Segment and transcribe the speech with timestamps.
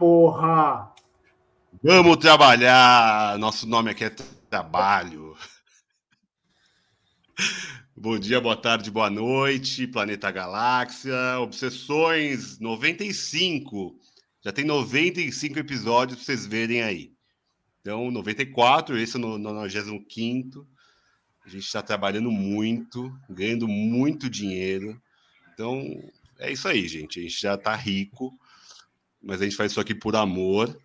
[0.00, 0.94] porra!
[1.84, 3.38] Vamos trabalhar!
[3.38, 4.10] Nosso nome aqui é
[4.48, 5.36] Trabalho.
[7.94, 11.38] Bom dia, boa tarde, boa noite, Planeta Galáxia.
[11.40, 13.94] Obsessões 95.
[14.42, 17.12] Já tem 95 episódios para vocês verem aí.
[17.82, 20.66] Então, 94, esse é o 95.
[21.44, 24.98] A gente está trabalhando muito, ganhando muito dinheiro.
[25.52, 25.84] Então,
[26.38, 27.18] é isso aí, gente.
[27.18, 28.32] A gente já está rico,
[29.22, 30.76] mas a gente faz isso aqui por amor.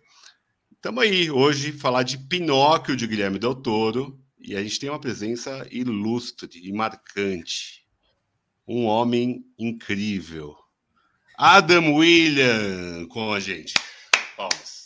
[0.72, 4.20] Estamos aí hoje falar de Pinóquio de Guilherme Del Toro.
[4.38, 7.84] E a gente tem uma presença ilustre e marcante.
[8.68, 10.54] Um homem incrível.
[11.36, 13.74] Adam William com a gente.
[14.36, 14.84] Palmas.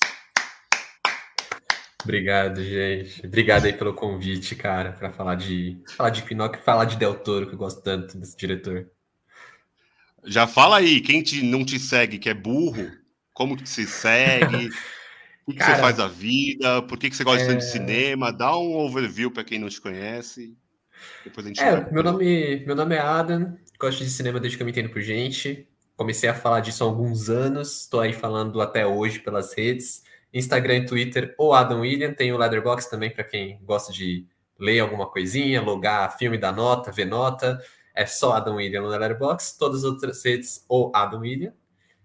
[2.03, 3.27] Obrigado, gente.
[3.27, 7.47] Obrigado aí pelo convite, cara, para falar de falar de Pinóquio, falar de Del Toro,
[7.47, 8.91] que eu gosto tanto desse diretor.
[10.25, 12.91] Já fala aí, quem te, não te segue, que é burro,
[13.41, 14.69] como que se segue?
[15.47, 16.83] O que, Cara, você faz da vida?
[16.83, 17.55] Por que, que você gosta é...
[17.57, 18.31] de cinema?
[18.31, 20.57] Dá um overview para quem não te conhece.
[21.25, 21.91] Depois a gente é, vai...
[21.91, 25.03] meu nome, meu nome é Adam, gosto de cinema desde que eu me entendo por
[25.03, 25.67] gente.
[25.97, 30.05] Comecei a falar disso há alguns anos, estou aí falando até hoje pelas redes.
[30.33, 34.79] Instagram e Twitter, ou Adam William, tem o Leatherbox também para quem gosta de ler
[34.79, 37.61] alguma coisinha, logar filme da nota, ver nota.
[37.93, 41.55] É só Adam William no Letterboxd, todas as outras redes, ou Adam William.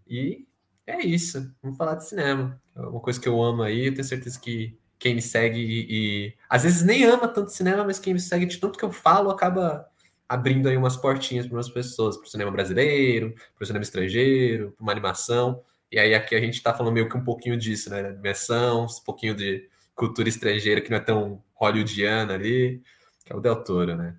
[0.08, 0.48] E
[0.88, 2.62] é isso, vamos falar de cinema.
[2.76, 5.88] É uma coisa que eu amo aí, eu tenho certeza que quem me segue e,
[5.90, 8.92] e, às vezes nem ama tanto cinema, mas quem me segue de tanto que eu
[8.92, 9.88] falo acaba
[10.28, 14.72] abrindo aí umas portinhas para umas pessoas, para o cinema brasileiro, para o cinema estrangeiro,
[14.72, 15.62] para uma animação.
[15.92, 18.00] E aí aqui a gente está falando meio que um pouquinho disso, né?
[18.00, 22.82] Animação, um pouquinho de cultura estrangeira que não é tão hollywoodiana ali,
[23.24, 24.16] que é o Del Toro, né?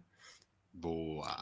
[0.73, 1.37] Boa.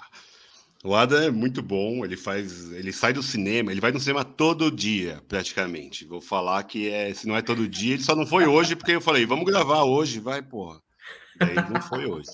[0.85, 4.23] O Adam é muito bom, ele faz, ele sai do cinema, ele vai no cinema
[4.23, 6.05] todo dia, praticamente.
[6.05, 8.93] Vou falar que é, se não é todo dia, ele só não foi hoje porque
[8.93, 10.83] eu falei, vamos gravar hoje, vai, porra.
[11.39, 12.29] Daí não foi hoje.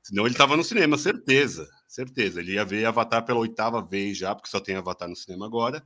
[0.00, 2.38] Senão ele tava no cinema, certeza, certeza.
[2.38, 5.84] Ele ia ver Avatar pela oitava vez já, porque só tem Avatar no cinema agora.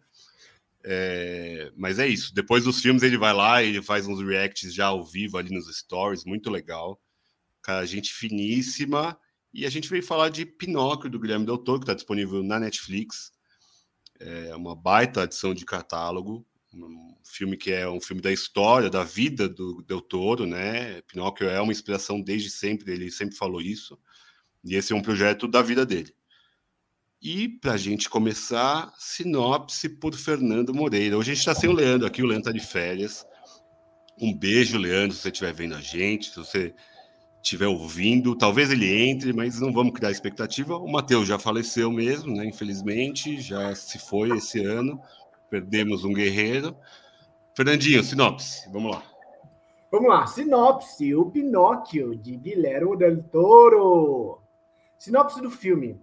[0.85, 2.35] É, mas é isso.
[2.35, 5.75] Depois dos filmes ele vai lá, ele faz uns reacts já ao vivo ali nos
[5.75, 7.01] stories, muito legal.
[7.63, 9.19] Cara, gente finíssima.
[9.57, 12.61] E a gente veio falar de Pinóquio, do Guilherme Del Toro, que está disponível na
[12.61, 13.33] Netflix.
[14.21, 16.47] É uma baita adição de catálogo.
[16.75, 21.01] Um filme que é um filme da história, da vida do Del Toro, né?
[21.11, 23.99] Pinóquio é uma inspiração desde sempre, ele sempre falou isso.
[24.63, 26.15] E esse é um projeto da vida dele.
[27.23, 31.17] E para a gente começar, sinopse por Fernando Moreira.
[31.17, 33.25] Hoje a gente está sem o Leandro aqui, o Leandro está de férias.
[34.21, 36.75] Um beijo, Leandro, se você estiver vendo a gente, se você
[37.47, 40.77] estiver ouvindo, talvez ele entre, mas não vamos criar expectativa.
[40.77, 42.45] O Matheus já faleceu mesmo, né?
[42.45, 45.01] Infelizmente, já se foi esse ano.
[45.49, 46.77] Perdemos um guerreiro.
[47.55, 49.03] Fernandinho, sinopse, vamos lá.
[49.93, 54.43] Vamos lá, sinopse: O Pinóquio, de Guilherme Del Toro.
[54.99, 56.01] Sinopse do filme: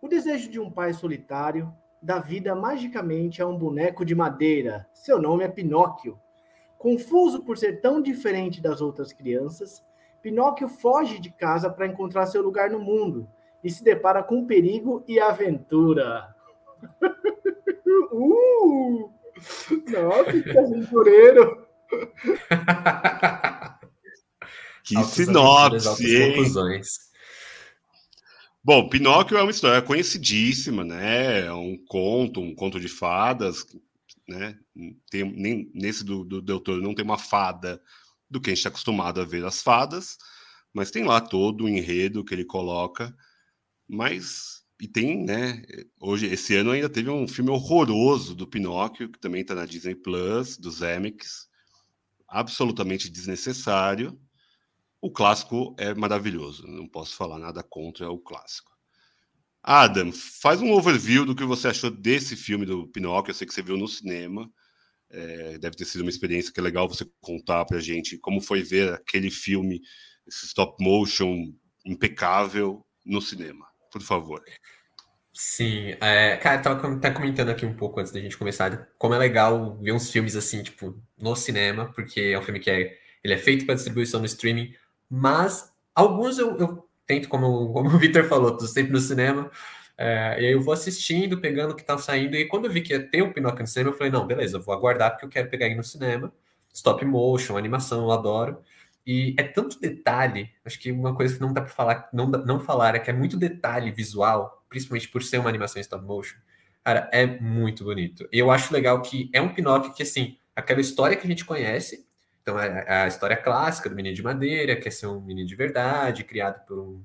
[0.00, 4.88] O desejo de um pai solitário dá vida magicamente a um boneco de madeira.
[4.94, 6.18] Seu nome é Pinóquio.
[6.78, 9.84] Confuso por ser tão diferente das outras crianças,
[10.22, 13.28] Pinóquio foge de casa para encontrar seu lugar no mundo
[13.62, 16.34] e se depara com perigo e aventura.
[18.12, 19.10] uh!
[19.88, 21.66] Nossa, que aventureiro!
[24.84, 26.80] que sinopse, hein?
[28.62, 31.46] Bom, Pinóquio é uma história conhecidíssima, né?
[31.46, 33.66] É um conto, um conto de fadas,
[34.28, 34.56] né?
[35.10, 37.80] Tem, nem, nesse do, do Del Toro não tem uma fada
[38.30, 40.16] do que a gente está acostumado a ver as fadas,
[40.72, 43.14] mas tem lá todo o enredo que ele coloca,
[43.88, 45.62] mas e tem, né?
[46.00, 49.94] Hoje, esse ano ainda teve um filme horroroso do Pinóquio, que também está na Disney
[49.94, 51.48] Plus, dos Zemeckis,
[52.26, 54.18] absolutamente desnecessário.
[55.02, 58.70] O clássico é maravilhoso, não posso falar nada contra o clássico.
[59.62, 63.32] Adam, faz um overview do que você achou desse filme do Pinóquio.
[63.32, 64.50] Eu sei que você viu no cinema.
[65.10, 68.40] É, deve ter sido uma experiência que é legal você contar para a gente como
[68.40, 69.80] foi ver aquele filme,
[70.26, 71.52] esse stop motion
[71.84, 73.66] impecável no cinema.
[73.92, 74.40] Por favor.
[75.32, 79.14] Sim, é, cara, eu tava até comentando aqui um pouco antes da gente começar, como
[79.14, 82.98] é legal ver uns filmes assim, tipo, no cinema, porque é um filme que é,
[83.22, 84.74] ele é feito para distribuição no streaming,
[85.08, 89.50] mas alguns eu, eu tento, como, como o Victor falou, tô sempre no cinema,
[90.02, 92.80] é, e aí eu vou assistindo, pegando o que tá saindo, e quando eu vi
[92.80, 95.26] que ia ter o Pinóquio no cinema, eu falei, não, beleza, eu vou aguardar porque
[95.26, 96.32] eu quero pegar ele no cinema.
[96.72, 98.62] Stop motion, animação, eu adoro.
[99.06, 102.58] E é tanto detalhe, acho que uma coisa que não dá para falar, não, não
[102.60, 106.38] falar é que é muito detalhe visual, principalmente por ser uma animação stop motion.
[106.82, 108.26] Cara, é muito bonito.
[108.32, 111.44] E eu acho legal que é um Pinóquio que, assim, aquela história que a gente
[111.44, 112.06] conhece.
[112.40, 115.54] Então, é, é a história clássica do menino de madeira, quer ser um menino de
[115.54, 117.04] verdade, criado por um,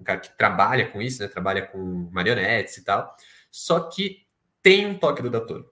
[0.00, 1.28] um cara que trabalha com isso, né?
[1.28, 3.14] Trabalha com marionetes e tal.
[3.50, 4.26] Só que
[4.62, 5.70] tem um toque do doutor.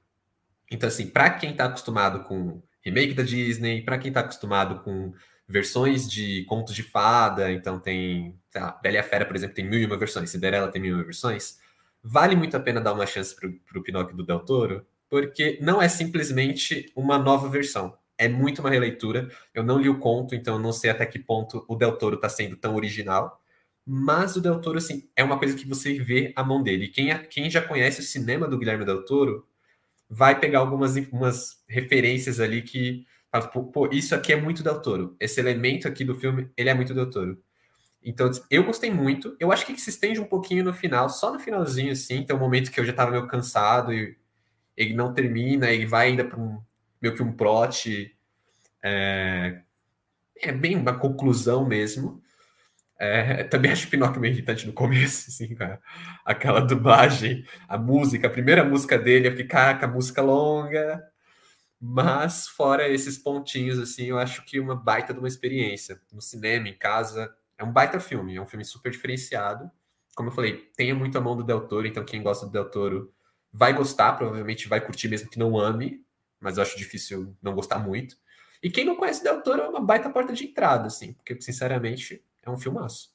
[0.71, 5.13] Então, assim, para quem está acostumado com remake da Disney, para quem está acostumado com
[5.49, 9.55] versões de contos de fada, então tem, sei lá, Bela e a Fera, por exemplo,
[9.55, 11.59] tem mil e uma versões, Cinderela tem mil e uma versões,
[12.03, 15.81] vale muito a pena dar uma chance para o Pinóquio do Del Toro, porque não
[15.81, 19.31] é simplesmente uma nova versão, é muito uma releitura.
[19.55, 22.17] Eu não li o conto, então eu não sei até que ponto o Del Toro
[22.17, 23.41] está sendo tão original,
[23.91, 26.89] mas o Del Toro, assim, é uma coisa que você vê a mão dele.
[26.89, 29.47] Quem, quem já conhece o cinema do Guilherme Del Toro
[30.11, 35.17] vai pegar algumas umas referências ali que fala, pô, isso aqui é muito Del Toro.
[35.19, 37.43] Esse elemento aqui do filme, ele é muito Del Toro.
[38.03, 39.35] Então, eu gostei muito.
[39.41, 42.39] Eu acho que se estende um pouquinho no final, só no finalzinho, assim, tem um
[42.39, 44.19] momento que eu já tava meio cansado e
[44.77, 46.61] ele não termina, ele vai ainda para um
[47.01, 48.15] meio que um plot.
[48.83, 49.63] É,
[50.37, 52.23] é bem uma conclusão mesmo.
[52.99, 55.81] É, também acho Pinóquio meio irritante no começo, assim, cara.
[56.25, 61.03] Aquela dublagem, a música, a primeira música dele, eu fiquei, caraca, música longa.
[61.81, 66.01] Mas, fora esses pontinhos, assim, eu acho que uma baita de uma experiência.
[66.13, 69.71] No cinema, em casa, é um baita filme, é um filme super diferenciado.
[70.17, 72.69] Como eu falei, tenha muito a mão do Del Toro, então quem gosta do Del
[72.71, 73.13] Toro
[73.53, 76.05] vai gostar, provavelmente vai curtir mesmo que não ame,
[76.41, 78.17] mas eu acho difícil não gostar muito.
[78.61, 82.25] E quem não conhece Del Toro é uma baita porta de entrada, assim, porque, sinceramente,
[82.43, 83.11] é um filmaço.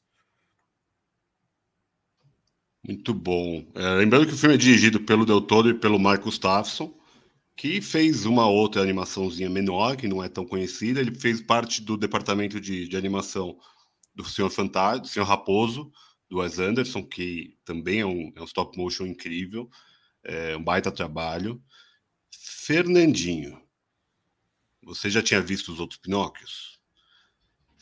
[2.85, 3.65] Muito bom.
[3.75, 6.93] É, lembrando que o filme é dirigido pelo Del Toro e pelo Mark Gustafsson,
[7.55, 10.99] que fez uma outra animaçãozinha menor, que não é tão conhecida.
[10.99, 13.57] Ele fez parte do departamento de, de animação
[14.13, 15.91] do Senhor Fantástico, do Senhor Raposo,
[16.29, 19.69] do Wes Anderson, que também é um, é um stop motion incrível,
[20.23, 21.63] é um baita trabalho.
[22.31, 23.61] Fernandinho,
[24.81, 26.79] você já tinha visto os outros Pinóquios?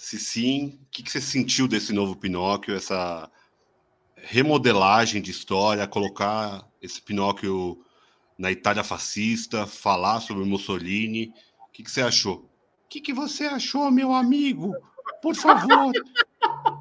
[0.02, 3.32] Se sim, o que, que você sentiu desse novo Pinóquio, essa
[4.16, 7.86] remodelagem de história, colocar esse Pinóquio
[8.36, 11.32] na Itália fascista, falar sobre Mussolini?
[11.68, 12.38] O que, que você achou?
[12.38, 14.74] O que, que você achou, meu amigo?
[15.22, 15.92] Por favor,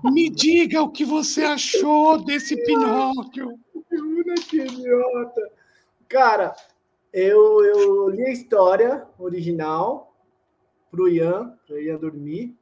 [0.05, 3.61] me diga o que você achou desse Pinóquio.
[4.49, 5.53] Que idiota.
[6.09, 6.57] Cara,
[7.13, 10.17] eu, eu li a história original
[10.91, 12.59] pro Ian, pro Ian dormir.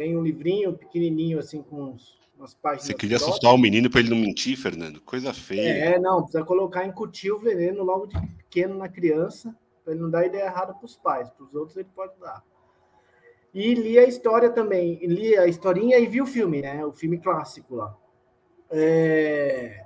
[0.00, 2.86] Tem um livrinho pequenininho, assim, com uns, umas páginas.
[2.86, 4.98] Você queria assustar o menino para ele não mentir, Fernando?
[5.02, 5.96] Coisa feia.
[5.96, 9.54] É, não, precisa colocar, incutir o veneno logo de pequeno na criança,
[9.84, 11.28] para ele não dar ideia errada para os pais.
[11.28, 12.42] Para os outros ele pode dar.
[13.52, 16.82] E li a história também, li a historinha e vi o filme, né?
[16.82, 17.94] O filme clássico lá.
[18.70, 19.84] É...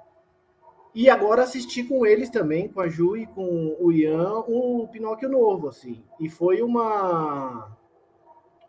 [0.94, 5.28] E agora assisti com eles também, com a Ju e com o Ian, o Pinóquio
[5.28, 6.04] novo, assim.
[6.20, 7.76] E foi uma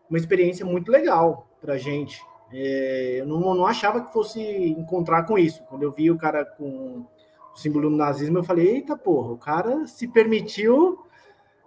[0.08, 2.20] uma experiência muito legal para gente.
[2.52, 5.62] É, eu não, não, achava que fosse encontrar com isso.
[5.64, 7.04] Quando eu vi o cara com
[7.52, 11.04] o símbolo do nazismo, eu falei: eita porra, o cara se permitiu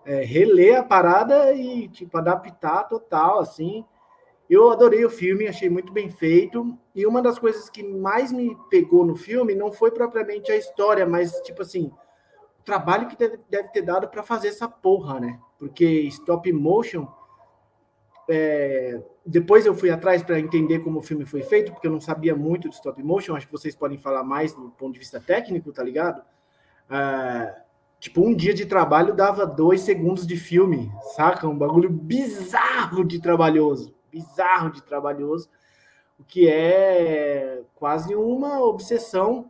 [0.05, 3.85] é, reler a parada e tipo, adaptar total, assim.
[4.49, 6.75] Eu adorei o filme, achei muito bem feito.
[6.95, 11.05] E uma das coisas que mais me pegou no filme não foi propriamente a história,
[11.05, 11.91] mas tipo assim,
[12.59, 15.39] o trabalho que deve, deve ter dado para fazer essa porra, né?
[15.59, 17.05] Porque stop motion
[18.31, 21.99] é, depois eu fui atrás para entender como o filme foi feito, porque eu não
[21.99, 23.35] sabia muito de stop motion.
[23.35, 26.21] Acho que vocês podem falar mais do ponto de vista técnico, tá ligado?
[26.89, 27.55] É,
[27.99, 31.47] tipo, um dia de trabalho dava dois segundos de filme, saca?
[31.47, 33.95] Um bagulho bizarro de trabalhoso.
[34.11, 35.49] Bizarro de trabalhoso.
[36.19, 39.49] O que é quase uma obsessão,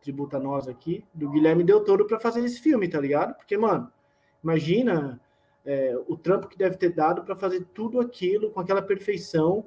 [0.00, 3.34] tributa nós aqui, do Guilherme Del Toro para fazer esse filme, tá ligado?
[3.34, 3.90] Porque, mano,
[4.44, 5.20] imagina
[5.64, 9.66] é, o trampo que deve ter dado para fazer tudo aquilo com aquela perfeição.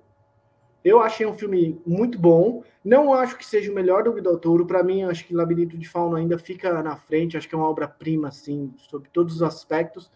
[0.83, 2.63] Eu achei um filme muito bom.
[2.83, 4.65] Não acho que seja o melhor do Guido Toro.
[4.65, 7.37] Para mim, acho que Labirinto de Fauno ainda fica na frente.
[7.37, 10.11] Acho que é uma obra-prima, assim, sobre todos os aspectos.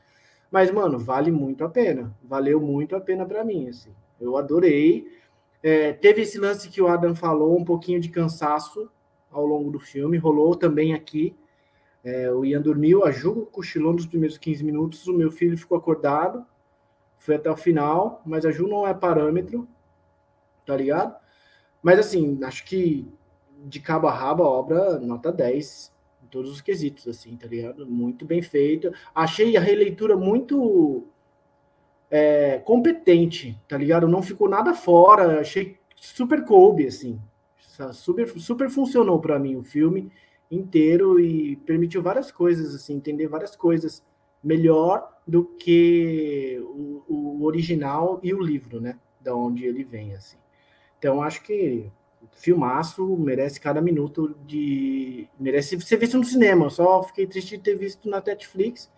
[0.52, 2.14] Mas, mano, vale muito a pena.
[2.22, 3.92] Valeu muito a pena para mim, assim.
[4.20, 5.08] Eu adorei.
[5.64, 8.90] É, teve esse lance que o Adam falou, um pouquinho de cansaço
[9.32, 10.18] ao longo do filme.
[10.18, 11.34] Rolou também aqui.
[12.08, 15.78] É, o Ian dormiu, a Ju cochilou nos primeiros 15 minutos, o meu filho ficou
[15.78, 16.46] acordado,
[17.20, 19.68] foi até o final, mas a Ju não é parâmetro,
[20.66, 21.18] tá ligado?
[21.84, 23.06] Mas assim, acho que
[23.66, 27.86] de cabo a rabo a obra nota 10 em todos os quesitos, assim, tá ligado?
[27.86, 28.90] Muito bem feito.
[29.14, 31.04] Achei a releitura muito
[32.10, 34.08] é, competente, tá ligado?
[34.08, 37.20] Não ficou nada fora, achei super coube, assim.
[37.92, 40.10] Super, super funcionou para mim o filme
[40.50, 44.06] inteiro e permitiu várias coisas, assim, entender várias coisas
[44.44, 48.98] melhor do que o, o original e o livro, né?
[49.20, 50.38] Da onde ele vem, assim.
[50.98, 51.92] Então, acho que
[52.32, 55.28] filmaço merece cada minuto de.
[55.40, 56.70] merece ser visto no cinema.
[56.70, 58.92] Só fiquei triste de ter visto na Netflix,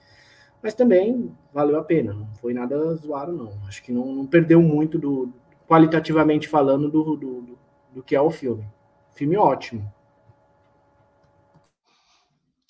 [0.61, 2.13] mas também valeu a pena.
[2.13, 3.53] Não foi nada zoado, não.
[3.67, 5.33] Acho que não, não perdeu muito do.
[5.67, 7.59] qualitativamente falando, do, do, do,
[7.95, 8.65] do que é o filme.
[9.11, 9.91] Filme ótimo.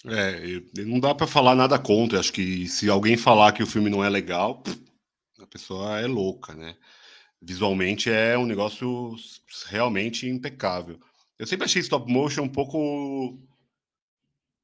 [0.06, 2.20] É, não dá para falar nada contra.
[2.20, 4.64] Acho que se alguém falar que o filme não é legal,
[5.40, 6.76] a pessoa é louca, né?
[7.42, 9.16] Visualmente é um negócio
[9.68, 11.00] realmente impecável.
[11.38, 13.40] Eu sempre achei stop motion um pouco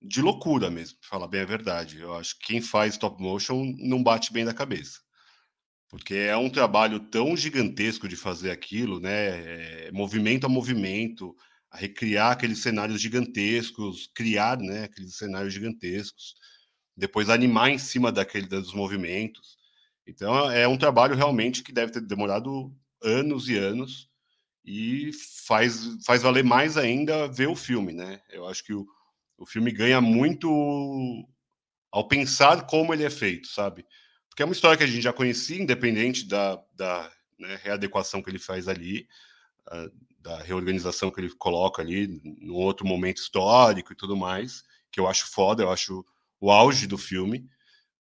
[0.02, 2.00] de loucura mesmo, para falar bem a verdade.
[2.00, 5.00] Eu acho que quem faz stop motion não bate bem da cabeça.
[5.90, 9.88] Porque é um trabalho tão gigantesco de fazer aquilo, né?
[9.88, 11.36] É movimento a movimento,
[11.76, 16.36] a recriar aqueles cenários gigantescos, criar né, aqueles cenários gigantescos,
[16.96, 19.58] depois animar em cima daquele dos movimentos.
[20.08, 24.10] Então é um trabalho realmente que deve ter demorado anos e anos
[24.64, 25.12] e
[25.46, 28.22] faz, faz valer mais ainda ver o filme, né?
[28.30, 28.88] Eu acho que o,
[29.38, 30.50] o filme ganha muito
[31.92, 33.86] ao pensar como ele é feito, sabe?
[34.30, 38.30] Porque é uma história que a gente já conhecia, independente da, da né, readequação que
[38.30, 39.08] ele faz ali,
[40.20, 45.08] da reorganização que ele coloca ali, num outro momento histórico e tudo mais, que eu
[45.08, 46.06] acho foda, eu acho
[46.40, 47.48] o auge do filme,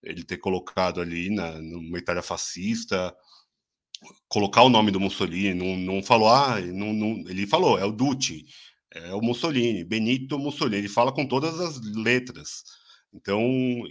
[0.03, 3.15] ele ter colocado ali na, numa Itália fascista,
[4.27, 7.91] colocar o nome do Mussolini, não, não falou, ah, não, não, ele falou, é o
[7.91, 8.45] Duce,
[8.91, 12.63] é o Mussolini, Benito Mussolini, ele fala com todas as letras.
[13.13, 13.41] Então,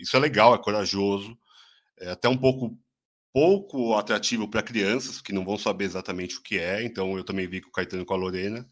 [0.00, 1.36] isso é legal, é corajoso,
[1.98, 2.78] é até um pouco
[3.34, 6.84] pouco atrativo para crianças que não vão saber exatamente o que é.
[6.84, 8.64] Então, eu também vi com o Caetano e com a Lorena.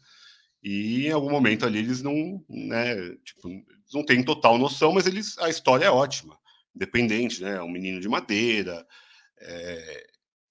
[0.63, 3.49] E em algum momento ali eles não, né, tipo,
[3.93, 6.39] não têm total noção, mas eles a história é ótima,
[6.73, 7.57] independente, né?
[7.57, 8.87] É um menino de madeira.
[9.41, 10.07] É,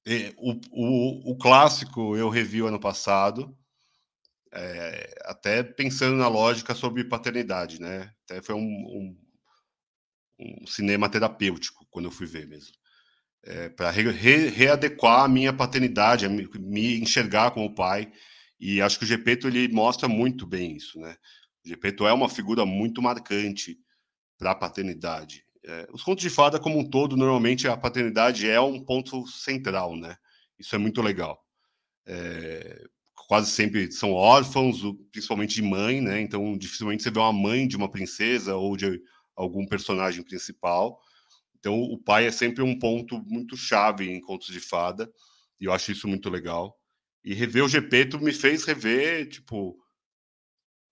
[0.07, 3.57] é, o, o, o, clássico eu revi ano passado,
[4.52, 8.12] é, até pensando na lógica sobre paternidade, né?
[8.25, 9.19] Até foi um, um,
[10.38, 12.82] um cinema terapêutico quando eu fui ver mesmo
[13.45, 18.11] é, para re, re, readequar a minha paternidade, me, me, enxergar como pai.
[18.61, 21.17] E acho que o Gepeto ele mostra muito bem isso, né?
[21.65, 23.77] O Gepeto é uma figura muito marcante
[24.39, 25.45] para a paternidade.
[25.65, 29.97] É, os contos de fada, como um todo, normalmente a paternidade é um ponto central,
[29.97, 30.17] né?
[30.59, 31.41] Isso é muito legal.
[32.07, 32.85] É,
[33.29, 34.81] quase sempre são órfãos,
[35.11, 36.21] principalmente de mãe, né?
[36.21, 39.01] Então, dificilmente você vê uma mãe de uma princesa ou de
[39.37, 41.01] algum personagem principal.
[41.62, 45.09] Então, o pai é sempre um ponto muito chave em contos de fada,
[45.61, 46.76] e eu acho isso muito legal.
[47.25, 49.78] E rever o Gepeto me fez rever, tipo,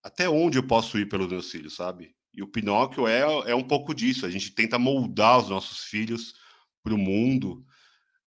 [0.01, 2.15] até onde eu posso ir pelos meus filhos, sabe?
[2.33, 4.25] E o Pinóquio é, é um pouco disso.
[4.25, 6.35] A gente tenta moldar os nossos filhos
[6.85, 7.67] para o mundo,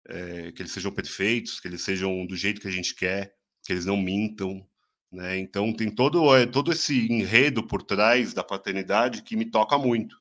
[0.07, 3.71] é, que eles sejam perfeitos, que eles sejam do jeito que a gente quer, que
[3.71, 4.67] eles não mintam.
[5.11, 5.37] Né?
[5.37, 10.20] Então, tem todo, é, todo esse enredo por trás da paternidade que me toca muito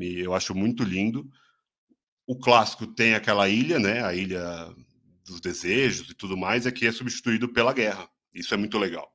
[0.00, 1.30] eu acho muito lindo.
[2.26, 4.04] O clássico tem aquela ilha, né?
[4.04, 4.74] A ilha
[5.24, 8.08] dos desejos e tudo mais, é que é substituído pela guerra.
[8.32, 9.10] Isso é muito legal.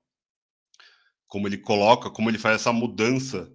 [1.28, 3.52] Como ele coloca, como ele faz essa mudança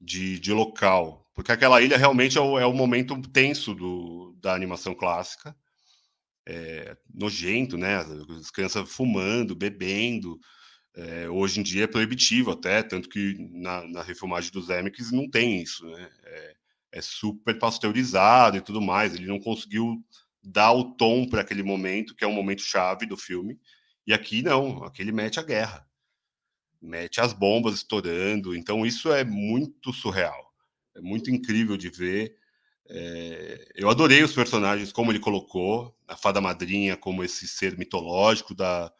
[0.00, 1.28] de, de local.
[1.34, 5.54] Porque aquela ilha realmente é o, é o momento tenso do, da animação clássica.
[6.46, 7.96] É, nojento, né?
[8.38, 10.38] As crianças fumando, bebendo.
[10.94, 15.28] É, hoje em dia é proibitivo até, tanto que na, na refilmagem dos Emmys não
[15.28, 16.10] tem isso, né?
[16.24, 16.56] É,
[16.92, 19.14] é, super pasteurizado e tudo mais.
[19.14, 20.04] Ele não conseguiu
[20.42, 23.58] dar o tom para aquele momento, que é um momento chave do filme.
[24.06, 25.86] E aqui não, aqui ele mete a guerra,
[26.80, 28.54] mete as bombas estourando.
[28.54, 30.52] Então isso é muito surreal,
[30.94, 32.36] é muito incrível de ver.
[32.86, 38.54] É, eu adorei os personagens, como ele colocou, a fada madrinha como esse ser mitológico
[38.54, 38.92] da,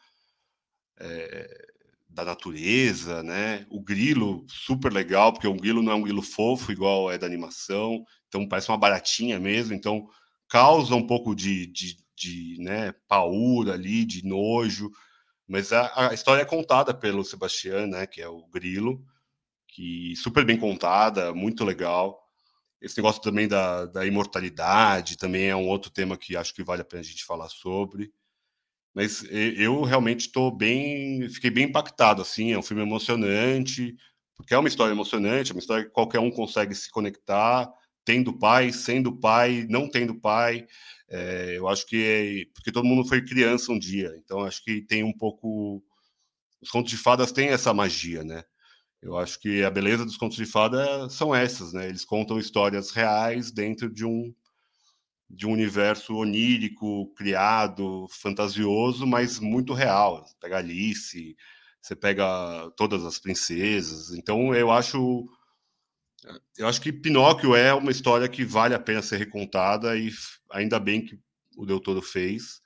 [0.99, 1.72] é,
[2.13, 3.65] da natureza, né?
[3.69, 7.25] O grilo, super legal, porque o grilo não é um grilo fofo, igual é da
[7.25, 10.07] animação, então parece uma baratinha mesmo, então
[10.47, 14.91] causa um pouco de, de, de né, paura ali, de nojo,
[15.47, 19.03] mas a, a, história é contada pelo Sebastião, né, que é o grilo,
[19.67, 22.19] que super bem contada, muito legal.
[22.79, 26.81] Esse negócio também da, da imortalidade também é um outro tema que acho que vale
[26.83, 28.11] a pena a gente falar sobre.
[28.93, 33.95] Mas eu realmente estou bem, fiquei bem impactado, assim, é um filme emocionante,
[34.35, 37.67] porque é uma história emocionante, é uma história que qualquer um consegue se conectar,
[38.05, 40.67] tendo pai, sendo pai, não tendo pai.
[41.09, 44.81] É, eu acho que é, porque todo mundo foi criança um dia, então acho que
[44.81, 45.83] tem um pouco.
[46.61, 48.43] Os contos de fadas têm essa magia, né?
[49.01, 51.87] Eu acho que a beleza dos contos de fada são essas, né?
[51.89, 54.33] Eles contam histórias reais dentro de um
[55.29, 60.25] de um universo onírico, criado, fantasioso, mas muito real.
[60.25, 61.35] Você pega Alice,
[61.81, 64.11] você pega todas as princesas.
[64.11, 65.27] Então eu acho
[66.57, 70.09] eu acho que Pinóquio é uma história que vale a pena ser recontada e
[70.51, 71.19] ainda bem que
[71.57, 72.61] o Del Toro fez.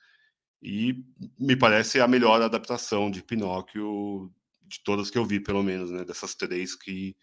[0.62, 1.04] E
[1.40, 4.32] me parece a melhor adaptação de Pinóquio
[4.64, 6.04] de todas que eu vi, pelo menos, né?
[6.04, 7.16] Dessas três que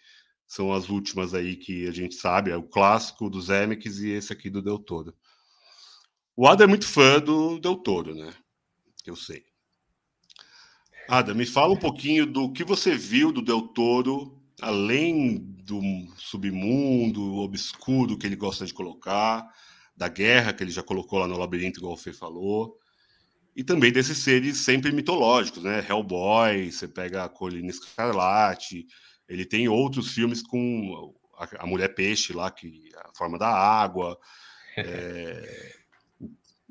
[0.47, 4.33] são as últimas aí que a gente sabe, é o clássico do Zemeckis e esse
[4.33, 5.15] aqui do Del Toro.
[6.37, 8.33] O Ada é muito fã do Del Toro, né?
[9.07, 9.45] Eu sei.
[11.09, 15.81] Ada, me fala um pouquinho do que você viu do Del Toro, além do
[16.17, 19.49] submundo obscuro que ele gosta de colocar,
[19.97, 22.77] da guerra que ele já colocou lá no labirinto, igual o Fê falou,
[23.55, 25.87] e também desses seres sempre mitológicos, né?
[25.89, 28.87] Hellboy, você pega a Colina Escarlate,
[29.29, 34.19] ele tem outros filmes com a, a Mulher Peixe lá, que a forma da água.
[34.77, 35.84] É...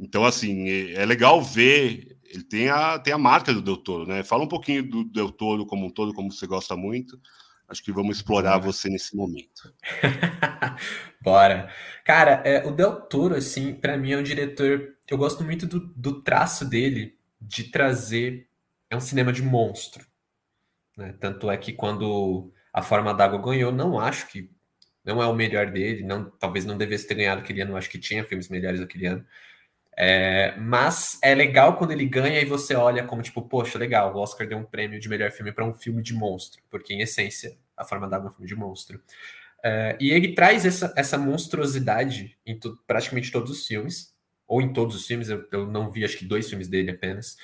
[0.04, 2.18] então, assim, é, é, legal ver.
[2.26, 4.24] Ele tem a, tem a marca do Del Toro, né?
[4.24, 7.20] Fala um pouquinho do Del Toro como um todo, como você gosta muito.
[7.68, 9.74] Acho que vamos explorar você nesse momento.
[11.22, 11.72] Bora.
[12.04, 14.96] Cara, é, o Del Toro, assim, para mim é um diretor.
[15.10, 18.48] Eu gosto muito do, do traço dele de trazer.
[18.90, 20.06] É um cinema de monstro.
[20.98, 21.16] Né?
[21.20, 24.50] Tanto é que quando a Forma d'Água ganhou, não acho que
[25.06, 28.00] não é o melhor dele, não, talvez não devesse ter ganhado aquele ano, acho que
[28.00, 29.26] tinha filmes melhores aquele ano.
[29.96, 34.18] É, mas é legal quando ele ganha e você olha como tipo, poxa, legal, o
[34.18, 37.56] Oscar deu um prêmio de melhor filme para um filme de monstro, porque em essência,
[37.78, 39.00] A Forma d'Água é um filme de monstro.
[39.64, 44.14] É, e ele traz essa, essa monstruosidade em praticamente todos os filmes,
[44.48, 47.38] ou em todos os filmes, eu, eu não vi acho que dois filmes dele apenas.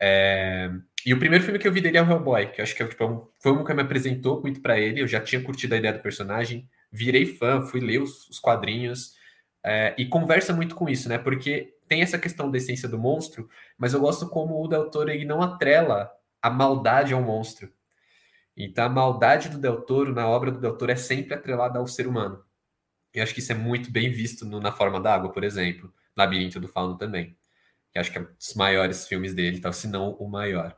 [0.00, 0.70] É,
[1.06, 2.82] e o primeiro filme que eu vi dele é o Hellboy, que eu acho que
[2.82, 5.00] é, tipo, um, foi um que me apresentou muito para ele.
[5.00, 9.14] Eu já tinha curtido a ideia do personagem, virei fã, fui ler os, os quadrinhos
[9.64, 11.18] é, e conversa muito com isso, né?
[11.18, 15.10] Porque tem essa questão da essência do monstro, mas eu gosto como o Del Toro
[15.10, 17.70] ele não atrela a maldade ao monstro.
[18.56, 21.86] Então a maldade do Del Toro na obra do Del Toro é sempre atrelada ao
[21.86, 22.42] ser humano.
[23.14, 25.92] E acho que isso é muito bem visto no, na Forma da Água, por exemplo,
[26.16, 27.36] Labirinto do Fauno também.
[27.92, 30.74] Que acho que é um dos maiores filmes dele, tal, se não o maior.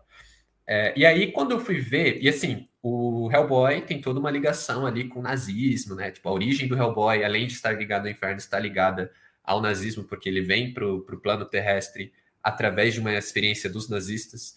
[0.67, 4.85] É, e aí, quando eu fui ver, e assim, o Hellboy tem toda uma ligação
[4.85, 6.11] ali com o nazismo, né?
[6.11, 9.13] Tipo, a origem do Hellboy, além de estar ligado ao inferno, está ligada
[9.45, 14.57] ao nazismo, porque ele vem para o plano terrestre através de uma experiência dos nazistas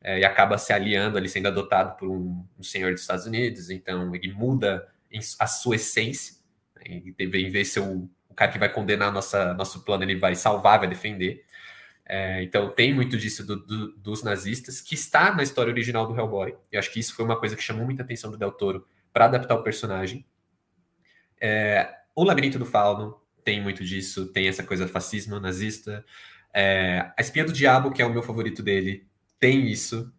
[0.00, 3.70] é, e acaba se aliando ali, sendo adotado por um, um, senhor dos Estados Unidos.
[3.70, 4.86] Então, ele muda
[5.38, 6.34] a sua essência.
[6.76, 7.02] Né?
[7.18, 10.34] Em vez de ser o, o cara que vai condenar nossa, nosso plano, ele vai
[10.34, 11.44] salvar, vai defender.
[12.06, 16.14] É, então tem muito disso do, do, dos nazistas, que está na história original do
[16.14, 16.54] Hellboy.
[16.70, 19.24] Eu acho que isso foi uma coisa que chamou muita atenção do Del Toro para
[19.24, 20.26] adaptar o personagem.
[21.40, 26.04] É, o Labirinto do Fauno tem muito disso, tem essa coisa fascismo nazista.
[26.52, 29.06] É, a Espia do Diabo, que é o meu favorito dele,
[29.38, 30.12] tem isso.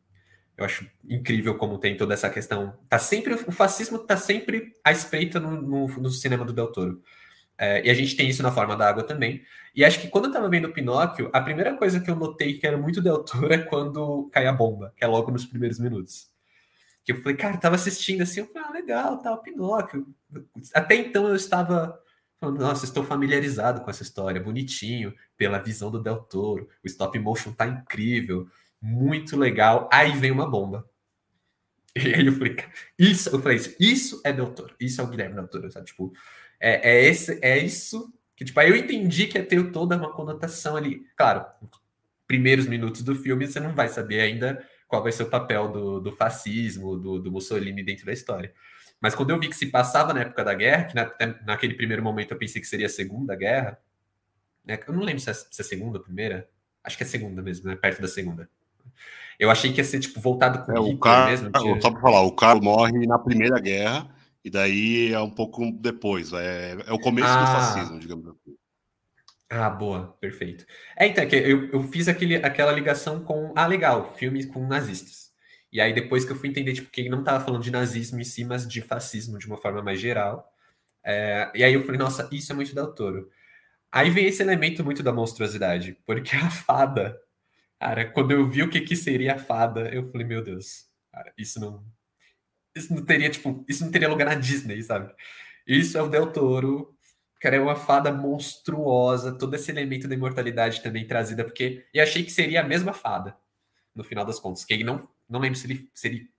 [0.57, 2.77] Eu acho incrível como tem toda essa questão.
[2.87, 7.01] Tá sempre o fascismo tá sempre à espreita no, no, no cinema do Del Toro.
[7.57, 9.43] É, e a gente tem isso na forma da água também.
[9.73, 12.67] E acho que quando eu tava vendo Pinóquio, a primeira coisa que eu notei que
[12.67, 16.29] era muito Del Toro é quando cai a bomba, que é logo nos primeiros minutos.
[17.03, 20.07] Que eu falei, cara, eu tava assistindo assim, eu falei, ah, legal, tá, o Pinóquio.
[20.73, 21.99] Até então eu estava
[22.51, 27.51] nossa, estou familiarizado com essa história, bonitinho, pela visão do Del Toro, o stop motion
[27.51, 28.47] tá incrível,
[28.81, 29.89] muito legal.
[29.91, 30.87] Aí vem uma bomba.
[31.97, 32.57] E aí eu falei,
[32.99, 35.85] isso, eu falei, isso é Del Toro, isso é o Guilherme Del Toro, sabe?
[35.85, 36.11] Tipo,
[36.59, 40.11] é, é, esse, é isso que, tipo, aí eu entendi que ia ter toda uma
[40.11, 41.05] conotação ali.
[41.15, 41.45] Claro,
[42.27, 45.99] primeiros minutos do filme você não vai saber ainda qual vai ser o papel do,
[45.99, 48.53] do fascismo, do, do Mussolini dentro da história.
[49.05, 51.11] Mas quando eu vi que se passava na época da guerra, que na,
[51.45, 53.77] naquele primeiro momento eu pensei que seria a Segunda Guerra,
[54.65, 54.79] né?
[54.87, 56.49] eu não lembro se é, se é a segunda ou primeira,
[56.83, 57.75] acho que é a segunda mesmo, né?
[57.75, 58.49] perto da segunda.
[59.37, 61.51] Eu achei que ia ser tipo voltado com é, o cara, mesmo.
[61.79, 64.09] Só para falar, o cara morre na Primeira Guerra
[64.43, 67.41] e daí é um pouco depois, é, é o começo ah.
[67.41, 68.57] do fascismo, digamos assim.
[69.51, 70.65] Ah, boa, perfeito.
[70.97, 73.53] É, então, é eu, eu fiz aquele, aquela ligação com.
[73.55, 75.24] Ah, legal, filmes com nazistas.
[75.75, 78.17] E aí, depois que eu fui entender tipo, que ele não estava falando de nazismo
[78.21, 80.49] em si, mas de fascismo de uma forma mais geral.
[81.03, 83.29] É, e aí eu falei, nossa, isso é muito Del Toro.
[83.91, 87.19] Aí vem esse elemento muito da monstruosidade, porque a fada,
[87.77, 91.33] cara, quando eu vi o que, que seria a fada, eu falei, meu Deus, cara,
[91.37, 91.85] isso não,
[92.73, 95.13] isso não teria, tipo, isso não teria lugar na Disney, sabe?
[95.67, 96.97] Isso é o Del Toro,
[97.41, 102.23] cara, é uma fada monstruosa, todo esse elemento da imortalidade também trazida, porque eu achei
[102.23, 103.35] que seria a mesma fada,
[103.93, 106.29] no final das contas, que ele não, não lembro se ele, se ele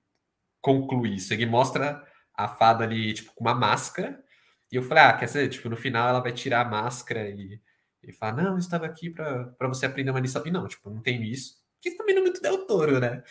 [0.61, 4.23] conclui isso, ele mostra a fada ali, tipo, com uma máscara,
[4.71, 7.61] e eu falei, ah, quer dizer, tipo, no final ela vai tirar a máscara e,
[8.03, 10.47] Ele fala, não, eu estava aqui para você aprender uma lição.
[10.47, 11.57] E não, tipo, não tem isso.
[11.81, 12.67] Que também não é muito Del
[13.01, 13.23] né?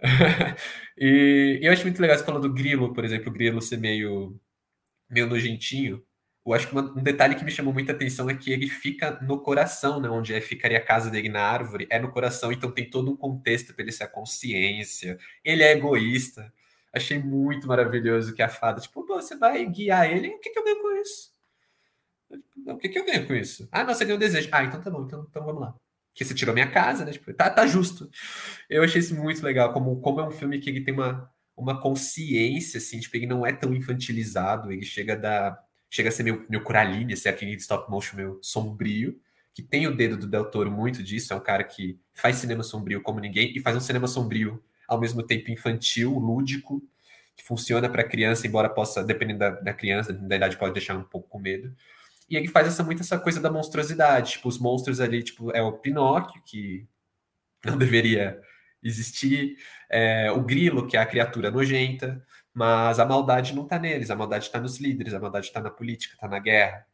[0.98, 3.78] e, e, eu acho muito legal você falando do grilo, por exemplo, o grilo ser
[3.78, 4.40] meio,
[5.10, 6.04] meio nojentinho.
[6.44, 9.18] Eu acho que uma, um detalhe que me chamou muita atenção é que ele fica
[9.22, 10.10] no coração, né?
[10.10, 13.16] Onde é, ficaria a casa dele na árvore, é no coração, então tem todo um
[13.16, 15.18] contexto para ele ser a consciência.
[15.44, 16.52] Ele é egoísta.
[16.92, 20.64] Achei muito maravilhoso que a fada, tipo, você vai guiar ele, o que, que eu
[20.64, 21.32] ganho com isso?
[22.66, 23.68] O que, que eu ganho com isso?
[23.70, 24.48] Ah, não, você ganhou um desejo.
[24.52, 25.74] Ah, então tá bom, então, então vamos lá.
[26.14, 27.12] Que você tirou minha casa, né?
[27.12, 28.10] Tipo, tá, tá justo.
[28.68, 31.80] Eu achei isso muito legal, como, como é um filme que ele tem uma, uma
[31.80, 36.22] consciência, assim, tipo, ele não é tão infantilizado, ele chega a dar chega a ser
[36.22, 39.20] meio, meio Coraline, ser aquele stop motion meio sombrio,
[39.52, 42.62] que tem o dedo do Del Toro muito disso, é um cara que faz cinema
[42.62, 46.82] sombrio como ninguém e faz um cinema sombrio ao mesmo tempo infantil, lúdico,
[47.36, 51.04] que funciona para criança, embora possa, dependendo da, da, criança, da idade, pode deixar um
[51.04, 51.74] pouco com medo.
[52.28, 55.60] E ele faz essa, muito essa coisa da monstruosidade, tipo, os monstros ali, tipo, é
[55.60, 56.86] o Pinóquio, que
[57.64, 58.40] não deveria
[58.82, 59.56] existir,
[59.90, 64.16] é, o Grilo, que é a criatura nojenta, mas a maldade não está neles, a
[64.16, 66.86] maldade está nos líderes, a maldade está na política, está na guerra.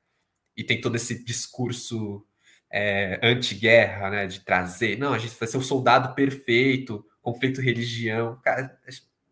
[0.56, 2.26] E tem todo esse discurso
[2.70, 8.40] é, anti-guerra, né, de trazer, não, a gente vai ser o soldado perfeito, conflito religião.
[8.42, 8.78] Cara,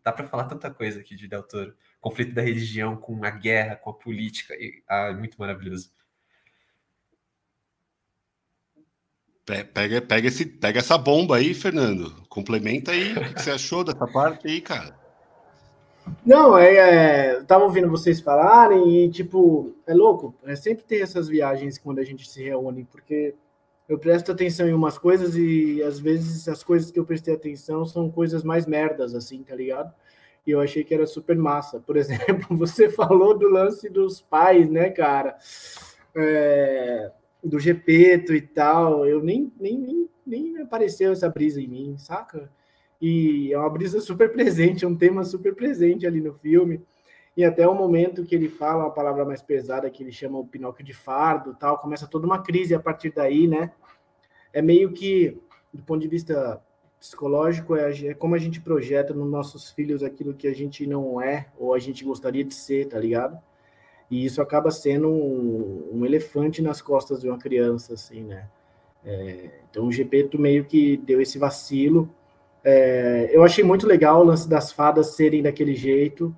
[0.03, 1.75] dá para falar tanta coisa aqui de Del Toro.
[1.99, 5.91] Conflito da religião com a guerra, com a política, e, ah, é muito maravilhoso.
[9.45, 12.21] Pega, pega, esse, pega essa bomba aí, Fernando.
[12.27, 14.96] Complementa aí o que você achou dessa parte aí, cara.
[16.25, 20.35] Não, é, é, tava ouvindo vocês falarem e, tipo, é louco.
[20.43, 23.33] É, sempre tem essas viagens quando a gente se reúne, porque
[23.87, 27.85] eu presto atenção em umas coisas e, às vezes, as coisas que eu prestei atenção
[27.85, 29.93] são coisas mais merdas, assim, tá ligado?
[30.45, 31.79] E eu achei que era super massa.
[31.79, 35.37] Por exemplo, você falou do lance dos pais, né, cara?
[36.15, 37.11] É,
[37.43, 39.05] do Gepeto e tal.
[39.05, 42.49] Eu nem, nem, nem, nem apareceu essa brisa em mim, saca?
[43.01, 46.81] E é uma brisa super presente, é um tema super presente ali no filme.
[47.35, 50.47] E até o momento que ele fala a palavra mais pesada, que ele chama o
[50.47, 53.71] Pinóquio de fardo, tal, começa toda uma crise a partir daí, né?
[54.51, 55.39] É meio que,
[55.71, 56.59] do ponto de vista
[56.99, 61.21] psicológico, é, é como a gente projeta nos nossos filhos aquilo que a gente não
[61.21, 63.37] é ou a gente gostaria de ser, tá ligado?
[64.09, 68.49] E isso acaba sendo um, um elefante nas costas de uma criança, assim, né?
[69.05, 72.09] É, então o Gepeto meio que deu esse vacilo
[72.63, 76.35] é, eu achei muito legal o lance das fadas serem daquele jeito,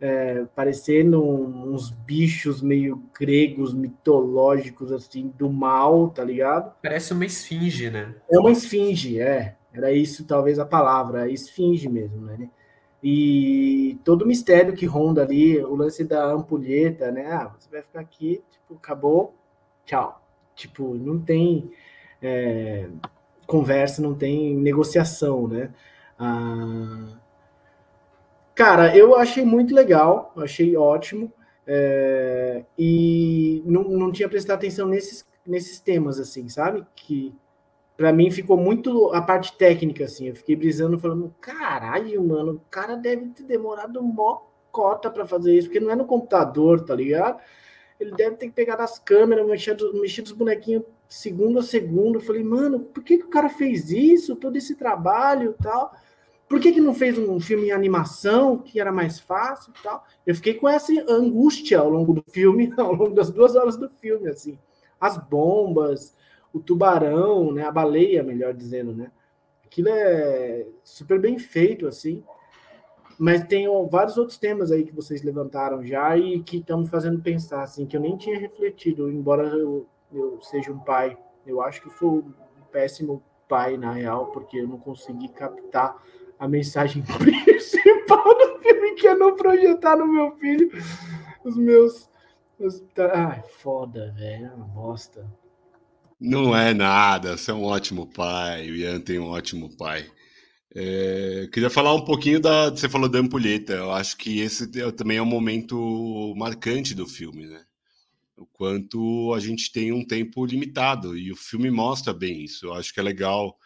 [0.00, 6.72] é, parecendo uns bichos meio gregos, mitológicos, assim, do mal, tá ligado?
[6.82, 8.14] Parece uma esfinge, né?
[8.30, 9.56] É uma esfinge, é.
[9.72, 12.48] Era isso, talvez, a palavra, esfinge mesmo, né?
[13.02, 17.26] E todo o mistério que ronda ali, o lance da ampulheta, né?
[17.30, 19.34] Ah, você vai ficar aqui, tipo, acabou,
[19.84, 20.20] tchau.
[20.54, 21.70] Tipo, não tem.
[22.20, 22.88] É,
[23.48, 25.70] conversa, não tem negociação, né?
[26.18, 27.18] Ah,
[28.54, 31.32] cara, eu achei muito legal, achei ótimo,
[31.66, 36.86] é, e não, não tinha prestado atenção nesses, nesses temas, assim, sabe?
[36.94, 37.34] Que
[37.96, 42.60] para mim ficou muito a parte técnica, assim, eu fiquei brisando, falando, caralho, mano, o
[42.70, 46.94] cara deve ter demorado mó cota para fazer isso, porque não é no computador, tá
[46.94, 47.40] ligado?
[47.98, 52.18] Ele deve ter que pegar das câmeras, mexer, mexer dos bonequinhos segundo a segundo.
[52.18, 54.36] Eu falei, mano, por que, que o cara fez isso?
[54.36, 55.92] Todo esse trabalho e tal.
[56.48, 60.04] Por que, que não fez um filme em animação, que era mais fácil e tal?
[60.26, 63.88] Eu fiquei com essa angústia ao longo do filme, ao longo das duas horas do
[63.88, 64.58] filme, assim.
[65.00, 66.14] As bombas,
[66.52, 67.64] o tubarão, né?
[67.64, 69.10] A baleia, melhor dizendo, né?
[69.64, 72.22] Aquilo é super bem feito, assim.
[73.18, 77.62] Mas tem vários outros temas aí que vocês levantaram já e que estão fazendo pensar,
[77.62, 81.16] assim, que eu nem tinha refletido, embora eu eu seja um pai.
[81.46, 82.32] Eu acho que foi um
[82.70, 85.96] péssimo pai, na real, porque eu não consegui captar
[86.38, 90.70] a mensagem principal do filme, que é não projetar no meu filho
[91.44, 92.08] os meus.
[92.58, 92.82] Os...
[93.14, 94.46] Ai, foda, velho.
[94.46, 95.26] É uma bosta.
[96.20, 100.04] Não é nada, você é um ótimo pai, o Ian tem um ótimo pai.
[100.74, 102.70] É, queria falar um pouquinho da.
[102.70, 107.46] Você falou da ampulheta, eu acho que esse também é um momento marcante do filme,
[107.46, 107.64] né?
[108.38, 112.66] O quanto a gente tem um tempo limitado e o filme mostra bem isso.
[112.66, 113.58] Eu acho que é legal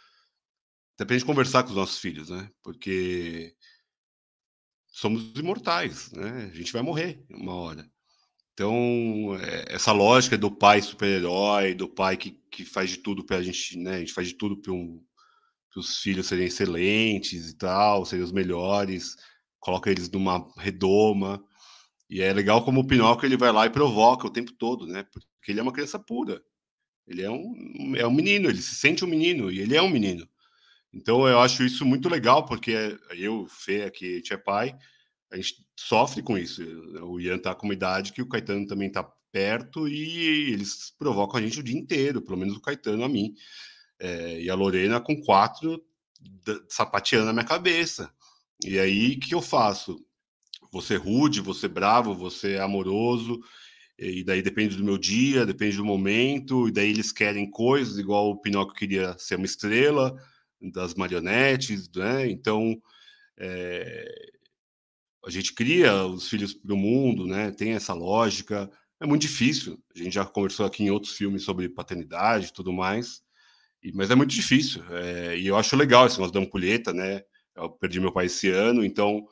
[0.94, 2.50] até pra gente conversar com os nossos filhos, né?
[2.62, 3.54] Porque
[4.88, 6.50] somos imortais, né?
[6.52, 7.90] A gente vai morrer uma hora.
[8.52, 13.38] Então, é, essa lógica do pai super-herói, do pai que, que faz de tudo para
[13.38, 13.96] a gente, né?
[13.96, 15.02] A gente faz de tudo para um,
[15.76, 19.16] os filhos serem excelentes e tal, serem os melhores,
[19.58, 21.42] coloca eles numa redoma.
[22.12, 25.02] E é legal como o Pinóquio ele vai lá e provoca o tempo todo, né?
[25.02, 26.42] Porque ele é uma criança pura.
[27.06, 29.88] Ele é um, é um menino, ele se sente um menino e ele é um
[29.88, 30.28] menino.
[30.92, 34.76] Então eu acho isso muito legal, porque eu, Fê, aqui, a gente é pai,
[35.30, 36.62] a gente sofre com isso.
[37.02, 41.40] O Ian tá com uma idade que o Caetano também tá perto e eles provocam
[41.40, 43.34] a gente o dia inteiro, pelo menos o Caetano a mim.
[43.98, 45.82] É, e a Lorena com quatro
[46.68, 48.12] sapateando na minha cabeça.
[48.62, 50.04] E aí, o que eu faço?
[50.72, 53.40] Você rude, você bravo, você amoroso,
[53.98, 58.30] e daí depende do meu dia, depende do momento, e daí eles querem coisas, igual
[58.30, 60.16] o Pinóquio queria ser uma estrela
[60.60, 62.28] das marionetes, né?
[62.28, 62.80] Então,
[63.38, 64.04] é,
[65.24, 67.50] a gente cria os filhos para o mundo, né?
[67.52, 68.70] Tem essa lógica.
[69.00, 69.78] É muito difícil.
[69.94, 73.22] A gente já conversou aqui em outros filmes sobre paternidade e tudo mais,
[73.82, 74.82] e, mas é muito difícil.
[74.90, 77.22] É, e eu acho legal esse negócio da ampulheta, né?
[77.54, 79.26] Eu perdi meu pai esse ano, então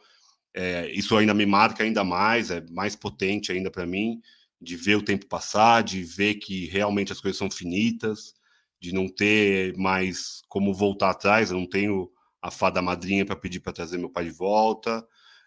[0.54, 4.20] é, isso ainda me marca ainda mais, é mais potente ainda para mim
[4.60, 8.34] de ver o tempo passar, de ver que realmente as coisas são finitas,
[8.80, 11.50] de não ter mais como voltar atrás.
[11.50, 12.10] Eu não tenho
[12.42, 15.06] a fada madrinha para pedir para trazer meu pai de volta.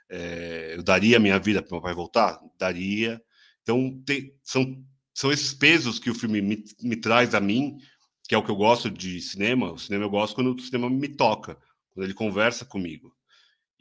[0.09, 2.39] É, eu daria minha vida para meu pai voltar?
[2.57, 3.21] Daria.
[3.61, 4.01] Então,
[4.43, 7.77] são, são esses pesos que o filme me, me traz a mim,
[8.27, 9.71] que é o que eu gosto de cinema.
[9.71, 11.57] O cinema eu gosto quando o cinema me toca,
[11.91, 13.15] quando ele conversa comigo.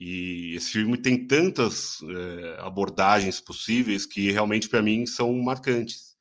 [0.05, 6.17] E esse filme tem tantas é, abordagens possíveis que realmente para mim são marcantes.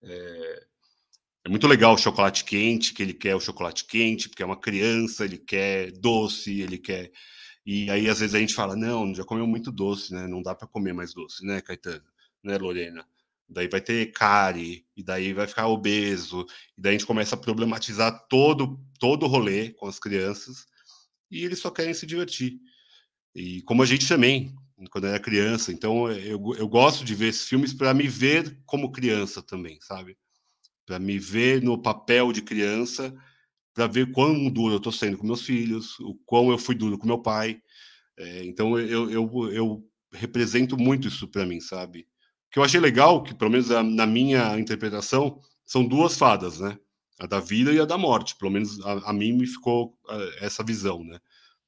[0.00, 0.66] É,
[1.44, 4.60] é, muito legal o chocolate quente, que ele quer o chocolate quente, porque é uma
[4.60, 7.10] criança, ele quer doce, ele quer.
[7.66, 10.28] E aí às vezes a gente fala: não, já comeu muito doce, né?
[10.28, 12.04] Não dá para comer mais doce, né, Caetano?
[12.44, 13.04] Né, Lorena?
[13.48, 16.46] Daí vai ter cárie, e daí vai ficar obeso,
[16.78, 20.64] e daí a gente começa a problematizar todo, todo o rolê com as crianças,
[21.28, 22.60] e eles só querem se divertir.
[23.36, 24.50] E como a gente também,
[24.90, 25.70] quando era criança.
[25.70, 30.16] Então eu, eu gosto de ver esses filmes para me ver como criança também, sabe?
[30.86, 33.14] Para me ver no papel de criança,
[33.74, 36.96] para ver quão duro eu estou sendo com meus filhos, o quão eu fui duro
[36.96, 37.60] com meu pai.
[38.16, 42.00] É, então eu, eu, eu represento muito isso para mim, sabe?
[42.48, 46.78] O que eu achei legal, que pelo menos na minha interpretação, são duas fadas, né?
[47.20, 48.34] A da vida e a da morte.
[48.36, 49.94] Pelo menos a, a mim me ficou
[50.40, 51.18] essa visão, né?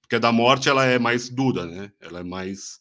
[0.08, 1.92] Porque a da morte ela é mais dura, né?
[2.00, 2.80] Ela é mais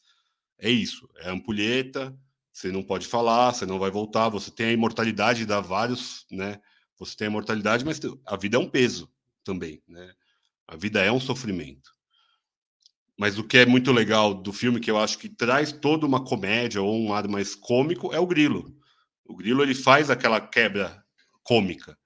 [0.57, 2.17] é isso, é ampulheta,
[2.53, 6.57] você não pode falar, você não vai voltar, você tem a imortalidade, dá vários, né?
[6.97, 9.11] Você tem a imortalidade, mas a vida é um peso
[9.43, 10.13] também, né?
[10.65, 11.91] A vida é um sofrimento.
[13.19, 16.23] Mas o que é muito legal do filme, que eu acho que traz toda uma
[16.23, 18.73] comédia ou um lado mais cômico, é o Grilo.
[19.25, 21.03] O Grilo ele faz aquela quebra
[21.43, 21.97] cômica,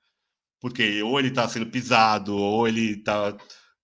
[0.59, 3.37] porque ou ele está sendo pisado, ou ele está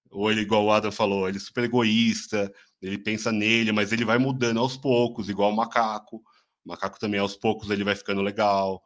[0.09, 4.05] ou ele, igual o Adam falou, ele é super egoísta, ele pensa nele, mas ele
[4.05, 6.17] vai mudando aos poucos, igual o macaco.
[6.65, 8.83] O macaco também, aos poucos, ele vai ficando legal.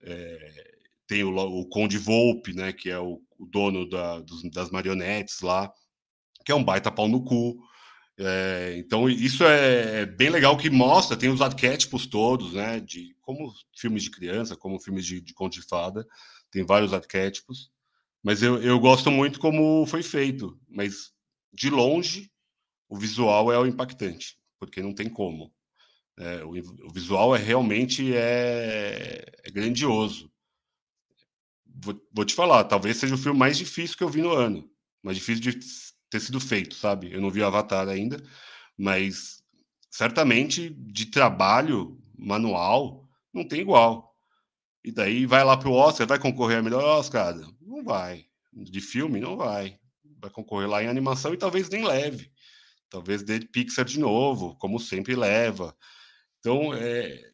[0.00, 4.70] É, tem o, o, Conde Volpe, né, que é o, o dono da, dos, das
[4.70, 5.72] marionetes lá,
[6.44, 7.58] que é um baita pau no cu.
[8.20, 13.16] É, então, isso é, é bem legal que mostra, tem os arquétipos todos, né, de
[13.20, 16.06] como filmes de criança, como filmes de, de conto de fada,
[16.50, 17.70] tem vários arquétipos.
[18.28, 20.60] Mas eu, eu gosto muito como foi feito.
[20.68, 21.14] Mas
[21.50, 22.30] de longe,
[22.86, 25.50] o visual é o impactante, porque não tem como.
[26.18, 30.30] É, o, o, visual é realmente é, é grandioso.
[31.64, 34.70] Vou, vou, te falar, talvez seja o filme mais difícil que eu vi no ano.
[35.02, 35.58] Mais difícil de
[36.10, 37.10] ter sido feito, sabe?
[37.10, 38.22] Eu não vi Avatar ainda,
[38.76, 39.42] mas
[39.90, 44.14] certamente de trabalho manual não tem igual.
[44.84, 47.34] E daí vai lá para o Oscar, vai concorrer a melhor Oscar?
[47.78, 48.24] Não vai.
[48.52, 49.78] De filme, não vai.
[50.20, 52.30] Vai concorrer lá em animação e talvez nem leve.
[52.90, 55.76] Talvez dê Pixar de novo, como sempre leva.
[56.40, 57.30] Então, é.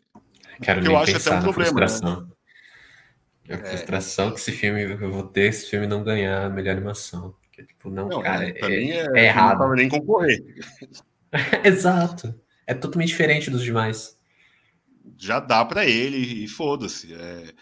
[0.63, 1.71] Quero eu acho até um problema.
[1.71, 1.89] Né?
[1.89, 2.29] Frustração.
[3.47, 3.55] Né?
[3.55, 7.35] A frustração que esse filme, eu vou ter esse filme não ganhar a melhor animação.
[7.41, 9.61] Porque, tipo, não, não cara, é, mim é, é errado.
[9.61, 10.45] Não nem concorrer.
[11.65, 12.39] Exato.
[12.67, 14.19] É totalmente diferente dos demais.
[15.17, 17.15] Já dá para ele e foda-se.
[17.15, 17.55] É...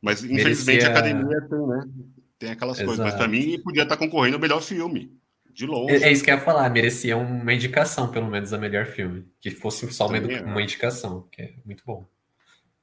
[0.00, 0.88] Mas infelizmente Merecia...
[0.88, 1.84] a academia tem, né?
[2.40, 2.86] Tem aquelas Exato.
[2.86, 3.04] coisas.
[3.04, 5.14] Mas para mim podia estar concorrendo ao melhor filme.
[5.52, 5.96] De longe.
[5.96, 9.26] É, é, isso que eu ia falar, merecia uma indicação, pelo menos, a melhor filme.
[9.40, 10.40] Que fosse só uma, é.
[10.40, 12.08] uma indicação, que é muito bom.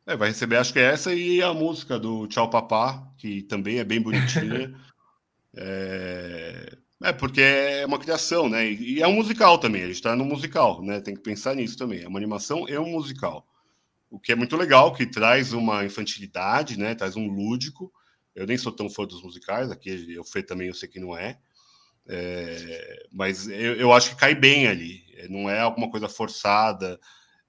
[0.06, 3.80] É, vai receber, acho que é essa e a música do Tchau Papá, que também
[3.80, 4.76] é bem bonitinha.
[5.58, 6.78] é...
[7.04, 7.14] é...
[7.14, 8.70] porque é uma criação, né?
[8.70, 11.00] E é um musical também, a gente tá no musical, né?
[11.00, 12.04] Tem que pensar nisso também.
[12.04, 13.48] É uma animação e um musical.
[14.10, 16.94] O que é muito legal, que traz uma infantilidade, né?
[16.94, 17.92] Traz um lúdico.
[18.38, 21.18] Eu nem sou tão fã dos musicais, aqui eu Fê também eu sei que não
[21.18, 21.40] é.
[22.06, 27.00] É, mas eu, eu, acho que cai bem ali, não é alguma coisa forçada,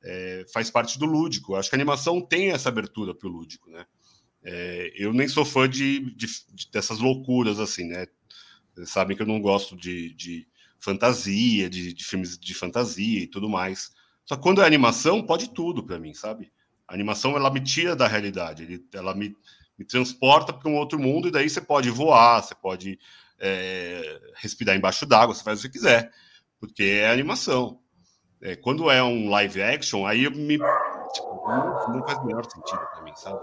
[0.02, 1.54] é, faz parte do lúdico.
[1.54, 3.84] Acho que a animação tem essa abertura para o lúdico, né?
[4.42, 8.06] É, eu nem sou fã de, de, de, dessas loucuras, assim, né?
[8.74, 10.48] Vocês sabem que eu não gosto de, de
[10.78, 13.92] fantasia, de, de, filmes de fantasia e tudo mais.
[14.24, 16.50] Só que quando é animação, pode tudo para mim, sabe?
[16.86, 19.36] A animação, ela me tira da realidade, ela me,
[19.78, 22.98] me transporta para um outro mundo e daí você pode voar, você pode
[23.38, 26.12] é, respirar embaixo d'água, você faz o que quiser,
[26.58, 27.80] porque é animação.
[28.40, 30.58] É, quando é um live action, aí me
[31.12, 33.40] tipo, não, não, faz o menor sentido para mim, sabe?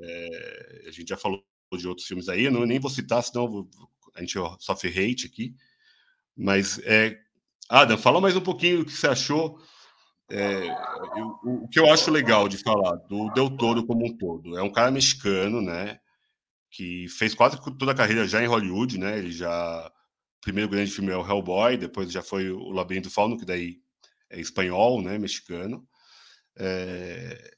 [0.00, 1.44] É, a gente já falou
[1.76, 3.68] de outros filmes aí, eu não, nem vou citar, senão
[4.14, 5.54] a gente sofre hate aqui.
[6.36, 7.18] Mas, é,
[7.68, 9.60] Adam, fala mais um pouquinho do que você achou.
[10.30, 10.68] É,
[11.16, 14.62] eu, o que eu acho legal de falar do Del Toro como um todo é
[14.62, 15.98] um cara mexicano, né?
[16.70, 19.18] Que fez quase toda a carreira já em Hollywood, né?
[19.18, 19.86] Ele já.
[20.38, 23.78] O primeiro grande filme é o Hellboy, depois já foi o Labirinto Fauno, que daí
[24.30, 25.18] é espanhol, né?
[25.18, 25.86] Mexicano.
[26.56, 27.54] É...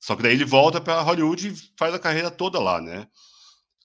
[0.00, 3.08] Só que daí ele volta para Hollywood e faz a carreira toda lá, né?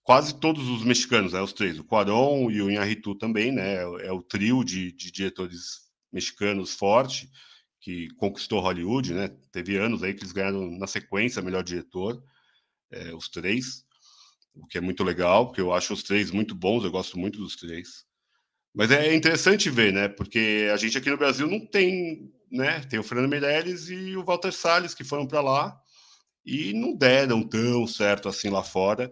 [0.04, 1.42] Quase todos os mexicanos, né?
[1.42, 3.76] Os três, o Cuarón e o Inarritu também, né?
[3.76, 7.30] É, é o trio de, de diretores mexicanos forte
[7.80, 9.30] que conquistou Hollywood, né?
[9.52, 12.22] Teve anos aí que eles ganharam na sequência melhor diretor,
[12.92, 13.86] é, os três,
[14.54, 17.40] o que é muito legal, porque eu acho os três muito bons, eu gosto muito
[17.40, 18.06] dos três.
[18.74, 20.08] Mas é interessante ver, né?
[20.08, 22.82] Porque a gente aqui no Brasil não tem, né?
[22.82, 25.80] Tem o Fernando Meirelles e o Walter Salles que foram para lá
[26.46, 29.12] e não deram tão certo assim lá fora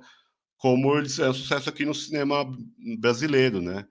[0.58, 2.46] como eles é um sucesso aqui no cinema
[3.00, 3.86] brasileiro, né?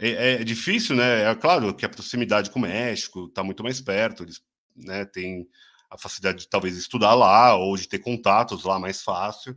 [0.00, 1.30] É, é, difícil, né?
[1.30, 4.42] É claro que a proximidade com o México está muito mais perto, eles
[4.74, 5.46] né, têm
[5.90, 9.54] a facilidade de talvez estudar lá ou de ter contatos lá mais fácil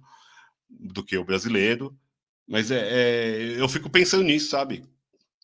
[0.70, 1.98] do que o brasileiro.
[2.46, 4.84] Mas é, é eu fico pensando nisso, sabe?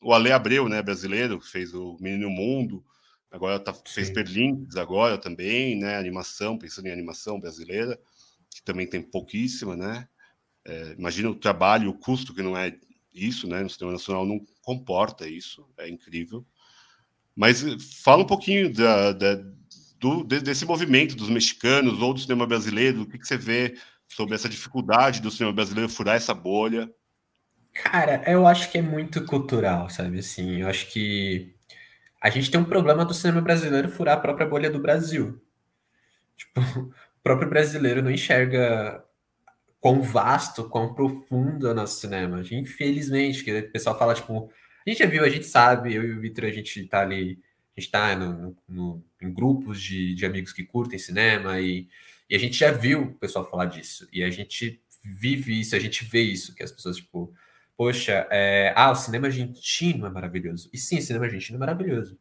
[0.02, 2.84] O Ale Abreu, né, brasileiro, fez o Menino Mundo,
[3.32, 5.98] agora tá, fez Perlinks agora também, né?
[5.98, 7.98] Animação, pensando em animação brasileira,
[8.54, 10.10] que também tem pouquíssima, né?
[10.66, 12.78] É, imagina o trabalho, o custo que não é
[13.14, 13.62] isso, né?
[13.62, 16.46] No sistema nacional não comporta isso, é incrível.
[17.36, 19.36] Mas eh, fala um pouquinho da, da
[20.00, 24.34] do, desse movimento dos mexicanos ou do cinema brasileiro, o que, que você vê sobre
[24.34, 26.90] essa dificuldade do cinema brasileiro furar essa bolha?
[27.74, 30.20] Cara, eu acho que é muito cultural, sabe?
[30.20, 31.54] Assim, eu acho que
[32.22, 35.42] a gente tem um problema do cinema brasileiro furar a própria bolha do Brasil.
[36.36, 39.04] Tipo, o próprio brasileiro não enxerga
[39.80, 42.42] quão vasto, quão profundo é o nosso cinema.
[42.52, 44.52] Infelizmente, que o pessoal fala, tipo,
[44.86, 47.40] a gente já viu, a gente sabe, eu e o Vitor, a gente tá ali,
[47.76, 51.88] a gente tá no, no, em grupos de, de amigos que curtem cinema e,
[52.30, 54.08] e a gente já viu o pessoal falar disso.
[54.12, 57.34] E a gente vive isso, a gente vê isso, que as pessoas, tipo,
[57.78, 60.70] poxa, é, ah, o cinema argentino é maravilhoso.
[60.74, 62.20] E sim, o cinema argentino é maravilhoso.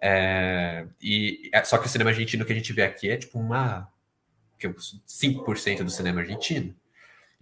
[0.00, 3.38] É, e, é, só que o cinema argentino que a gente vê aqui é tipo
[3.38, 3.88] uma.
[4.60, 6.74] 5% é do cinema argentino.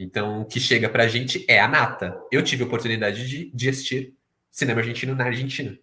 [0.03, 2.19] Então, o que chega pra gente é a nata.
[2.33, 4.15] Eu tive a oportunidade de, de assistir
[4.51, 5.79] cinema argentino na Argentina.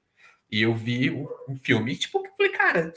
[0.51, 2.91] E eu vi um, um filme, tipo, eu falei, cara,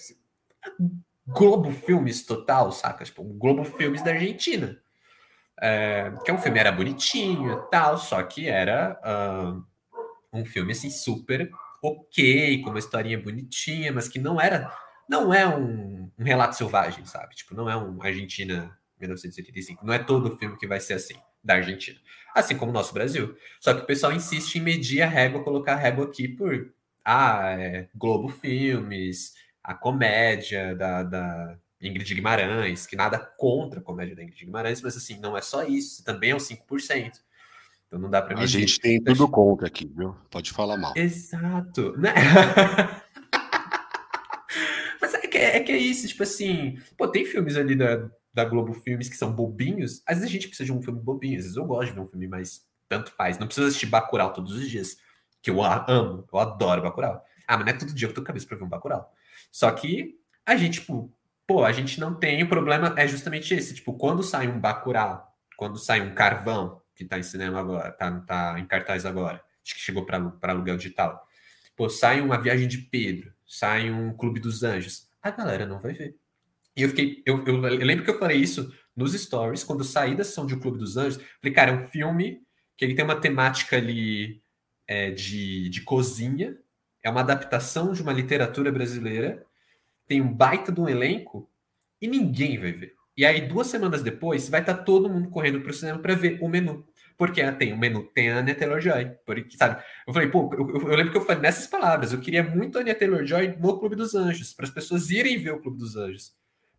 [1.27, 3.05] Globo Filmes total, saca?
[3.05, 4.81] Tipo, Globo Filmes da Argentina.
[5.61, 9.63] É, que é um filme, era bonitinho e tal, só que era uh,
[10.33, 11.51] um filme, assim, super
[11.83, 14.75] ok, com uma historinha bonitinha, mas que não era,
[15.07, 17.35] não é um, um relato selvagem, sabe?
[17.35, 19.85] Tipo, não é um Argentina 1985.
[19.85, 21.99] Não é todo filme que vai ser assim, da Argentina.
[22.35, 23.37] Assim como o nosso Brasil.
[23.61, 26.73] Só que o pessoal insiste em medir a régua, colocar a régua aqui por
[27.05, 34.15] ah, é, Globo Filmes, a comédia da, da Ingrid Guimarães, que nada contra a comédia
[34.15, 37.13] da Ingrid Guimarães, mas assim, não é só isso, também é uns 5%.
[37.87, 38.57] Então não dá para medir.
[38.57, 40.15] A gente tem tudo contra aqui, viu?
[40.31, 40.93] Pode falar mal.
[40.95, 41.97] Exato.
[41.99, 42.15] Né?
[45.01, 48.45] mas é que, é que é isso, tipo assim, pô, tem filmes ali da, da
[48.45, 51.45] Globo Filmes que são bobinhos, às vezes a gente precisa de um filme bobinho, às
[51.45, 53.38] vezes eu gosto de ver um filme mais tanto faz.
[53.38, 54.97] Não precisa assistir Bacurau todos os dias,
[55.40, 57.25] que eu amo, eu adoro Bacurau.
[57.47, 59.12] Ah, mas não é todo dia que eu tô cabeça pra ver um Bacurau.
[59.51, 61.12] Só que a gente, tipo,
[61.47, 65.26] pô, a gente não tem, o problema é justamente esse, tipo, quando sai um Bacurau,
[65.57, 69.74] quando sai um Carvão, que tá em cinema agora, tá, tá em cartaz agora, acho
[69.74, 71.26] que chegou para aluguel digital.
[71.76, 75.93] Pô, sai uma Viagem de Pedro, sai um Clube dos Anjos, a galera não vai
[75.93, 76.16] ver.
[76.77, 77.23] E eu fiquei.
[77.27, 80.47] Eu, eu, eu, lembro que eu falei isso nos stories, quando eu saí da sessão
[80.47, 81.23] de O Clube dos Anjos.
[81.41, 82.41] Falei, cara, é um filme
[82.77, 84.43] que ele tem uma temática ali
[84.87, 86.57] é, de, de cozinha,
[87.03, 89.45] é uma adaptação de uma literatura brasileira,
[90.07, 91.49] tem um baita de um elenco
[92.01, 92.95] e ninguém vai ver.
[93.16, 96.14] E aí, duas semanas depois, vai estar tá todo mundo correndo para o cinema para
[96.14, 96.87] ver o menu.
[97.18, 99.11] Porque tem o menu, tem a Anya Taylor-Joy.
[99.59, 99.83] Sabe?
[100.07, 102.81] Eu falei, pô, eu, eu, lembro que eu falei nessas palavras, eu queria muito a
[102.81, 106.33] Anya Taylor-Joy no Clube dos Anjos, para as pessoas irem ver o Clube dos Anjos.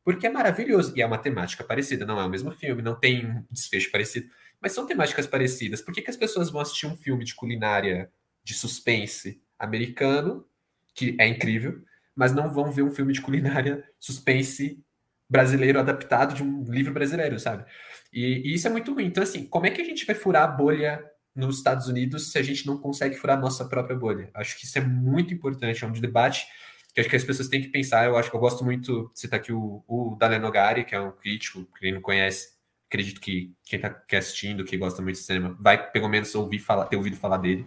[0.04, 0.94] Porque é maravilhoso.
[0.96, 4.30] E é uma temática parecida, não é o mesmo filme, não tem um desfecho parecido,
[4.62, 5.82] mas são temáticas parecidas.
[5.82, 8.12] Por que, que as pessoas vão assistir um filme de culinária
[8.44, 10.46] de suspense americano,
[10.94, 11.82] que é incrível,
[12.16, 14.84] mas não vão ver um filme de culinária suspense
[15.30, 17.64] brasileiro adaptado de um livro brasileiro, sabe?
[18.12, 19.06] E, e, isso é muito ruim.
[19.06, 22.38] Então, assim, como é que a gente vai furar a bolha nos Estados Unidos se
[22.38, 24.30] a gente não consegue furar a nossa própria bolha?
[24.34, 26.46] Acho que isso é muito importante, é um debate
[26.94, 28.06] que acho que as pessoas têm que pensar.
[28.06, 31.00] Eu acho que eu gosto muito de citar aqui o, o Dalen Nogari, que é
[31.00, 32.54] um crítico, quem não conhece,
[32.88, 36.86] acredito que quem está assistindo, que gosta muito de cinema, vai pelo menos ouvir falar,
[36.86, 37.66] ter ouvido falar dele.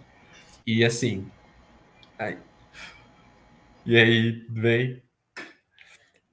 [0.66, 1.30] E assim.
[3.86, 5.02] E aí, vem.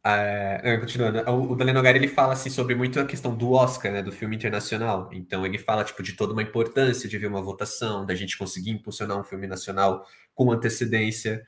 [0.04, 4.02] É, continuando, o, Dalen Nogari ele fala assim, sobre muito a questão do Oscar, né,
[4.02, 5.10] do filme internacional.
[5.14, 8.72] Então ele fala tipo de toda uma importância de ver uma votação, da gente conseguir
[8.72, 11.46] impulsionar um filme nacional com antecedência.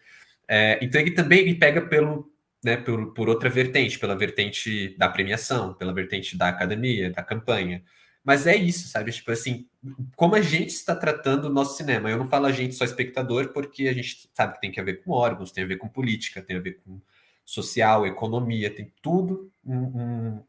[0.55, 2.31] É, então ele também ele pega pelo,
[2.63, 7.83] né, por, por outra vertente, pela vertente da premiação, pela vertente da academia, da campanha.
[8.23, 9.11] Mas é isso, sabe?
[9.11, 9.67] Tipo assim,
[10.15, 12.07] como a gente está tratando o nosso cinema.
[12.07, 15.03] Eu não falo a gente só espectador, porque a gente sabe que tem a ver
[15.03, 17.01] com órgãos, tem a ver com política, tem a ver com
[17.43, 20.43] social, economia, tem tudo, um, um,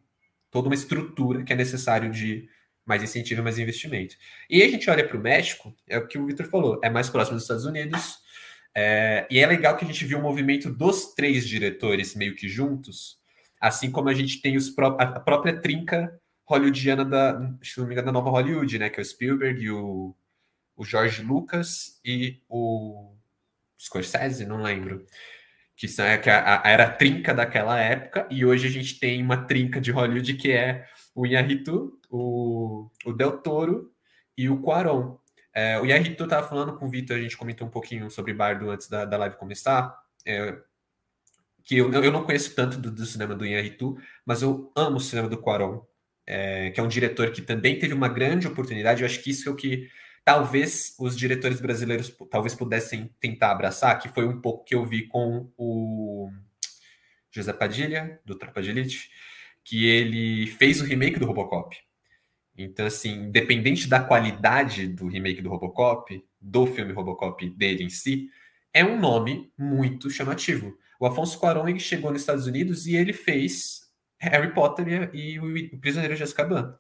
[0.51, 2.47] toda uma estrutura que é necessário de
[2.85, 4.17] mais incentivo, mais investimento.
[4.51, 7.09] E a gente olha para o México, é o que o Victor falou, é mais
[7.09, 8.23] próximo dos Estados Unidos,
[8.75, 12.49] é, e é legal que a gente viu o movimento dos três diretores meio que
[12.49, 13.19] juntos,
[13.61, 18.07] assim como a gente tem pró a própria trinca hollywoodiana da, se não me engano,
[18.07, 18.91] da nova Hollywood, né?
[18.91, 20.15] Que é o Spielberg, o,
[20.77, 23.15] o George Lucas e o
[23.79, 25.07] Scorsese, não lembro
[25.77, 28.99] que, são, é, que a, a, era a trinca daquela época, e hoje a gente
[28.99, 33.93] tem uma trinca de Hollywood que é o Inharritu, o, o Del Toro
[34.37, 35.19] e o Quaron.
[35.55, 38.71] É, o Inharritu estava falando com o Vitor, a gente comentou um pouquinho sobre Bardo
[38.71, 39.97] antes da, da live começar,
[40.27, 40.59] é,
[41.63, 43.97] que eu, eu não conheço tanto do, do cinema do Inharritu,
[44.27, 45.83] mas eu amo o cinema do Quaron,
[46.27, 49.49] é, que é um diretor que também teve uma grande oportunidade, eu acho que isso
[49.49, 49.89] é o que
[50.25, 55.07] talvez os diretores brasileiros talvez pudessem tentar abraçar, que foi um pouco que eu vi
[55.07, 56.33] com o
[57.31, 59.11] José Padilha, do Tropa de Elite,
[59.63, 61.77] que ele fez o remake do Robocop.
[62.57, 68.29] Então, assim, independente da qualidade do remake do Robocop, do filme Robocop dele em si,
[68.73, 70.77] é um nome muito chamativo.
[70.99, 73.83] O Afonso Cuarón ele chegou nos Estados Unidos e ele fez
[74.19, 76.77] Harry Potter e, o Prisioneiro de Azkaban.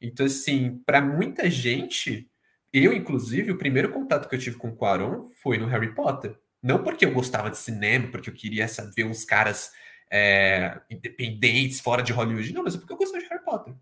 [0.00, 2.30] Então, assim, para muita gente,
[2.72, 6.36] eu, inclusive, o primeiro contato que eu tive com o Quaron foi no Harry Potter.
[6.62, 9.72] Não porque eu gostava de cinema, porque eu queria saber uns caras
[10.10, 13.74] é, independentes, fora de Hollywood, não, mas é porque eu gostava de Harry Potter.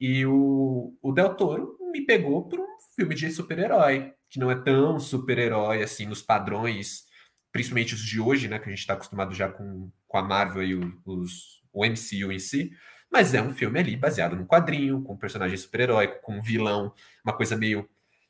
[0.00, 4.54] E o, o Del Toro me pegou por um filme de super-herói, que não é
[4.54, 7.04] tão super-herói assim nos padrões,
[7.52, 8.58] principalmente os de hoje, né?
[8.58, 12.32] Que a gente está acostumado já com, com a Marvel e o, os, o MCU
[12.32, 12.70] em si.
[13.10, 16.94] Mas é um filme ali baseado num quadrinho, com um personagem super-heróico, com um vilão,
[17.24, 17.88] uma coisa meio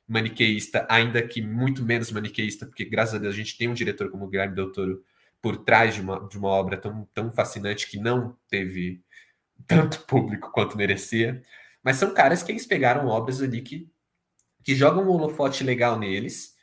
[0.08, 4.10] maniqueísta, ainda que muito menos maniqueísta, porque graças a Deus a gente tem um diretor
[4.10, 5.04] como o Guilherme Del Toro
[5.40, 9.02] por trás de uma, de uma obra tão, tão fascinante que não teve
[9.66, 11.42] tanto público quanto merecia.
[11.82, 13.90] Mas são caras que eles pegaram obras ali que,
[14.62, 16.54] que jogam um holofote legal neles.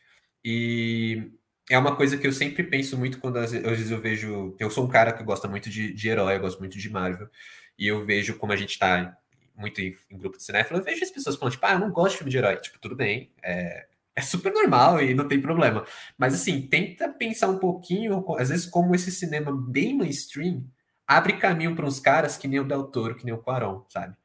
[0.43, 1.32] E
[1.70, 4.55] é uma coisa que eu sempre penso muito quando às vezes eu vejo.
[4.59, 7.30] Eu sou um cara que gosta muito de, de herói, eu gosto muito de Marvel.
[7.78, 9.18] E eu vejo como a gente está
[9.55, 11.91] muito em, em grupo de cinéfilo, eu vejo as pessoas falando, tipo, ah, eu não
[11.91, 12.57] gosto de filme de herói.
[12.57, 15.86] Tipo, tudo bem, é, é super normal e não tem problema.
[16.18, 20.63] Mas, assim, tenta pensar um pouquinho, às vezes, como esse cinema bem mainstream
[21.07, 24.15] abre caminho para uns caras que nem o Del Toro, que nem o Quaron, sabe?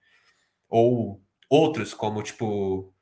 [0.72, 2.94] Ou outros, como, tipo,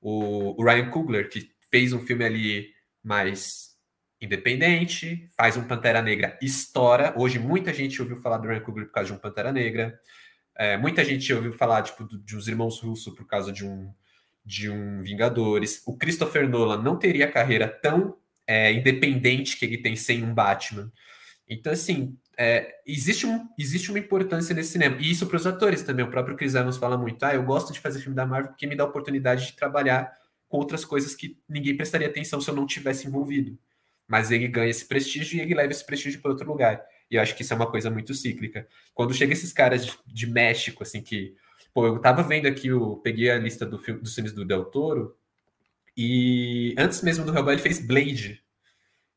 [0.00, 2.70] o, o Ryan Coogler, que fez um filme ali
[3.04, 3.76] mais
[4.18, 7.12] independente, faz um Pantera Negra, estoura.
[7.18, 10.00] Hoje muita gente ouviu falar do Ryan Coogler por causa de um Pantera Negra.
[10.56, 13.92] É, muita gente ouviu falar tipo, de uns irmãos russos por causa de um,
[14.42, 15.82] de um Vingadores.
[15.86, 18.16] O Christopher Nolan não teria carreira tão
[18.46, 20.90] é, independente que ele tem sem um Batman.
[21.46, 24.96] Então, assim, é, existe, um, existe uma importância nesse cinema.
[25.00, 26.04] E isso para os atores também.
[26.04, 27.20] O próprio Chris Evans fala muito.
[27.24, 30.16] Ah, eu gosto de fazer filme da Marvel porque me dá a oportunidade de trabalhar
[30.48, 33.58] com outras coisas que ninguém prestaria atenção se eu não tivesse envolvido.
[34.06, 36.80] Mas ele ganha esse prestígio e ele leva esse prestígio para outro lugar.
[37.10, 38.68] E eu acho que isso é uma coisa muito cíclica.
[38.94, 41.34] Quando chega esses caras de, de México, assim, que.
[41.74, 44.64] Pô, eu tava vendo aqui, eu peguei a lista do filme, dos filmes do Del
[44.64, 45.16] Toro,
[45.96, 48.40] e antes mesmo do Hellboy, ele fez Blade,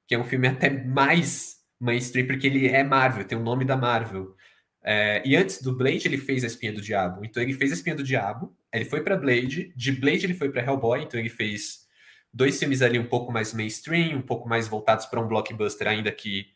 [0.08, 3.76] que é um filme até mais mainstream, porque ele é Marvel, tem o nome da
[3.76, 4.36] Marvel.
[4.84, 7.26] É, e antes do Blade, ele fez A Espinha do Diabo.
[7.26, 10.52] Então, ele fez A Espinha do Diabo, ele foi para Blade, de Blade, ele foi
[10.52, 11.88] para Hellboy, então, ele fez
[12.34, 16.12] dois filmes ali um pouco mais mainstream, um pouco mais voltados para um blockbuster, ainda
[16.12, 16.48] que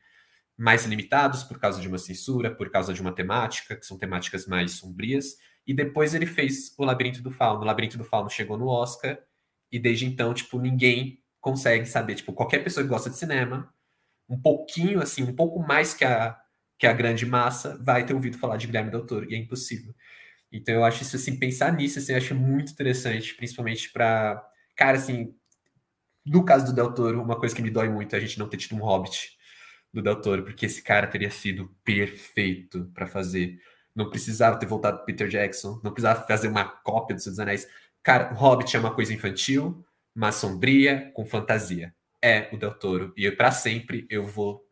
[0.57, 4.47] mais limitados por causa de uma censura, por causa de uma temática, que são temáticas
[4.47, 5.35] mais sombrias.
[5.67, 7.61] E depois ele fez O Labirinto do Fauno.
[7.61, 9.19] O Labirinto do Fauno chegou no Oscar
[9.71, 13.73] e desde então, tipo, ninguém consegue saber, tipo, qualquer pessoa que gosta de cinema,
[14.29, 16.37] um pouquinho assim, um pouco mais que a
[16.77, 19.95] que a grande massa vai ter ouvido falar de Guilherme Del Toro, e é impossível.
[20.51, 24.45] Então eu acho isso assim, pensar nisso assim, eu acho muito interessante, principalmente para,
[24.75, 25.33] cara, assim,
[26.25, 28.49] no caso do Del Toro, uma coisa que me dói muito é a gente não
[28.49, 29.37] ter tido um Hobbit
[29.93, 33.59] do Del Toro, porque esse cara teria sido perfeito para fazer.
[33.95, 37.39] Não precisava ter voltado para Peter Jackson, não precisava fazer uma cópia do Senhor dos
[37.39, 37.67] Anéis.
[38.03, 41.93] Cara, Hobbit é uma coisa infantil, mas sombria, com fantasia.
[42.25, 43.13] É o Del Toro.
[43.15, 44.63] E para sempre eu vou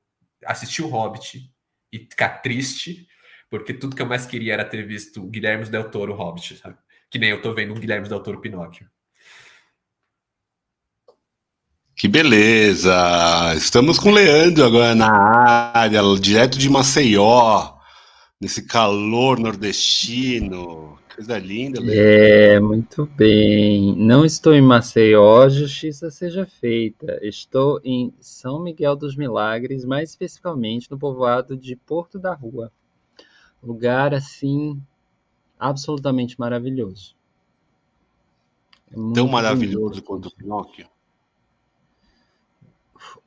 [0.44, 1.52] assistir o Hobbit
[1.92, 3.08] e ficar triste,
[3.48, 6.78] porque tudo que eu mais queria era ter visto o Guilherme Del Toro Hobbit, sabe?
[7.12, 8.90] Que nem eu tô vendo um Guilherme Del Toro Pinóquio.
[11.96, 13.54] Que beleza!
[13.56, 15.12] Estamos com o Leandro agora na
[15.76, 17.76] área, direto de Maceió,
[18.42, 21.00] nesse calor nordestino.
[21.16, 21.80] Coisa linda.
[21.80, 22.00] Leandro.
[22.00, 23.96] É, muito bem.
[23.96, 27.20] Não estou em Maceió, justiça seja feita.
[27.22, 32.72] Estou em São Miguel dos Milagres, mais especificamente no povoado de Porto da Rua.
[33.62, 34.82] Lugar assim
[35.60, 37.16] absolutamente maravilhoso.
[38.92, 40.88] É Tão maravilhoso quanto o Pinóquio.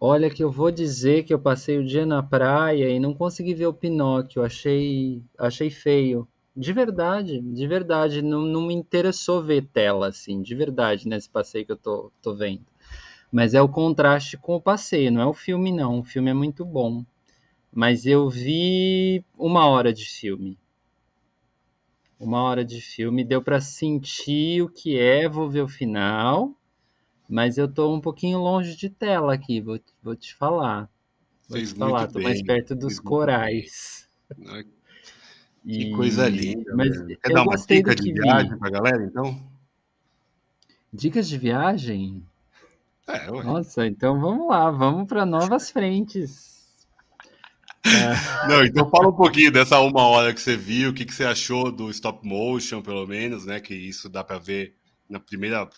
[0.00, 3.54] Olha que eu vou dizer que eu passei o dia na praia e não consegui
[3.54, 6.26] ver o Pinóquio, achei, achei feio.
[6.56, 11.66] De verdade, de verdade, não, não me interessou ver tela assim, de verdade, nesse passeio
[11.66, 12.64] que eu tô, tô vendo.
[13.32, 16.34] Mas é o contraste com o passeio, não é o filme não, o filme é
[16.34, 17.04] muito bom.
[17.72, 20.58] Mas eu vi uma hora de filme.
[22.20, 26.54] Uma hora de filme, deu para sentir o que é, vou ver o final
[27.28, 30.90] mas eu tô um pouquinho longe de tela aqui, vou, vou te falar.
[31.48, 32.24] Vou Fez te falar, tô bem.
[32.24, 34.08] mais perto dos corais.
[35.66, 36.74] Que coisa linda.
[36.76, 38.58] Mas Quer dar uma dica de viagem vi.
[38.58, 39.42] pra galera, então?
[40.92, 42.22] Dicas de viagem?
[43.08, 43.26] É.
[43.30, 46.56] Nossa, então vamos lá, vamos para novas frentes.
[47.84, 48.48] É.
[48.48, 51.24] Não, então fala um pouquinho dessa uma hora que você viu, o que, que você
[51.24, 53.60] achou do stop motion, pelo menos, né?
[53.60, 54.74] Que isso dá para ver
[55.08, 55.68] na primeira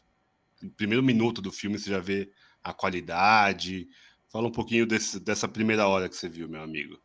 [0.62, 2.30] no primeiro minuto do filme você já vê
[2.62, 3.89] a qualidade.
[4.30, 6.99] Fala um pouquinho desse, dessa primeira hora que você viu, meu amigo.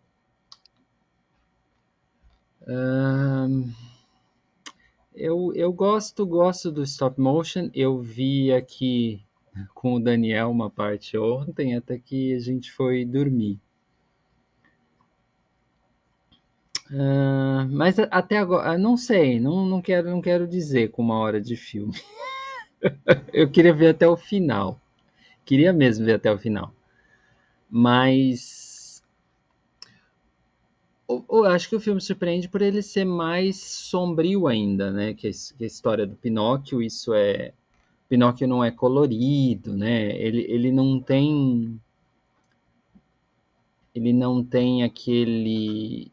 [5.16, 7.70] Eu, eu gosto, gosto do stop motion.
[7.74, 9.24] Eu vi aqui
[9.74, 13.59] com o Daniel uma parte ontem, até que a gente foi dormir.
[16.91, 21.41] Uh, mas até agora, não sei, não, não, quero, não quero dizer com uma hora
[21.41, 21.93] de filme.
[23.34, 24.80] eu queria ver até o final.
[25.45, 26.74] Queria mesmo ver até o final.
[27.70, 28.62] Mas.
[31.30, 35.14] Eu, acho que o filme surpreende por ele ser mais sombrio ainda, né?
[35.14, 37.53] Que a história do Pinóquio, isso é.
[38.09, 40.16] Pinóquio não é colorido, né?
[40.18, 41.80] Ele, ele não tem.
[43.95, 46.11] Ele não tem aquele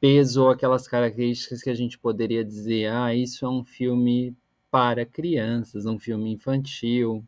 [0.00, 4.36] peso ou aquelas características que a gente poderia dizer, ah, isso é um filme
[4.68, 7.24] para crianças, um filme infantil.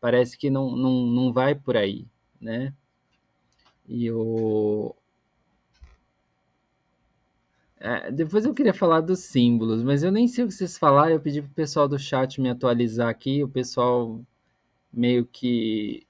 [0.00, 2.06] Parece que não, não, não vai por aí,
[2.40, 2.72] né?
[3.86, 4.94] E o...
[7.80, 11.12] É, depois eu queria falar dos símbolos, mas eu nem sei o que vocês falaram.
[11.12, 13.42] Eu pedi para o pessoal do chat me atualizar aqui.
[13.42, 14.20] O pessoal
[14.92, 16.06] meio que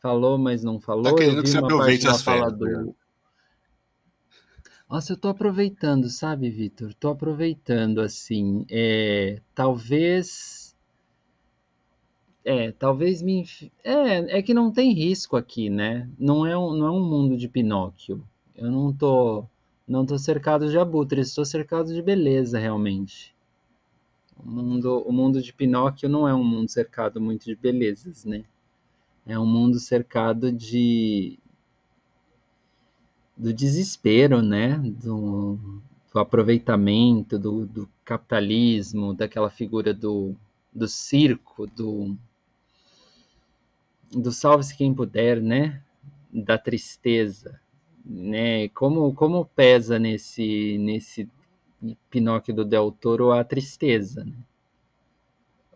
[0.00, 1.04] falou, mas não falou.
[1.04, 2.94] Tá querendo eu vi que você aproveite as do, né?
[4.88, 6.94] Nossa, eu tô aproveitando, sabe, Vitor?
[6.94, 8.64] Tô aproveitando, assim.
[8.70, 10.74] É, talvez.
[12.44, 13.44] É, talvez me.
[13.82, 16.08] É, é que não tem risco aqui, né?
[16.18, 18.26] Não é um, não é um mundo de Pinóquio.
[18.54, 19.46] Eu não tô.
[19.86, 23.34] Não tô cercado de abutres, estou cercado de beleza, realmente.
[24.36, 28.44] O mundo, o mundo de Pinóquio não é um mundo cercado muito de belezas, né?
[29.26, 31.38] É um mundo cercado de,
[33.36, 34.78] do desespero, né?
[34.78, 35.58] Do,
[36.12, 40.34] do aproveitamento, do, do, capitalismo, daquela figura do,
[40.72, 42.16] do circo, do,
[44.10, 45.82] do salve-se quem puder, né?
[46.32, 47.60] Da tristeza,
[48.04, 48.68] né?
[48.70, 51.28] Como, como pesa nesse, nesse
[52.10, 54.34] Pinóquio do Del Toro a tristeza, né?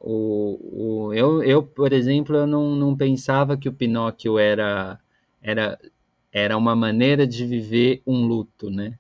[0.01, 4.99] O, o, eu, eu, por exemplo, eu não, não pensava que o Pinóquio era,
[5.43, 5.79] era
[6.33, 8.99] era uma maneira de viver um luto, né?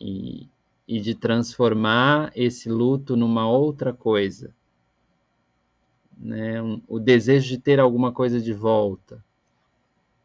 [0.00, 0.46] E,
[0.86, 4.54] e de transformar esse luto numa outra coisa,
[6.16, 6.60] né?
[6.88, 9.22] O desejo de ter alguma coisa de volta.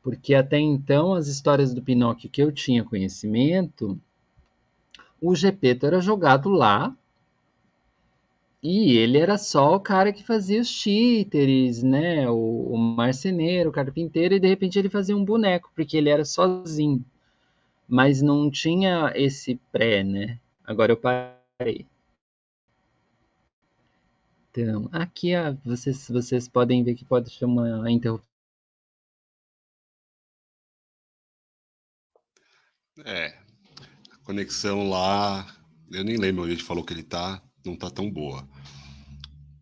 [0.01, 3.99] Porque até então, as histórias do Pinóquio que eu tinha conhecimento,
[5.21, 6.95] o Gepeto era jogado lá
[8.63, 12.29] e ele era só o cara que fazia os títeres, né?
[12.29, 16.23] O, o marceneiro, o carpinteiro, e de repente ele fazia um boneco, porque ele era
[16.23, 17.03] sozinho.
[17.87, 20.39] Mas não tinha esse pré, né?
[20.63, 21.87] Agora eu parei.
[24.51, 28.30] Então, aqui ó, vocês, vocês podem ver que pode chamar a interrupção.
[33.05, 33.33] É,
[34.11, 35.47] a conexão lá,
[35.91, 38.47] eu nem lembro onde ele falou que ele tá, não tá tão boa.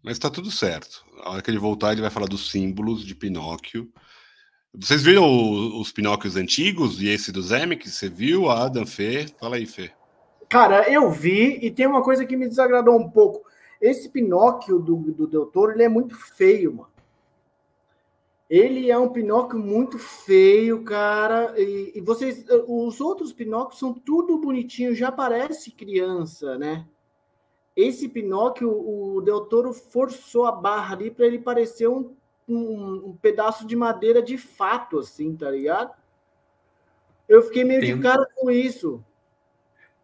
[0.04, 1.06] Mas tá tudo certo.
[1.24, 3.92] A hora que ele voltar, ele vai falar dos símbolos de Pinóquio.
[4.74, 5.26] Vocês viram
[5.80, 7.90] os Pinóquios antigos e esse do Zemeck?
[7.90, 9.28] Você viu, Adam, Fê?
[9.40, 9.92] Fala aí, Fê.
[10.50, 13.48] Cara, eu vi e tem uma coisa que me desagradou um pouco.
[13.80, 16.90] Esse Pinóquio do, do Del Toro, ele é muito feio, mano.
[18.50, 21.54] Ele é um Pinóquio muito feio, cara.
[21.56, 26.88] E, e, vocês, os outros Pinóquios são tudo bonitinho, já parece criança, né?
[27.76, 32.16] Esse Pinóquio, o Del Toro forçou a barra ali para ele parecer um,
[32.48, 35.94] um, um, pedaço de madeira de fato, assim, tá ligado?
[37.28, 39.06] Eu fiquei meio Tem de cara com isso.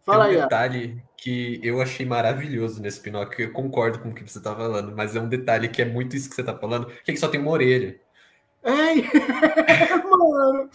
[0.04, 0.42] Fala Tem um aí.
[0.44, 3.46] detalhe que eu achei maravilhoso nesse Pinóquio.
[3.46, 6.14] Eu concordo com o que você tá falando, mas é um detalhe que é muito
[6.14, 8.00] isso que você tá falando, que ele só tem uma orelha.
[8.66, 9.04] Ei,
[10.10, 10.68] mano.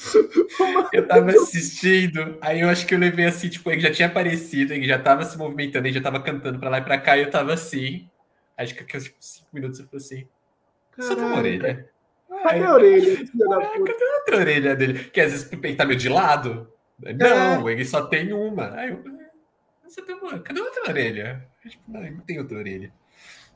[0.93, 4.73] Eu tava assistindo, aí eu acho que eu levei assim, tipo, ele já tinha aparecido,
[4.73, 7.23] ele já tava se movimentando, ele já tava cantando pra lá e pra cá, e
[7.23, 8.09] eu tava assim.
[8.57, 10.27] Acho que aqueles tipo, cinco minutos eu falei assim.
[10.99, 11.89] Só tem uma orelha.
[12.43, 13.17] Cadê a orelha?
[13.17, 15.03] Cadê a outra orelha dele?
[15.09, 16.71] Que às vezes ele tá meio de lado.
[16.97, 17.73] Não, é.
[17.73, 18.73] ele só tem uma.
[18.75, 19.03] Aí eu.
[20.43, 21.47] Cadê a outra orelha?
[21.67, 22.93] Tipo, não, não tem outra orelha.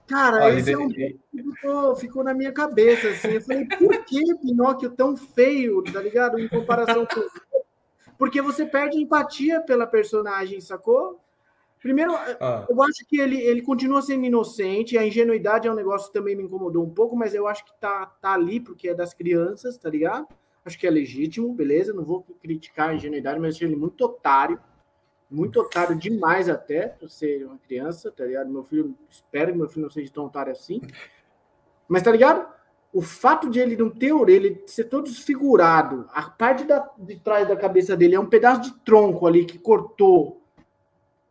[0.07, 3.29] Cara, Olha, esse é um que ficou, ficou, na minha cabeça, assim.
[3.29, 6.39] Eu falei, por que Pinóquio tão feio, tá ligado?
[6.39, 7.27] Em comparação com.
[8.17, 11.19] Porque você perde empatia pela personagem, sacou?
[11.81, 12.65] Primeiro, ah.
[12.69, 16.35] eu acho que ele, ele continua sendo inocente, a ingenuidade é um negócio que também
[16.35, 19.77] me incomodou um pouco, mas eu acho que tá, tá ali porque é das crianças,
[19.77, 20.27] tá ligado?
[20.63, 21.93] Acho que é legítimo, beleza?
[21.93, 24.59] Não vou criticar a ingenuidade, mas achei ele muito otário.
[25.35, 28.49] Muito otário demais até, por ser uma criança, tá ligado?
[28.49, 30.79] Meu filho, espero que meu filho não seja tão otário assim.
[31.89, 32.47] Mas tá ligado?
[32.93, 37.19] O fato de ele não ter orelha, ele ser todo desfigurado, a parte da, de
[37.19, 40.41] trás da cabeça dele é um pedaço de tronco ali que cortou.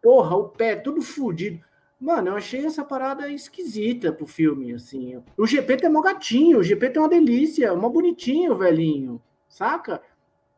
[0.02, 1.64] Porra, o pé tudo fudido.
[1.98, 5.22] Mano, eu achei essa parada esquisita pro filme, assim.
[5.38, 10.02] O GP tem um gatinho, o GP tem uma delícia, uma bonitinho, velhinho, saca?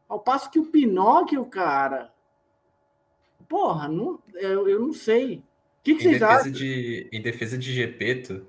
[0.09, 2.12] Ao passo que o Pinóquio, cara,
[3.49, 5.36] porra, não, eu, eu não sei.
[5.36, 5.42] O
[5.82, 6.51] que, que vocês acham?
[6.51, 8.47] De, em defesa de Gepeto,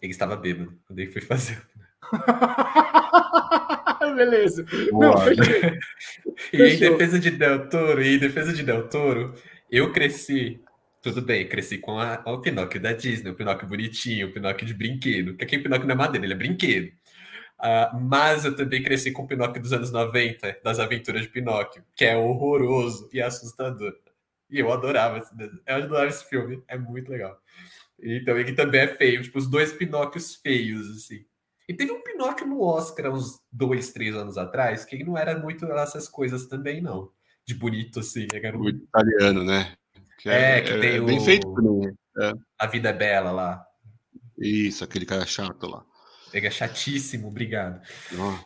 [0.00, 1.60] ele estava bêbado quando ele foi fazer.
[4.16, 4.64] Beleza.
[4.92, 5.14] Não,
[6.52, 9.34] e em defesa de Del Toro, e em defesa de Del Toro,
[9.70, 10.60] eu cresci.
[11.02, 14.74] Tudo bem, cresci com a, o Pinóquio da Disney, o Pinóquio bonitinho, o Pinóquio de
[14.74, 15.34] brinquedo.
[15.34, 16.92] Que aqui o Pinóquio não é madeira, ele é brinquedo.
[17.58, 21.82] Uh, mas eu também cresci com o Pinóquio dos anos 90, das aventuras de Pinóquio,
[21.94, 23.94] que é horroroso e assustador.
[24.50, 25.30] E eu adorava esse
[25.66, 26.62] Eu adorava esse filme.
[26.66, 27.38] É muito legal.
[28.02, 29.22] Então, ele também é feio.
[29.22, 31.24] Tipo, os dois Pinóquios feios, assim.
[31.68, 35.66] E teve um Pinóquio no Oscar uns dois, três anos atrás, que não era muito
[35.66, 37.10] essas coisas também, não.
[37.46, 38.26] De bonito, assim.
[38.32, 38.62] Era um...
[38.62, 39.74] O italiano, né?
[40.18, 41.06] Que é, é, que é, tem é o...
[41.06, 41.94] Bem feito também.
[42.18, 42.32] É.
[42.58, 43.64] A Vida é Bela lá.
[44.36, 45.84] Isso, aquele cara chato lá.
[46.32, 47.80] Ele é chatíssimo, obrigado.
[48.12, 48.44] Nossa,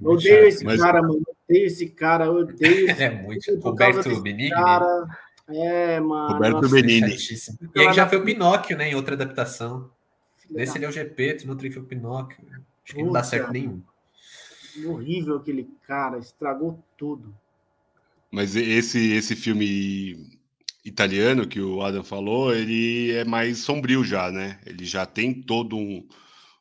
[0.00, 0.80] eu odeio esse Mas...
[0.80, 1.22] cara, mano.
[1.26, 3.58] Eu odeio esse cara, eu odeio esse É muito.
[3.60, 4.50] Roberto Benigni.
[4.50, 5.06] Cara...
[5.48, 6.34] É, mano.
[6.34, 7.16] Roberto nossa, Benini.
[7.74, 8.90] E aí já foi o Pinóquio, né?
[8.90, 9.90] Em outra adaptação.
[10.38, 12.38] Filha Nesse ele é o GP, no outro foi o Pinóquio.
[12.84, 13.82] Acho que não dá certo nenhum.
[14.84, 17.34] Horrível aquele cara, estragou tudo.
[18.30, 20.28] Mas esse, esse filme
[20.84, 24.60] italiano que o Adam falou, ele é mais sombrio já, né?
[24.66, 26.06] Ele já tem todo um,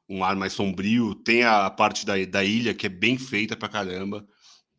[0.08, 3.68] um ar mais sombrio, tem a parte da, da ilha que é bem feita pra
[3.68, 4.26] caramba.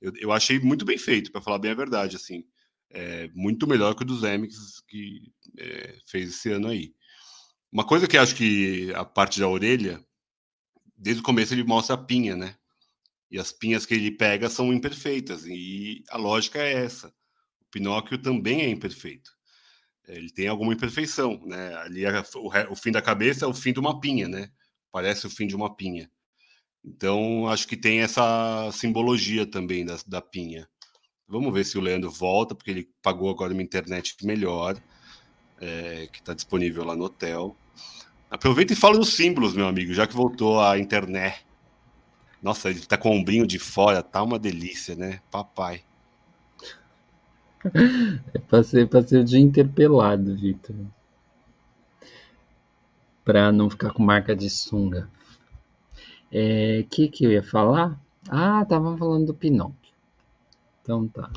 [0.01, 2.45] Eu, eu achei muito bem feito, para falar bem a verdade, assim
[2.91, 6.95] é, muito melhor que o dos Emmys que é, fez esse ano aí.
[7.73, 10.03] Uma coisa que acho que a parte da orelha,
[10.97, 12.57] desde o começo ele mostra a pinha, né?
[13.31, 17.09] E as pinhas que ele pega são imperfeitas, e a lógica é essa.
[17.61, 19.31] O Pinóquio também é imperfeito.
[20.09, 21.75] Ele tem alguma imperfeição, né?
[21.79, 24.51] Ali é o, o fim da cabeça é o fim de uma pinha, né?
[24.93, 26.11] Parece o fim de uma pinha.
[26.85, 30.69] Então, acho que tem essa simbologia também da, da pinha.
[31.29, 34.77] Vamos ver se o Leandro volta, porque ele pagou agora uma internet melhor,
[35.61, 37.57] é, que está disponível lá no hotel.
[38.31, 41.45] Aproveita e fala dos símbolos, meu amigo, já que voltou a internet.
[42.41, 45.21] Nossa, ele tá com o ombrinho de fora, tá uma delícia, né?
[45.31, 45.83] Papai.
[48.49, 50.77] passei, passei o dia interpelado, Vitor.
[53.25, 55.11] Pra não ficar com marca de sunga.
[55.93, 55.99] O
[56.31, 58.01] é, que, que eu ia falar?
[58.29, 59.86] Ah, tava falando do Pinóquio.
[60.87, 61.33] Então tá.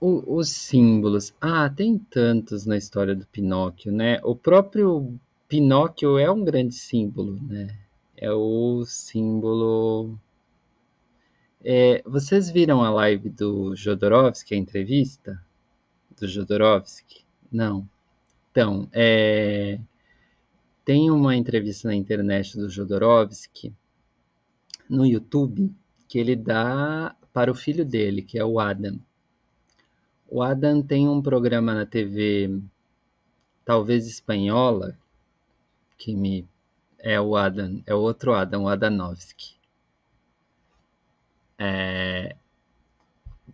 [0.00, 1.34] O, os símbolos.
[1.40, 4.20] Ah, tem tantos na história do Pinóquio, né?
[4.22, 5.18] O próprio
[5.48, 7.76] Pinóquio é um grande símbolo, né?
[8.16, 10.16] É o símbolo.
[11.64, 15.44] É, vocês viram a live do Jodorowsky, a entrevista
[16.16, 17.24] do Jodorowsky?
[17.50, 17.88] Não.
[18.52, 19.80] Então, é,
[20.84, 23.74] tem uma entrevista na internet do Jodorowsky
[24.88, 25.74] no YouTube
[26.06, 28.98] que ele dá para o filho dele, que é o Adam.
[30.30, 32.58] O Adam tem um programa na TV,
[33.64, 34.96] talvez espanhola,
[35.98, 36.48] que me
[36.98, 39.56] é o Adam, é o outro Adam, o Adanovski.
[41.58, 42.36] É,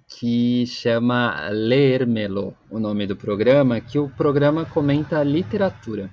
[0.06, 6.10] que chama Lermelo, o nome do programa, que o programa comenta literatura.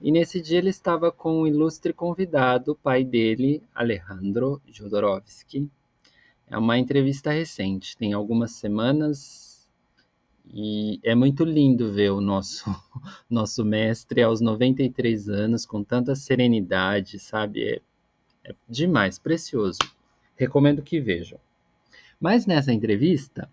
[0.00, 5.70] E nesse dia ele estava com um ilustre convidado, o pai dele, Alejandro Jodorowsky.
[6.46, 9.44] É uma entrevista recente, tem algumas semanas,
[10.46, 12.64] e é muito lindo ver o nosso,
[13.30, 17.62] nosso mestre aos 93 anos, com tanta serenidade, sabe?
[17.62, 17.80] É,
[18.44, 19.78] é demais, precioso.
[20.36, 21.38] Recomendo que vejam.
[22.20, 23.50] Mas nessa entrevista,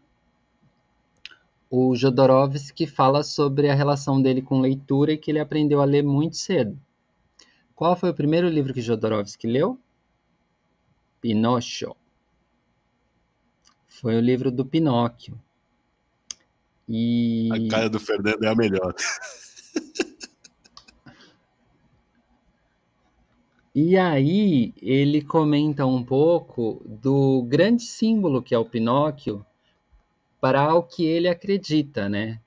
[1.69, 6.03] o Jodorowsky fala sobre a relação dele com leitura e que ele aprendeu a ler
[6.03, 6.77] muito cedo.
[7.73, 9.79] Qual foi o primeiro livro que Jodorowsky leu?
[11.21, 11.95] Pinóquio.
[14.01, 15.39] Foi o livro do Pinóquio.
[16.89, 17.49] E...
[17.51, 18.95] A cara do Fernando é a melhor.
[23.73, 29.45] E aí ele comenta um pouco do grande símbolo que é o Pinóquio
[30.41, 32.41] para o que ele acredita, né?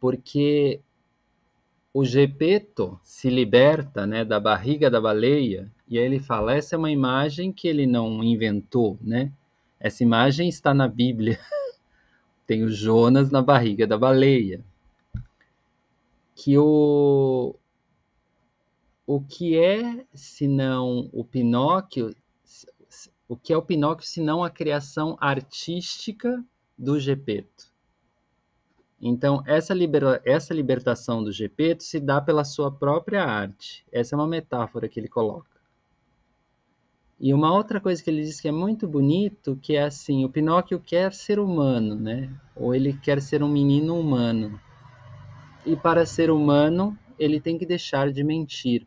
[0.00, 0.80] Porque
[1.94, 6.78] o Gepeto se liberta né, da barriga da baleia e aí ele fala, essa é
[6.78, 9.30] uma imagem que ele não inventou, né?
[9.80, 11.38] Essa imagem está na Bíblia.
[12.46, 14.64] Tem o Jonas na barriga da baleia.
[16.34, 17.54] Que o,
[19.06, 22.14] o que é, senão o Pinóquio,
[23.28, 26.44] o que é o Pinóquio, senão a criação artística
[26.76, 27.72] do Gepeto.
[29.00, 33.84] Então, essa, libera essa libertação do Gepeto se dá pela sua própria arte.
[33.92, 35.57] Essa é uma metáfora que ele coloca.
[37.20, 40.28] E uma outra coisa que ele diz que é muito bonito, que é assim, o
[40.28, 42.30] Pinóquio quer ser humano, né?
[42.54, 44.60] Ou ele quer ser um menino humano.
[45.66, 48.86] E para ser humano, ele tem que deixar de mentir.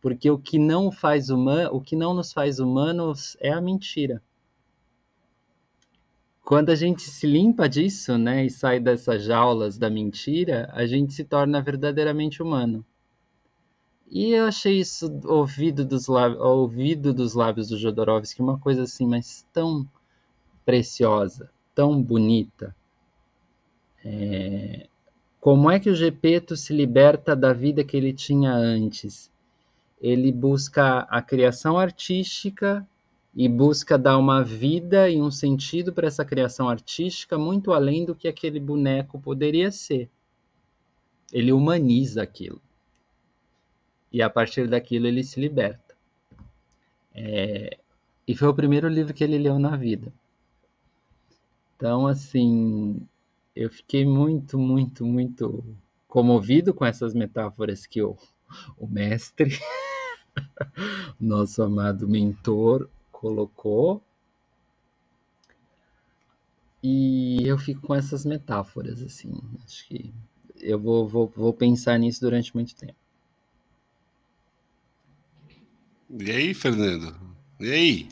[0.00, 4.22] Porque o que não faz humano, o que não nos faz humanos é a mentira
[6.50, 11.12] quando a gente se limpa disso, né, e sai dessas jaulas da mentira, a gente
[11.12, 12.84] se torna verdadeiramente humano.
[14.10, 19.06] E eu achei isso ouvido dos lábios, ouvido dos lábios do Jodorowsky uma coisa assim,
[19.06, 19.88] mas tão
[20.64, 22.74] preciosa, tão bonita.
[24.04, 24.88] É...
[25.40, 29.30] Como é que o Gepeto se liberta da vida que ele tinha antes?
[30.00, 32.86] Ele busca a criação artística
[33.34, 38.14] e busca dar uma vida e um sentido para essa criação artística muito além do
[38.14, 40.10] que aquele boneco poderia ser.
[41.32, 42.60] Ele humaniza aquilo.
[44.12, 45.94] E a partir daquilo ele se liberta.
[47.14, 47.78] É...
[48.26, 50.12] E foi o primeiro livro que ele leu na vida.
[51.76, 53.00] Então, assim,
[53.56, 55.64] eu fiquei muito, muito, muito
[56.06, 58.16] comovido com essas metáforas que o,
[58.78, 59.58] o mestre,
[61.18, 64.02] nosso amado mentor, colocou.
[66.82, 69.32] E eu fico com essas metáforas, assim.
[69.64, 70.12] Acho que
[70.60, 72.99] eu vou, vou, vou pensar nisso durante muito tempo.
[76.18, 77.14] E aí, Fernando?
[77.60, 78.08] E aí?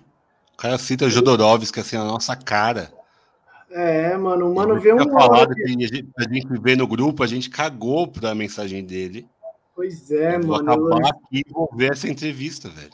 [0.54, 2.92] O cara cita Jodorowsky assim na nossa cara.
[3.70, 5.10] É, mano, o mano vê um.
[5.10, 9.28] Falado que a gente, a gente vê no grupo, a gente cagou pra mensagem dele.
[9.74, 10.46] Pois é, eu mano.
[10.46, 10.56] Vou
[10.94, 11.06] acabar eu...
[11.06, 12.92] aqui e vou ver essa entrevista, velho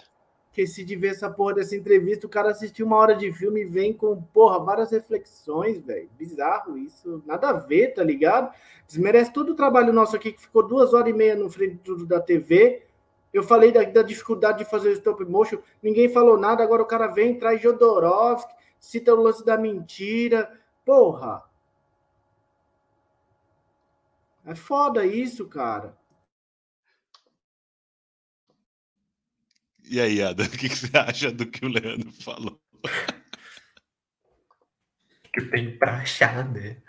[0.55, 2.27] esqueci de ver essa porra dessa entrevista.
[2.27, 6.09] O cara assistiu uma hora de filme e vem com, porra, várias reflexões, velho.
[6.17, 7.23] Bizarro isso.
[7.27, 8.55] Nada a ver, tá ligado?
[8.87, 12.21] Desmerece todo o trabalho nosso aqui, que ficou duas horas e meia no frente da
[12.21, 12.83] TV.
[13.35, 16.62] Eu falei da, da, dificuldade de fazer o stop motion, ninguém falou nada.
[16.62, 20.57] Agora o cara vem, traz Jodorowsky, cita o lance da mentira.
[20.85, 21.43] Porra!
[24.47, 25.99] É foda isso, cara.
[29.82, 32.61] E aí, Adam, o que, você acha do que o Leandro falou?
[35.35, 36.80] que tenho pra achar, né?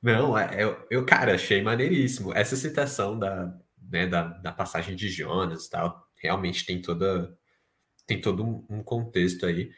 [0.00, 2.32] Não, é, eu, eu, cara, achei maneiríssimo.
[2.32, 3.52] Essa citação da,
[3.92, 7.36] né, da, da passagem de Jonas e tal, realmente tem toda
[8.06, 9.70] tem todo um, contexto aí.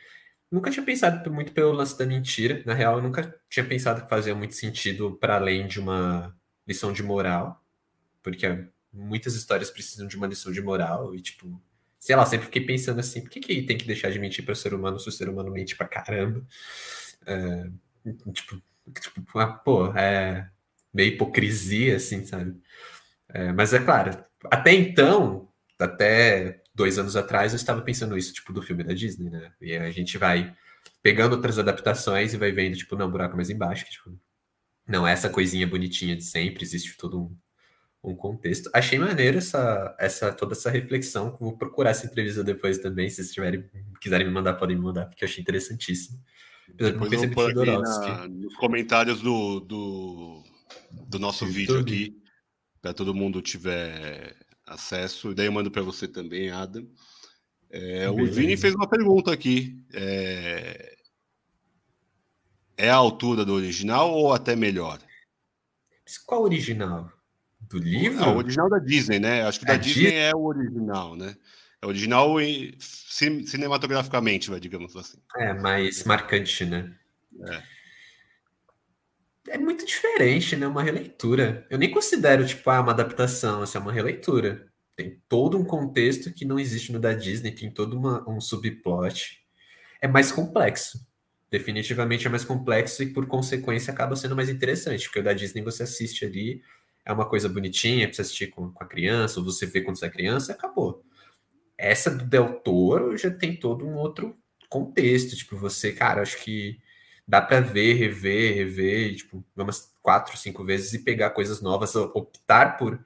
[0.51, 2.62] Nunca tinha pensado muito pelo lance da mentira.
[2.65, 6.35] Na real, eu nunca tinha pensado que fazia muito sentido para além de uma
[6.67, 7.62] lição de moral,
[8.23, 11.61] porque muitas histórias precisam de uma lição de moral e tipo,
[11.99, 14.53] sei lá, sempre fiquei pensando assim, por que, que tem que deixar de mentir para
[14.53, 16.47] o ser humano se o ser humano mente pra caramba?
[17.27, 17.69] É,
[18.33, 18.62] tipo,
[19.01, 20.49] tipo ah, pô, é
[20.93, 22.57] meio hipocrisia, assim, sabe?
[23.35, 28.53] É, mas é claro, até então, até dois anos atrás, eu estava pensando isso, tipo,
[28.53, 29.53] do filme da Disney, né?
[29.61, 30.55] E a gente vai
[31.03, 34.16] pegando outras adaptações e vai vendo, tipo, não, buraco mais embaixo, que, tipo,
[34.87, 37.37] não é essa coisinha bonitinha de sempre, existe todo um,
[38.12, 38.70] um contexto.
[38.72, 41.35] Achei maneiro essa, essa, toda essa reflexão.
[41.41, 43.68] Vou procurar essa entrevista depois também, se vocês tiverem,
[44.01, 46.20] quiserem me mandar, podem me mandar, porque eu achei interessantíssimo.
[46.68, 50.43] Depois eu vou na, nos comentários do, do,
[51.09, 52.16] do nosso vídeo aqui,
[52.85, 55.30] para todo mundo tiver acesso.
[55.30, 56.87] E daí eu mando para você também, Adam.
[57.70, 59.82] É, o Vini fez uma pergunta aqui.
[59.95, 60.95] É,
[62.76, 64.99] é a altura do original ou até melhor?
[66.26, 67.11] Qual original?
[67.59, 68.20] Do livro?
[68.20, 69.45] Não, o original da Disney, né?
[69.45, 71.35] Acho que da é Disney é o original, né?
[71.80, 75.16] É original e cinematograficamente, vai, digamos assim.
[75.39, 76.95] É, mais marcante, né?
[77.49, 77.62] É.
[79.49, 80.66] É muito diferente, né?
[80.66, 81.66] Uma releitura.
[81.68, 84.66] Eu nem considero, tipo, ah, uma adaptação, assim, é uma releitura.
[84.97, 89.42] Tem todo um contexto que não existe no da Disney, tem todo uma, um subplot.
[90.01, 91.07] É mais complexo.
[91.51, 95.62] Definitivamente é mais complexo e, por consequência, acaba sendo mais interessante, porque o da Disney
[95.62, 96.62] você assiste ali,
[97.05, 99.99] é uma coisa bonitinha pra você assistir com, com a criança, ou você vê quando
[99.99, 101.05] você é criança, acabou.
[101.76, 104.36] Essa do Del Toro já tem todo um outro
[104.68, 105.36] contexto.
[105.36, 106.78] Tipo, você, cara, acho que
[107.27, 112.77] dá para ver, rever, rever, tipo, umas quatro, cinco vezes e pegar coisas novas, optar
[112.77, 113.03] por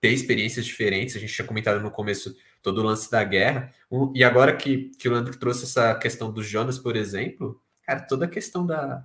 [0.00, 1.16] ter experiências diferentes.
[1.16, 3.72] A gente tinha comentado no começo todo o lance da guerra.
[4.14, 8.26] E agora que, que o Leandro trouxe essa questão dos Jonas, por exemplo, cara, toda
[8.26, 9.04] a questão da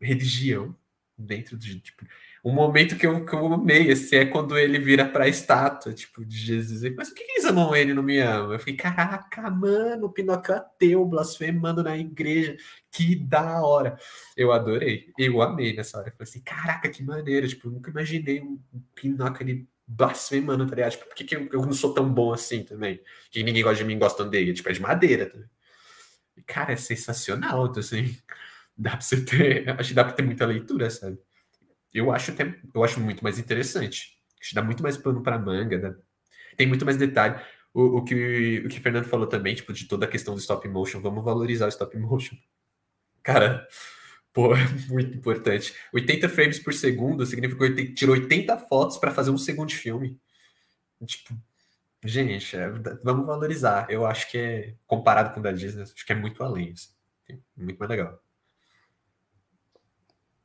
[0.00, 0.74] religião
[1.16, 1.80] dentro de.
[1.80, 2.06] Tipo,
[2.44, 5.92] um momento que eu, que eu amei, assim, é quando ele vira para a estátua,
[5.92, 6.94] tipo, de Jesus.
[6.96, 8.52] Mas por que eles amam ele não me amam?
[8.54, 12.56] Eu fiquei, caraca, mano, o Pinóquio é ateu, blasfemando na igreja,
[12.90, 13.98] que da hora.
[14.36, 16.08] Eu adorei, eu amei nessa hora.
[16.08, 18.58] Eu falei assim, caraca, que maneiro, tipo, eu nunca imaginei um
[18.94, 20.92] Pinóquio ali blasfemando, tá ligado?
[20.92, 23.00] Tipo, por que, que eu, eu, não sou tão bom assim também?
[23.30, 25.48] Que ninguém gosta de mim, gosta dele, tipo, é de madeira também.
[26.36, 28.16] E, cara, é sensacional, assim,
[28.76, 31.18] dá pra você ter, acho que dá pra ter muita leitura, sabe?
[31.92, 34.16] Eu acho até, eu acho muito mais interessante.
[34.40, 35.94] Acho dá muito mais pano para manga, né?
[36.56, 37.40] tem muito mais detalhe.
[37.72, 40.40] O, o, que o que o Fernando falou também, tipo, de toda a questão do
[40.40, 42.36] stop motion, vamos valorizar o stop motion.
[43.22, 43.66] Cara,
[44.32, 45.74] pô, é muito importante.
[45.92, 50.20] 80 frames por segundo significa que tirou 80 fotos para fazer um segundo filme.
[51.06, 51.34] Tipo,
[52.04, 52.68] gente, é,
[53.02, 53.86] vamos valorizar.
[53.90, 56.72] Eu acho que é, comparado com o da Disney, acho que é muito além.
[56.72, 56.90] Assim.
[57.56, 58.20] Muito mais legal.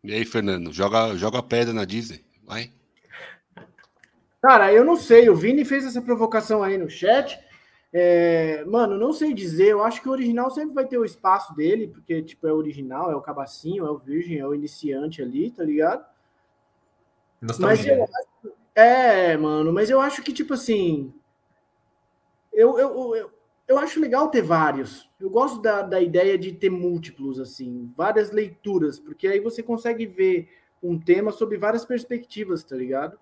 [0.06, 2.72] E aí, Fernando, joga, joga a pedra na Disney, vai.
[4.40, 7.40] Cara, eu não sei, o Vini fez essa provocação aí no chat.
[7.92, 11.56] É, mano, não sei dizer, eu acho que o original sempre vai ter o espaço
[11.56, 15.22] dele, porque, tipo, é o original, é o cabacinho, é o virgem, é o iniciante
[15.22, 16.06] ali, tá ligado?
[17.42, 17.98] Nostalgia.
[17.98, 21.12] Mas eu acho, é, mano, mas eu acho que, tipo assim,
[22.54, 23.32] eu, eu, eu,
[23.68, 25.05] eu acho legal ter vários.
[25.26, 30.06] Eu gosto da, da ideia de ter múltiplos, assim, várias leituras, porque aí você consegue
[30.06, 30.48] ver
[30.84, 33.18] um tema sob várias perspectivas, tá ligado?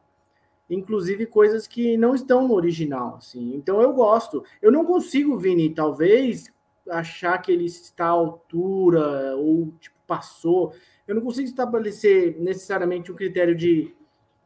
[0.70, 3.56] Inclusive coisas que não estão no original, assim.
[3.56, 4.44] Então eu gosto.
[4.62, 6.52] Eu não consigo, Vini, talvez
[6.90, 10.74] achar que ele está à altura ou tipo passou.
[11.08, 13.96] Eu não consigo estabelecer necessariamente um critério de,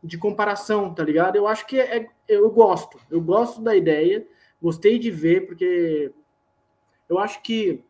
[0.03, 1.37] de comparação, tá ligado?
[1.37, 2.99] Eu acho que é, eu gosto.
[3.09, 4.27] Eu gosto da ideia
[4.61, 6.11] Gostei de ver, porque
[7.09, 7.83] eu acho que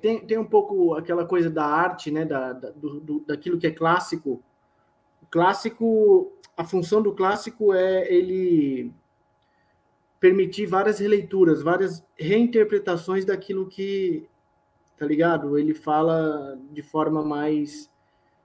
[0.00, 2.24] tem, tem um pouco aquela coisa da arte, né?
[2.24, 4.42] Da, da do, do, daquilo que é clássico.
[5.22, 8.92] O clássico, a função do clássico é ele
[10.20, 14.28] permitir várias releituras, várias reinterpretações daquilo que,
[14.96, 15.58] tá ligado?
[15.58, 17.90] Ele fala de forma mais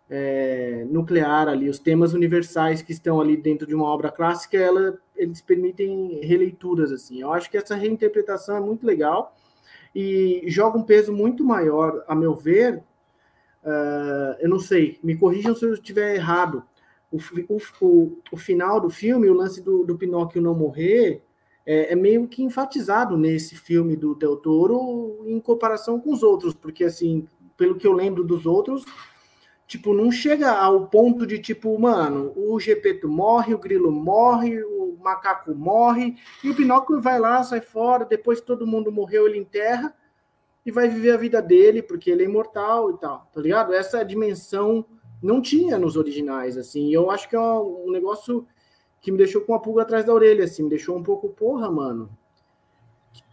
[0.09, 4.97] é, nuclear ali, os temas universais que estão ali dentro de uma obra clássica, ela,
[5.15, 7.21] eles permitem releituras assim.
[7.21, 9.36] Eu acho que essa reinterpretação é muito legal
[10.00, 12.84] e joga um peso muito maior, a meu ver.
[13.64, 16.64] Uh, eu não sei, me corrijam se eu estiver errado.
[17.12, 17.18] O,
[17.50, 21.24] o, o, final do filme, o lance do, do Pinóquio não morrer,
[21.66, 26.54] é, é, meio que enfatizado nesse filme do Del Toro em comparação com os outros,
[26.54, 27.28] porque assim,
[27.58, 28.86] pelo que eu lembro dos outros,
[29.66, 34.76] tipo, não chega ao ponto de tipo, mano, o Gepeto morre, o Grilo morre, o
[35.00, 39.93] macaco morre, e o Pinóquio vai lá, sai fora, depois todo mundo morreu, ele enterra
[40.66, 43.74] e vai viver a vida dele, porque ele é imortal e tal, tá ligado?
[43.74, 44.86] Essa dimensão
[45.22, 48.45] não tinha nos originais, assim, eu acho que é um negócio
[49.00, 51.72] que me deixou com a pulga atrás da orelha, assim, me deixou um pouco, porra,
[51.72, 52.10] mano,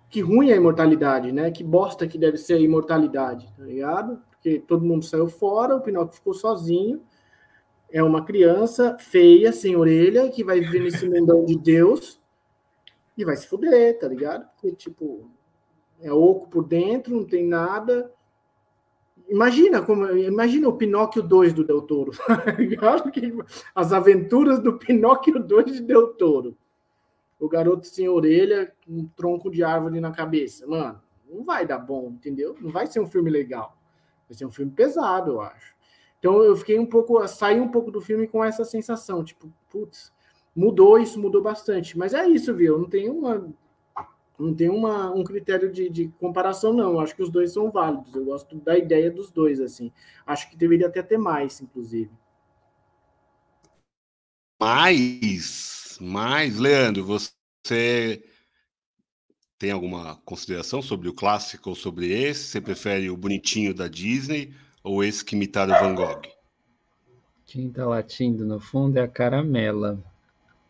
[0.08, 1.50] que ruim é a imortalidade, né?
[1.50, 4.22] Que bosta que deve ser a imortalidade, tá ligado?
[4.30, 7.02] Porque todo mundo saiu fora, o Pinóquio ficou sozinho,
[7.94, 12.20] é uma criança feia, sem orelha, que vai viver nesse mundão de Deus
[13.16, 14.50] e vai se fuder, tá ligado?
[14.50, 15.30] Porque, tipo,
[16.00, 18.12] é oco por dentro, não tem nada.
[19.28, 22.10] Imagina como imagina o Pinóquio 2 do Del Toro.
[23.72, 26.58] As aventuras do Pinóquio 2 de Del Toro.
[27.38, 30.66] O garoto sem orelha, um tronco de árvore na cabeça.
[30.66, 32.56] Mano, não vai dar bom, entendeu?
[32.60, 33.78] Não vai ser um filme legal.
[34.28, 35.73] Vai ser um filme pesado, eu acho.
[36.24, 40.10] Então eu fiquei um pouco, saí um pouco do filme com essa sensação, tipo, putz,
[40.56, 41.98] mudou, isso mudou bastante.
[41.98, 42.78] Mas é isso, viu?
[42.78, 43.46] Não tem uma
[44.38, 46.98] não tem uma, um critério de, de comparação, não.
[46.98, 48.14] Acho que os dois são válidos.
[48.14, 49.92] Eu gosto da ideia dos dois, assim.
[50.24, 52.10] Acho que deveria até ter mais, inclusive.
[54.58, 58.24] Mais, mais, Leandro, você
[59.58, 62.44] tem alguma consideração sobre o clássico ou sobre esse?
[62.44, 64.54] Você prefere o bonitinho da Disney
[64.84, 66.22] ou esse que imitaram Van Gogh?
[67.46, 69.98] Quem tá latindo no fundo é a Caramela.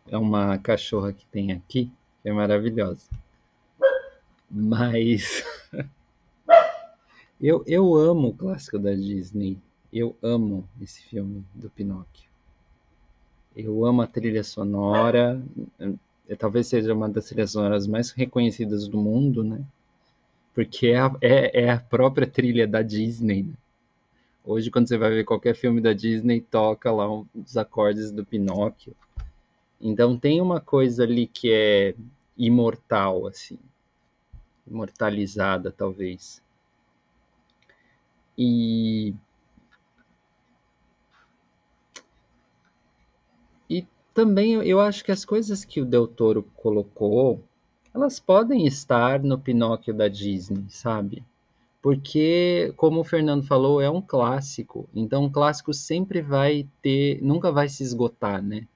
[0.06, 1.90] É uma cachorra que tem aqui,
[2.22, 3.08] que é maravilhosa.
[4.48, 5.44] Mas
[7.40, 9.58] eu, eu amo o clássico da Disney.
[9.92, 12.30] Eu amo esse filme do Pinóquio.
[13.56, 15.42] Eu amo a trilha sonora.
[16.28, 19.64] É, talvez seja uma das trilhas sonoras mais reconhecidas do mundo, né?
[20.54, 23.44] Porque é a, é, é a própria trilha da Disney.
[23.44, 23.54] Né?
[24.44, 28.94] Hoje, quando você vai ver qualquer filme da Disney, toca lá os acordes do Pinóquio.
[29.80, 31.94] Então tem uma coisa ali que é
[32.36, 33.58] imortal, assim
[34.66, 36.42] imortalizada, talvez.
[38.36, 39.14] E
[43.68, 47.42] e também eu acho que as coisas que o Del Toro colocou,
[47.92, 51.22] elas podem estar no Pinóquio da Disney, sabe?
[51.84, 54.88] Porque, como o Fernando falou, é um clássico.
[54.94, 58.66] Então, um clássico sempre vai ter, nunca vai se esgotar, né?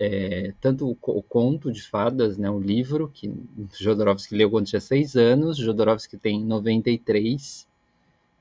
[0.00, 3.30] é, tanto o, o, conto de fadas, né, o livro, que
[3.78, 7.68] Jodorowsky leu quando tinha seis anos, Jodorowsky tem 93.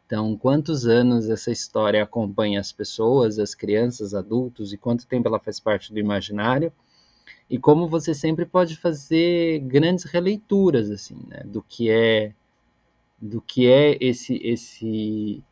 [0.05, 5.39] Então, quantos anos essa história acompanha as pessoas, as crianças, adultos, e quanto tempo ela
[5.39, 6.71] faz parte do imaginário?
[7.49, 12.33] E como você sempre pode fazer grandes releituras, assim, né, do que é
[13.22, 15.43] do que é esse esse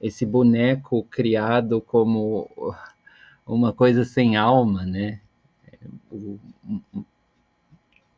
[0.00, 2.50] esse boneco criado como
[3.46, 5.20] uma coisa sem alma, né?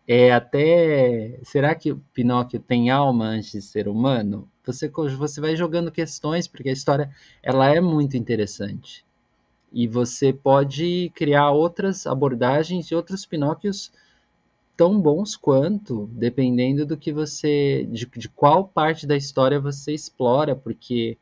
[0.07, 1.39] é até.
[1.43, 4.49] Será que o Pinóquio tem alma antes de ser humano?
[4.65, 7.11] Você, você vai jogando questões, porque a história
[7.43, 9.05] ela é muito interessante.
[9.73, 13.93] E você pode criar outras abordagens e outros Pinóquios
[14.77, 17.87] tão bons quanto, dependendo do que você.
[17.91, 21.17] de, de qual parte da história você explora, porque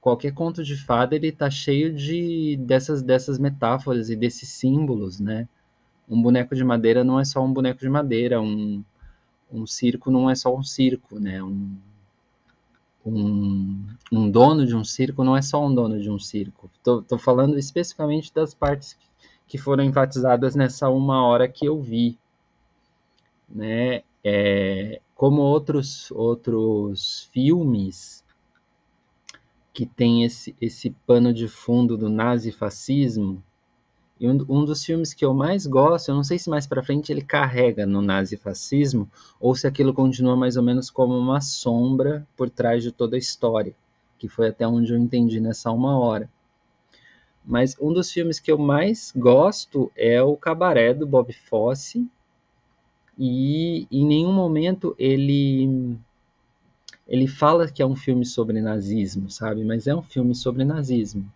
[0.00, 5.48] qualquer conto de fada ele tá cheio de dessas dessas metáforas e desses símbolos, né?
[6.08, 8.82] Um boneco de madeira não é só um boneco de madeira, um,
[9.52, 11.42] um circo não é só um circo, né?
[11.42, 11.76] Um,
[13.04, 16.70] um, um dono de um circo não é só um dono de um circo.
[16.82, 18.96] Tô, tô falando especificamente das partes
[19.46, 22.18] que foram enfatizadas nessa uma hora que eu vi,
[23.48, 24.02] né?
[24.24, 28.24] É, como outros outros filmes
[29.72, 33.40] que tem esse, esse pano de fundo do nazifascismo.
[34.18, 36.82] E um, um dos filmes que eu mais gosto, eu não sei se mais para
[36.82, 42.26] frente ele carrega no nazifascismo ou se aquilo continua mais ou menos como uma sombra
[42.36, 43.72] por trás de toda a história,
[44.18, 46.28] que foi até onde eu entendi nessa uma hora.
[47.44, 52.06] Mas um dos filmes que eu mais gosto é o Cabaré do Bob Fosse.
[53.18, 55.98] E em nenhum momento ele
[57.08, 59.64] ele fala que é um filme sobre nazismo, sabe?
[59.64, 61.26] Mas é um filme sobre nazismo.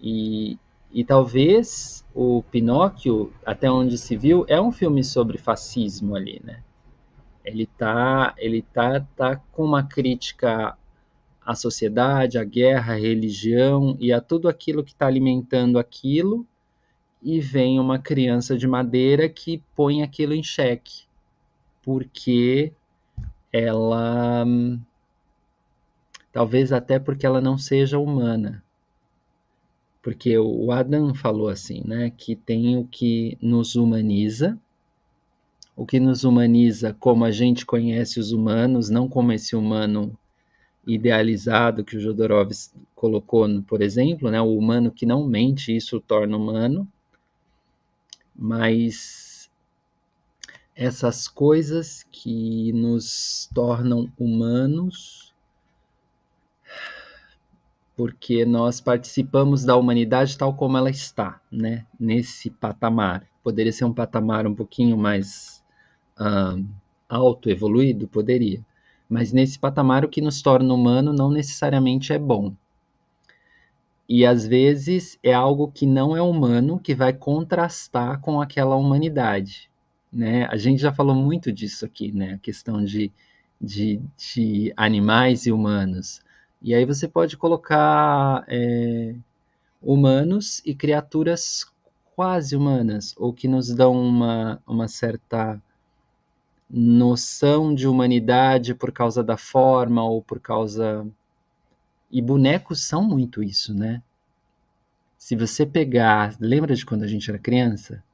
[0.00, 0.56] E,
[0.92, 6.62] e talvez o Pinóquio, até onde se viu, é um filme sobre fascismo ali, né?
[7.44, 10.78] Ele tá, ele tá, tá com uma crítica
[11.44, 16.46] à sociedade, à guerra, à religião e a tudo aquilo que está alimentando aquilo
[17.24, 21.04] e vem uma criança de madeira que põe aquilo em xeque,
[21.82, 22.70] porque
[23.50, 24.44] ela.
[26.30, 28.62] Talvez até porque ela não seja humana.
[30.02, 32.12] Porque o Adam falou assim, né?
[32.14, 34.58] Que tem o que nos humaniza,
[35.74, 40.14] o que nos humaniza como a gente conhece os humanos, não como esse humano
[40.86, 44.40] idealizado que o Jodorowsky colocou, por exemplo, né?
[44.42, 46.86] O humano que não mente, isso o torna humano.
[48.34, 49.50] Mas
[50.74, 55.32] essas coisas que nos tornam humanos
[57.96, 61.86] porque nós participamos da humanidade tal como ela está, né?
[61.98, 63.24] Nesse patamar.
[63.42, 65.62] Poderia ser um patamar um pouquinho mais
[67.08, 68.08] alto, evoluído?
[68.08, 68.64] Poderia.
[69.08, 72.54] Mas nesse patamar, o que nos torna humano não necessariamente é bom.
[74.08, 79.70] E às vezes é algo que não é humano que vai contrastar com aquela humanidade.
[80.12, 80.46] Né?
[80.46, 82.34] A gente já falou muito disso aqui, né?
[82.34, 83.10] A questão de,
[83.60, 86.20] de, de animais e humanos.
[86.62, 89.14] E aí você pode colocar é,
[89.82, 91.66] humanos e criaturas
[92.14, 95.60] quase humanas, ou que nos dão uma, uma certa
[96.70, 101.06] noção de humanidade por causa da forma ou por causa
[102.14, 104.00] e bonecos são muito isso, né?
[105.18, 108.04] Se você pegar, lembra de quando a gente era criança?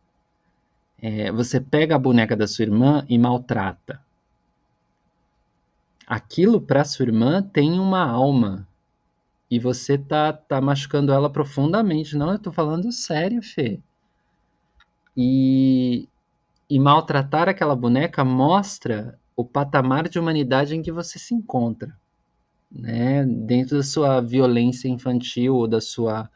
[1.03, 4.01] É, você pega a boneca da sua irmã e maltrata.
[6.07, 8.67] Aquilo para sua irmã tem uma alma.
[9.51, 12.17] E você tá, tá machucando ela profundamente.
[12.17, 13.81] Não, eu tô falando sério, Fê.
[15.15, 16.09] E,
[16.71, 21.95] e maltratar aquela boneca mostra o patamar de humanidade em que você se encontra
[22.71, 26.31] né, dentro da sua violência infantil ou da sua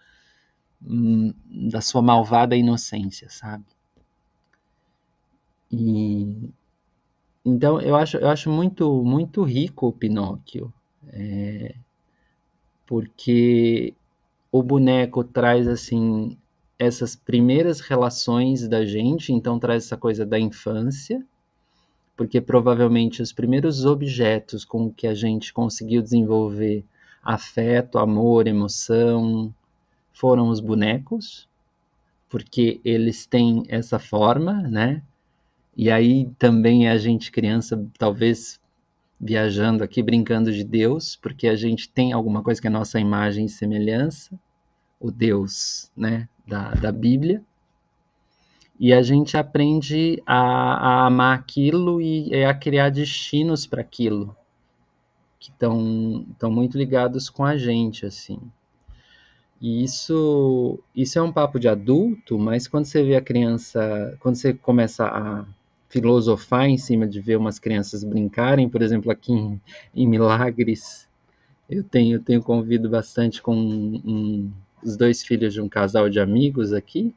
[0.83, 1.33] hum,
[1.71, 3.65] da sua malvada inocência, sabe?
[5.71, 6.51] E
[7.45, 10.73] então eu acho eu acho muito muito rico o Pinóquio,
[11.09, 11.75] é,
[12.87, 13.95] porque
[14.51, 16.37] o boneco traz assim
[16.79, 21.25] essas primeiras relações da gente, então traz essa coisa da infância
[22.17, 26.85] porque provavelmente os primeiros objetos com que a gente conseguiu desenvolver
[27.23, 29.53] afeto, amor, emoção
[30.13, 31.49] foram os bonecos,
[32.29, 35.03] porque eles têm essa forma, né?
[35.77, 38.61] E aí também a gente criança, talvez
[39.19, 43.47] viajando aqui, brincando de Deus, porque a gente tem alguma coisa que é nossa imagem
[43.47, 44.39] e semelhança,
[45.01, 47.43] o Deus, né, da, da Bíblia
[48.85, 54.37] e a gente aprende a, a amar aquilo e a criar destinos para aquilo
[55.41, 58.39] que estão muito ligados com a gente assim.
[59.59, 64.35] E isso isso é um papo de adulto mas quando você vê a criança quando
[64.35, 65.47] você começa a
[65.89, 69.59] filosofar em cima de ver umas crianças brincarem por exemplo aqui em,
[69.95, 71.09] em Milagres
[71.71, 76.21] eu tenho tenho convido bastante com um, um, os dois filhos de um casal de
[76.21, 77.15] amigos aqui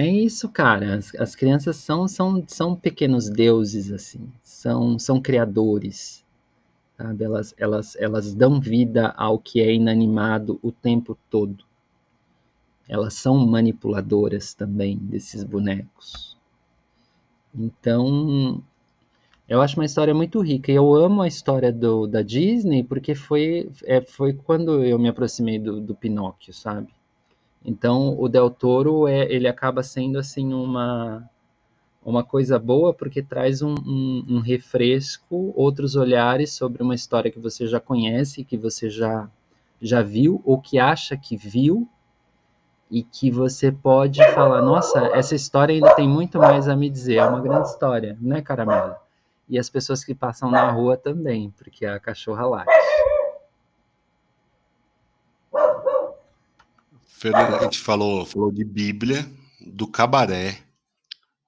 [0.00, 0.94] é isso, cara.
[0.94, 4.32] As, as crianças são, são, são pequenos deuses, assim.
[4.42, 6.24] São, são criadores.
[6.96, 7.24] Sabe?
[7.24, 11.64] Elas, elas, elas dão vida ao que é inanimado o tempo todo.
[12.88, 16.36] Elas são manipuladoras também desses bonecos.
[17.54, 18.62] Então,
[19.46, 20.72] eu acho uma história muito rica.
[20.72, 25.08] E eu amo a história do, da Disney porque foi, é, foi quando eu me
[25.08, 26.88] aproximei do, do Pinóquio, sabe?
[27.64, 31.28] Então, o Del Toro, é, ele acaba sendo, assim, uma,
[32.04, 37.38] uma coisa boa, porque traz um, um, um, refresco, outros olhares sobre uma história que
[37.38, 39.28] você já conhece, que você já,
[39.80, 41.86] já viu, ou que acha que viu,
[42.90, 47.16] e que você pode falar, nossa, essa história ainda tem muito mais a me dizer,
[47.16, 48.96] é uma grande história, né, Caramelo?
[49.48, 52.70] E as pessoas que passam na rua também, porque a cachorra late.
[57.20, 59.26] Fernando, a gente falou, falou de Bíblia,
[59.60, 60.56] do cabaré,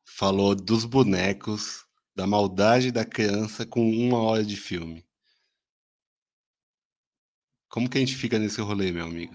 [0.04, 5.02] falou dos bonecos, da maldade da criança com uma hora de filme.
[7.70, 9.34] Como que a gente fica nesse rolê, meu amigo?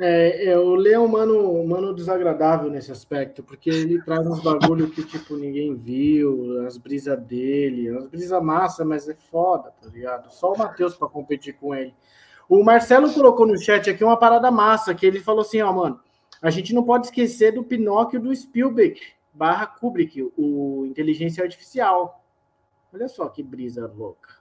[0.00, 4.26] É, é, o Lê é um mano, um mano desagradável nesse aspecto, porque ele traz
[4.26, 9.70] uns bagulho que, tipo, ninguém viu, as brisas dele, as brisas massa, mas é foda,
[9.80, 10.28] tá ligado?
[10.32, 11.94] Só o Matheus para competir com ele.
[12.48, 16.00] O Marcelo colocou no chat aqui uma parada massa, que ele falou assim, ó, mano,
[16.40, 19.00] a gente não pode esquecer do Pinóquio do Spielberg
[19.32, 22.24] barra Kubrick, o Inteligência Artificial.
[22.92, 24.36] Olha só que brisa louca.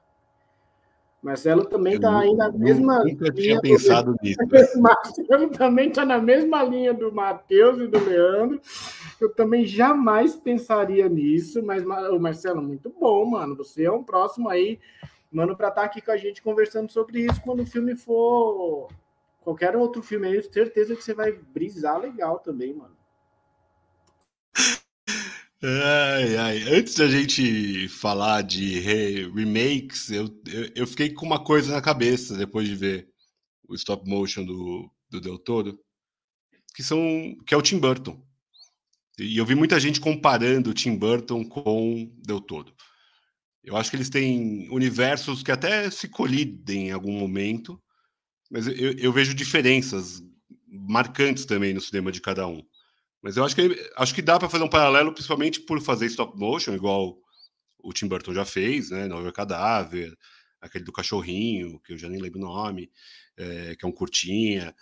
[1.21, 4.17] Marcelo também está aí na mesma nunca tinha pensado do...
[4.21, 4.39] nisso.
[4.79, 8.61] Marcelo também está na mesma linha do Matheus e do Leandro.
[9.19, 13.55] Eu também jamais pensaria nisso, mas o Marcelo, muito bom, mano.
[13.57, 14.79] Você é um próximo aí,
[15.38, 18.91] mano, para estar tá aqui com a gente conversando sobre isso quando o filme for
[19.41, 22.97] qualquer outro filme aí, certeza que você vai brisar legal também, mano.
[25.64, 26.61] Ai, ai.
[26.76, 31.81] Antes da gente falar de re remakes, eu, eu, eu, fiquei com uma coisa na
[31.84, 33.07] cabeça depois de ver
[33.69, 35.80] o stop motion do, do Del Toro,
[36.73, 36.99] que, são,
[37.45, 38.19] que é o Tim Burton.
[39.19, 42.73] E eu vi muita gente comparando o Tim Burton com Del Toro.
[43.68, 47.77] Eu acho que eles têm universos que até se colidem em algum momento,
[48.49, 50.23] mas eu, eu vejo diferenças
[50.65, 52.64] marcantes também no cinema de cada um.
[53.22, 56.39] Mas eu acho que acho que dá para fazer um paralelo, principalmente por fazer stop
[56.39, 57.18] motion, igual
[57.80, 59.06] o Tim Burton já fez, né?
[59.06, 60.18] Nova Cadáver,
[60.61, 62.89] aquele do cachorrinho, que eu já nem lembro o nome,
[63.35, 64.73] é, que é um curtinha.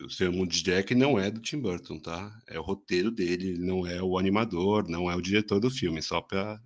[0.00, 2.32] O Seu Mundo de Jack não é do Tim Burton, tá?
[2.46, 6.20] É o roteiro dele, não é o animador, não é o diretor do filme, só
[6.20, 6.62] para.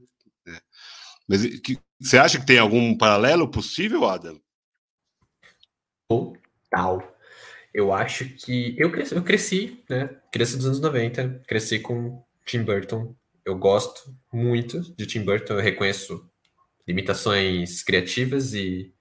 [0.46, 0.60] Né?
[1.28, 4.40] Mas que, você acha que tem algum paralelo possível, Adam?
[6.08, 7.16] Total.
[7.72, 10.08] Eu acho que eu cresci, eu cresci, né?
[10.30, 13.16] Cresci dos anos 90, cresci com Tim Burton.
[13.44, 16.30] Eu gosto muito de Tim Burton, eu reconheço
[16.86, 18.94] limitações criativas e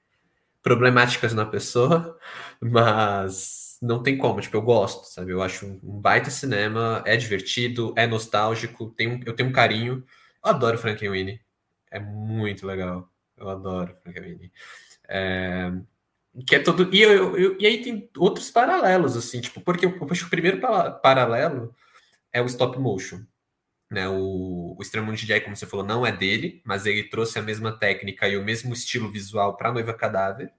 [0.62, 2.18] problemáticas na pessoa,
[2.62, 5.32] mas não tem como, tipo, eu gosto, sabe?
[5.32, 10.06] Eu acho um baita cinema, é divertido, é nostálgico, tem eu tenho um carinho.
[10.44, 11.40] Eu adoro Frankenweenie.
[11.94, 13.08] É muito legal.
[13.38, 14.52] Eu adoro Frankenweenie.
[15.08, 15.72] É,
[16.48, 16.94] que é todo.
[16.94, 20.32] E, eu, eu, e aí tem outros paralelos, assim, tipo, porque eu, acho que o
[20.32, 21.74] primeiro paralelo
[22.32, 23.22] é o stop motion.
[23.92, 24.10] Né?
[24.10, 27.44] O, o Extremo de Jack, como você falou, não é dele, mas ele trouxe a
[27.44, 30.52] mesma técnica e o mesmo estilo visual para Noiva Cadáver.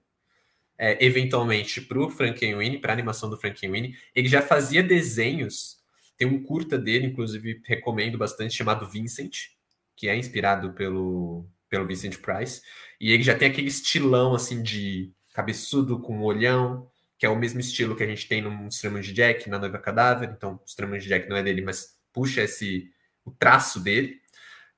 [0.77, 3.97] É, eventualmente para o Frankenweenie, para a animação do Frankenweenie.
[4.13, 5.77] Ele já fazia desenhos,
[6.17, 9.54] tem um curta dele, inclusive recomendo bastante, chamado Vincent,
[9.95, 12.61] que é inspirado pelo, pelo Vincent Price.
[12.99, 17.59] E ele já tem aquele estilão assim de cabeçudo com olhão, que é o mesmo
[17.59, 20.29] estilo que a gente tem no Extremo de Jack, na Noiva Cadáver.
[20.29, 22.89] Então, o Extremo de Jack não é dele, mas puxa esse
[23.23, 24.19] o traço dele.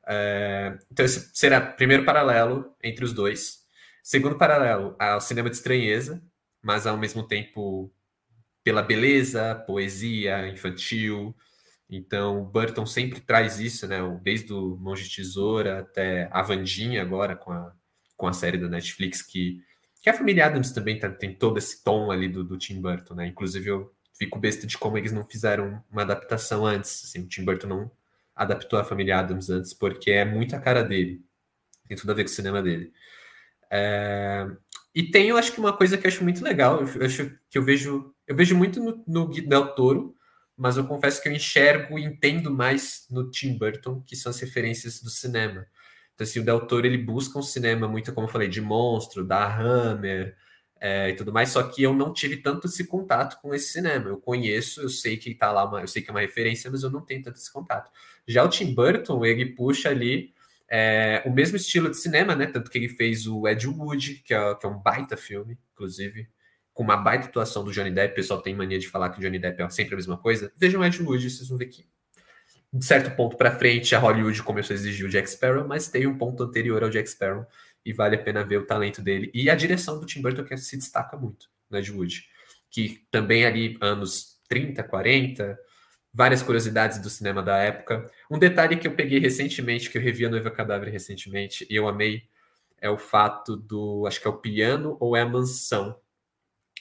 [0.07, 3.65] É, então, esse será primeiro paralelo entre os dois.
[4.03, 6.23] Segundo paralelo, ao cinema de estranheza,
[6.61, 7.94] mas ao mesmo tempo
[8.64, 11.35] pela beleza, poesia infantil.
[11.89, 13.99] Então, Burton sempre traz isso, né?
[14.22, 17.73] Desde o Monge Tesoura até a Vandinha agora com a,
[18.15, 19.61] com a série da Netflix que
[20.01, 23.15] que a família Adams também tá, tem todo esse tom ali do, do Tim Burton,
[23.15, 23.27] né?
[23.27, 27.03] Inclusive, eu fico besta de como eles não fizeram uma adaptação antes.
[27.03, 27.91] Assim, o Tim Burton não
[28.35, 31.22] adaptou a família Adams antes, porque é muito a cara dele.
[31.88, 32.93] Tem tudo a ver com o cinema dele.
[33.69, 34.47] É...
[34.93, 37.57] E tem, eu acho que uma coisa que eu acho muito legal, eu acho que
[37.57, 40.15] eu vejo, eu vejo muito no, no Toro,
[40.57, 44.39] mas eu confesso que eu enxergo e entendo mais no Tim Burton, que são as
[44.39, 45.67] referências do cinema.
[46.15, 49.23] Então, assim, o Del Toro, ele busca um cinema muito, como eu falei, de monstro,
[49.23, 50.35] da Hammer
[50.79, 54.09] é, e tudo mais, só que eu não tive tanto esse contato com esse cinema.
[54.09, 56.84] Eu conheço, eu sei que tá lá, uma, eu sei que é uma referência, mas
[56.84, 57.91] eu não tenho tanto esse contato.
[58.27, 60.34] Já o Tim Burton, ele puxa ali
[60.69, 62.47] é, o mesmo estilo de cinema, né?
[62.47, 66.27] Tanto que ele fez o Ed Wood, que é, que é um baita filme, inclusive,
[66.77, 68.11] com uma baita atuação do Johnny Depp.
[68.11, 70.53] O pessoal tem mania de falar que o Johnny Depp é sempre a mesma coisa.
[70.55, 71.87] Vejam Ed Wood, vocês vão ver que
[72.71, 76.05] de certo ponto para frente, a Hollywood começou a exigir o Jack Sparrow, mas tem
[76.05, 77.47] um ponto anterior ao Jack Sparrow
[77.83, 80.55] e vale a pena ver o talento dele e a direção do Tim Burton que
[80.55, 82.29] se destaca muito no Ed Wood,
[82.69, 85.57] que também ali anos 30, 40,
[86.13, 88.07] várias curiosidades do cinema da época.
[88.29, 91.87] Um detalhe que eu peguei recentemente, que eu revi a Noiva Cadáver recentemente e eu
[91.87, 92.29] amei,
[92.79, 95.99] é o fato do, acho que é o piano ou é a mansão.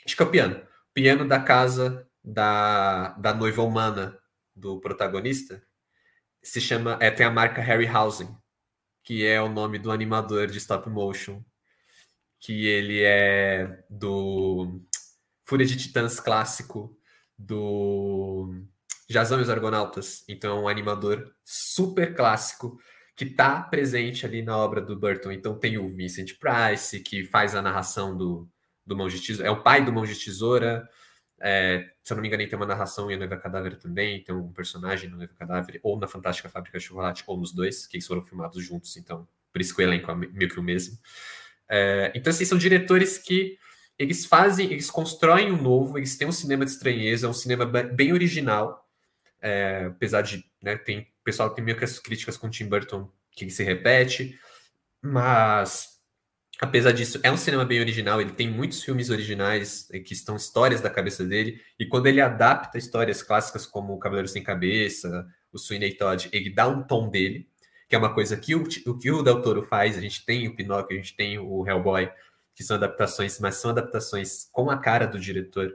[0.06, 0.66] Acho que é o piano.
[0.94, 4.18] Piano da casa da, da noiva humana
[4.54, 5.62] do protagonista,
[6.42, 8.34] se chama, é, tem a marca Harryhausen,
[9.02, 11.42] que é o nome do animador de stop motion,
[12.38, 14.80] que ele é do
[15.44, 16.96] Fúria de Titãs clássico,
[17.36, 18.64] do
[19.10, 20.24] Jazão e os Argonautas.
[20.28, 22.78] Então é um animador super clássico
[23.16, 25.32] que está presente ali na obra do Burton.
[25.32, 28.48] Então tem o Vincent Price, que faz a narração do,
[28.86, 30.88] do Mão de Tesoura, é o pai do Mão de Tesoura,
[31.40, 34.52] é, se eu não me engano, tem uma narração em Noiva Cadáver também, tem um
[34.52, 38.06] personagem no Noiva Cadáver, ou na Fantástica Fábrica de Chocolate, ou nos dois, que eles
[38.06, 40.98] foram filmados juntos, então por isso que o elenco é meio que o mesmo.
[41.68, 43.58] É, então, assim, são diretores que
[43.98, 48.12] eles fazem, eles constroem um novo, eles têm um cinema de estranheza, um cinema bem
[48.12, 48.86] original,
[49.40, 53.10] é, apesar de, né, tem, o pessoal tem meio que as críticas com Tim Burton
[53.30, 54.38] que se repete,
[55.02, 55.95] mas
[56.60, 58.20] apesar disso, é um cinema bem original.
[58.20, 61.60] Ele tem muitos filmes originais eh, que estão histórias da cabeça dele.
[61.78, 66.50] E quando ele adapta histórias clássicas como O Cavaleiro Sem Cabeça, O Sweeney Todd, ele
[66.50, 67.48] dá um tom dele,
[67.88, 69.96] que é uma coisa que o, que o Del Toro faz.
[69.96, 72.10] A gente tem o Pinóquio, a gente tem o Hellboy,
[72.54, 75.72] que são adaptações, mas são adaptações com a cara do diretor.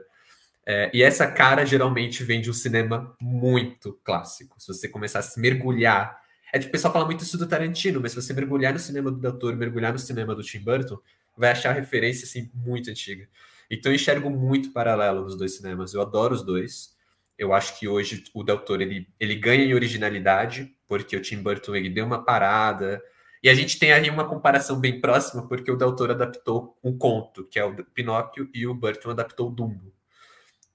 [0.64, 4.60] É, e essa cara geralmente vem de um cinema muito clássico.
[4.60, 6.21] Se você começar a se mergulhar
[6.52, 9.10] é tipo, o pessoal fala muito isso do Tarantino, mas se você mergulhar no cinema
[9.10, 10.98] do Del Toro, mergulhar no cinema do Tim Burton,
[11.36, 13.26] vai achar referência assim muito antiga.
[13.70, 15.94] Então eu enxergo muito paralelo nos dois cinemas.
[15.94, 16.94] Eu adoro os dois.
[17.38, 21.42] Eu acho que hoje o Del Toro ele, ele ganha em originalidade, porque o Tim
[21.42, 23.02] Burton ele deu uma parada.
[23.42, 26.96] E a gente tem aí uma comparação bem próxima, porque o Del Toro adaptou um
[26.96, 29.92] conto, que é o Pinóquio, e o Burton adaptou o Dumbo.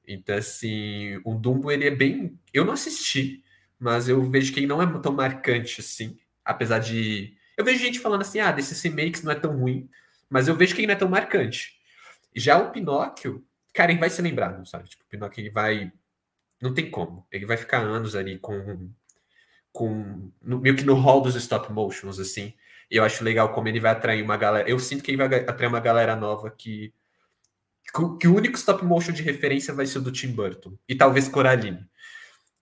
[0.07, 2.39] Então, assim, o Dumbo ele é bem.
[2.51, 3.43] Eu não assisti,
[3.79, 7.35] mas eu vejo que ele não é tão marcante assim, apesar de.
[7.55, 9.89] Eu vejo gente falando assim, ah, desses remakes não é tão ruim,
[10.29, 11.77] mas eu vejo que ele não é tão marcante.
[12.35, 13.43] Já o Pinóquio,
[13.73, 14.89] cara, ele vai ser lembrado, sabe?
[14.89, 15.91] Tipo, o Pinóquio ele vai.
[16.61, 17.25] Não tem como.
[17.31, 18.89] Ele vai ficar anos ali com.
[19.71, 22.53] com no, meio que no hall dos stop motions, assim.
[22.89, 24.69] E eu acho legal como ele vai atrair uma galera.
[24.69, 26.93] Eu sinto que ele vai atrair uma galera nova que.
[28.19, 30.77] Que o único stop motion de referência vai ser o do Tim Burton.
[30.87, 31.87] E talvez Coraline.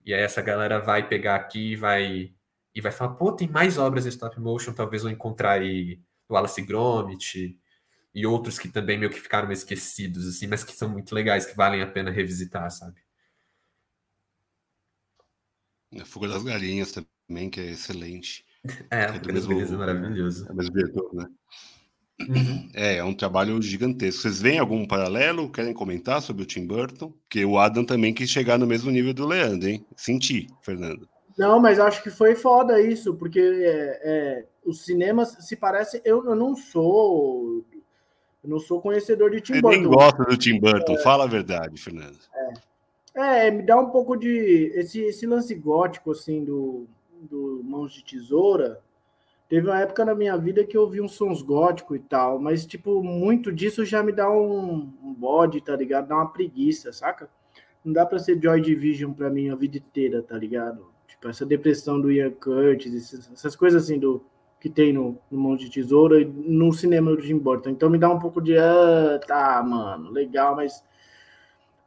[0.06, 2.32] E aí essa galera vai pegar aqui e vai,
[2.72, 6.34] e vai falar, pô, tem mais obras em stop motion, talvez eu encontrar aí o
[6.34, 7.58] Wallace Gromit
[8.14, 11.56] e outros que também meio que ficaram esquecidos, assim, mas que são muito legais, que
[11.56, 13.00] valem a pena revisitar, sabe?
[16.00, 18.46] A Fuga das Galinhas também, que é excelente.
[18.90, 20.48] É, é do mesmo, é maravilhoso.
[20.48, 21.28] É o mesmo diretor, né?
[22.20, 22.66] Uhum.
[22.78, 24.22] É, é um trabalho gigantesco.
[24.22, 25.50] Vocês veem algum paralelo?
[25.50, 27.10] Querem comentar sobre o Tim Burton?
[27.22, 29.86] Porque o Adam também quis chegar no mesmo nível do Leandro, hein?
[29.96, 31.08] Senti, Fernando.
[31.38, 36.00] Não, mas acho que foi foda isso, porque é, é, os cinemas se parecem.
[36.04, 37.64] Eu, eu, não sou.
[38.44, 39.80] Eu não sou conhecedor de Tim Você Burton.
[39.80, 42.18] nem gosta do Tim Burton, é, fala a verdade, Fernando.
[43.14, 43.46] É.
[43.46, 43.50] é.
[43.50, 44.72] me dá um pouco de.
[44.74, 46.86] Esse, esse lance gótico, assim, do,
[47.22, 48.80] do Mãos de Tesoura
[49.48, 52.66] Teve uma época na minha vida que eu ouvi uns sons góticos e tal, mas,
[52.66, 56.08] tipo, muito disso já me dá um, um bode, tá ligado?
[56.08, 57.28] Dá uma preguiça, saca?
[57.84, 60.86] Não dá pra ser Joy Division pra mim a vida inteira, tá ligado?
[61.06, 64.24] Tipo, essa depressão do Ian Curtis, essas coisas assim do
[64.58, 67.70] que tem no, no Monte de Tesoura no cinema do Jim Burton.
[67.70, 70.82] Então me dá um pouco de, ah, tá, mano, legal, mas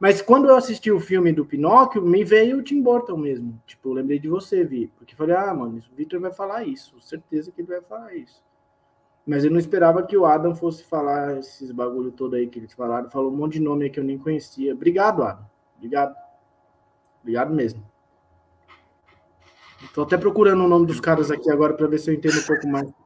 [0.00, 3.62] mas quando eu assisti o filme do Pinóquio, me veio o Tim Burton mesmo.
[3.66, 4.86] Tipo, lembrei de você, Vi.
[4.96, 6.98] Porque falei, ah, mano, o Victor vai falar isso.
[6.98, 8.42] Certeza que ele vai falar isso.
[9.26, 12.72] Mas eu não esperava que o Adam fosse falar esses bagulho todo aí que eles
[12.72, 13.10] falaram.
[13.10, 14.72] Falou um monte de nome aí que eu nem conhecia.
[14.72, 15.44] Obrigado, Adam.
[15.76, 16.16] Obrigado.
[17.20, 17.86] Obrigado mesmo.
[19.82, 22.46] Estou até procurando o nome dos caras aqui agora para ver se eu entendo um
[22.46, 22.90] pouco mais.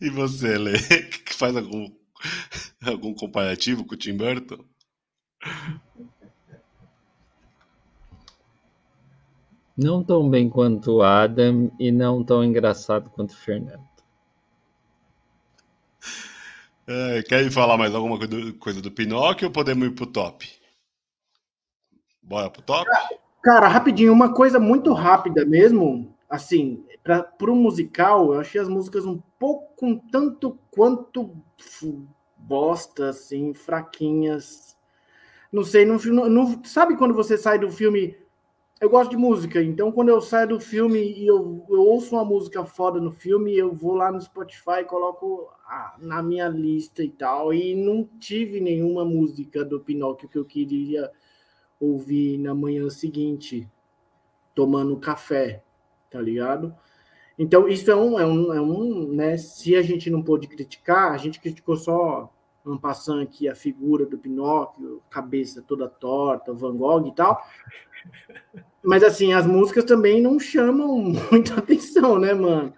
[0.00, 0.78] E você, Lê,
[1.26, 1.90] que faz algum
[2.88, 4.64] Algum comparativo com o Tim Burton?
[9.76, 13.86] Não tão bem quanto o Adam e não tão engraçado quanto o Fernando.
[16.86, 20.50] É, querem falar mais alguma coisa do, coisa do Pinóquio ou podemos ir pro top?
[22.22, 22.88] Bora pro top?
[23.42, 29.06] Cara, rapidinho, uma coisa muito rápida mesmo, assim, para o musical, eu achei as músicas
[29.06, 31.36] um pouco, um tanto quanto
[32.38, 34.76] bosta, assim, fraquinhas.
[35.52, 35.98] Não sei, não,
[36.28, 38.16] não, sabe quando você sai do filme.
[38.80, 42.24] Eu gosto de música, então quando eu saio do filme e eu, eu ouço uma
[42.24, 47.10] música foda no filme, eu vou lá no Spotify coloco ah, na minha lista e
[47.10, 47.52] tal.
[47.52, 51.10] E não tive nenhuma música do Pinóquio que eu queria
[51.80, 53.68] ouvir na manhã seguinte,
[54.54, 55.64] tomando café,
[56.08, 56.72] tá ligado?
[57.38, 59.36] Então, isso é um, é um, é um, né?
[59.36, 62.32] Se a gente não pôde criticar, a gente criticou só
[62.66, 67.40] um passando aqui a figura do Pinóquio, cabeça toda torta, Van Gogh e tal.
[68.82, 72.74] Mas assim, as músicas também não chamam muita atenção, né, mano?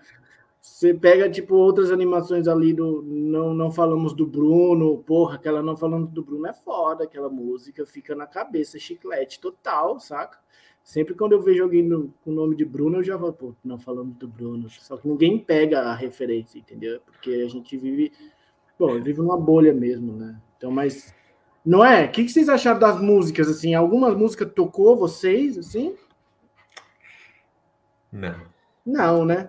[0.60, 3.02] Você pega, tipo, outras animações ali do.
[3.02, 7.86] Não, não falamos do Bruno, porra, aquela não falamos do Bruno é foda, aquela música
[7.86, 10.38] fica na cabeça, chiclete total, saca?
[10.90, 13.54] Sempre quando eu vejo alguém no, com o nome de Bruno, eu já vou, pô,
[13.62, 14.68] não falamos do Bruno.
[14.68, 17.00] Só que ninguém pega a referência, entendeu?
[17.06, 18.12] Porque a gente vive.
[18.76, 20.36] Bom, vive numa bolha mesmo, né?
[20.56, 21.14] Então, mas.
[21.64, 22.06] Não é?
[22.06, 23.72] O que, que vocês acharam das músicas, assim?
[23.72, 25.94] Algumas músicas tocou vocês, assim?
[28.10, 28.40] Não.
[28.84, 29.48] Não, né?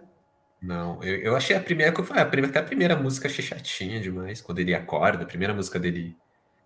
[0.62, 3.28] Não, eu, eu achei a primeira, que eu falei, a primeira, até a primeira música
[3.28, 6.16] achei chatinha demais, quando ele acorda, a primeira música dele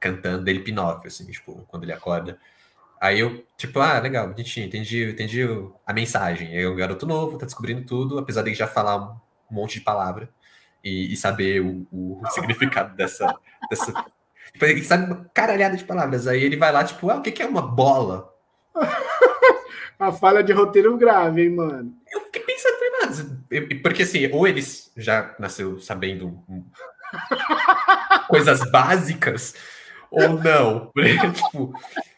[0.02, 2.38] cantando, dele Pinóquio, assim, tipo, quando ele acorda.
[3.00, 5.42] Aí eu, tipo, ah, legal, bonitinho, entendi, entendi
[5.86, 6.56] a mensagem.
[6.58, 9.20] Aí o garoto novo tá descobrindo tudo, apesar de já falar um
[9.52, 10.30] monte de palavra.
[10.84, 13.34] e, e saber o, o, significado dessa.
[13.70, 13.92] dessa
[14.54, 16.28] tipo, ele sabe uma caralhada de palavras.
[16.28, 18.34] Aí ele vai lá, tipo, ah, o que, que é uma bola?
[19.98, 21.94] A falha de roteiro grave, hein, mano?
[22.12, 22.76] Eu fiquei pensando,
[23.82, 26.44] porque assim, ou eles já nasceu sabendo
[28.28, 29.56] coisas básicas,
[30.12, 30.92] ou não.
[30.94, 31.74] tipo,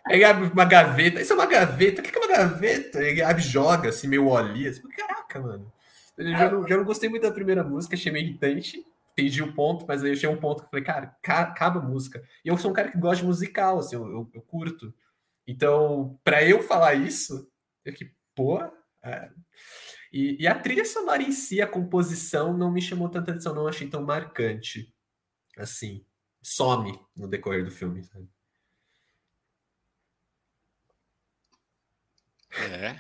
[0.10, 3.04] ele abre uma gaveta, isso é uma gaveta, o que é uma gaveta?
[3.04, 5.72] Ele abre joga, assim, meio olhinho, assim, caraca, mano.
[6.18, 9.54] Eu já não, já não gostei muito da primeira música, achei meio irritante, entendi o
[9.54, 12.24] ponto, mas aí eu achei um ponto que falei, cara, acaba a música.
[12.44, 14.94] E eu sou um cara que gosta de musical, assim, eu, eu, eu curto.
[15.46, 17.50] Então, para eu falar isso,
[17.86, 18.60] eu que, pô,
[19.04, 19.32] é...
[20.12, 23.68] e, e, a trilha sonora em si, a composição, não me chamou tanta atenção, não
[23.68, 24.94] achei tão marcante.
[25.58, 26.06] Assim,
[26.42, 28.28] some no decorrer do filme, sabe?
[32.72, 32.96] É.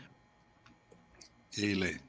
[1.57, 1.99] Ele.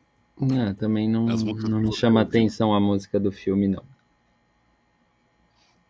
[0.41, 3.83] Não, também não, não me chama atenção a música do filme, não.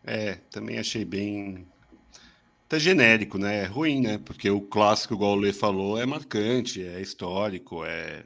[0.05, 1.67] É, também achei bem
[2.69, 3.63] tá genérico, né?
[3.63, 4.19] É ruim, né?
[4.19, 8.25] Porque o clássico, igual o Lê falou, é marcante, é histórico, é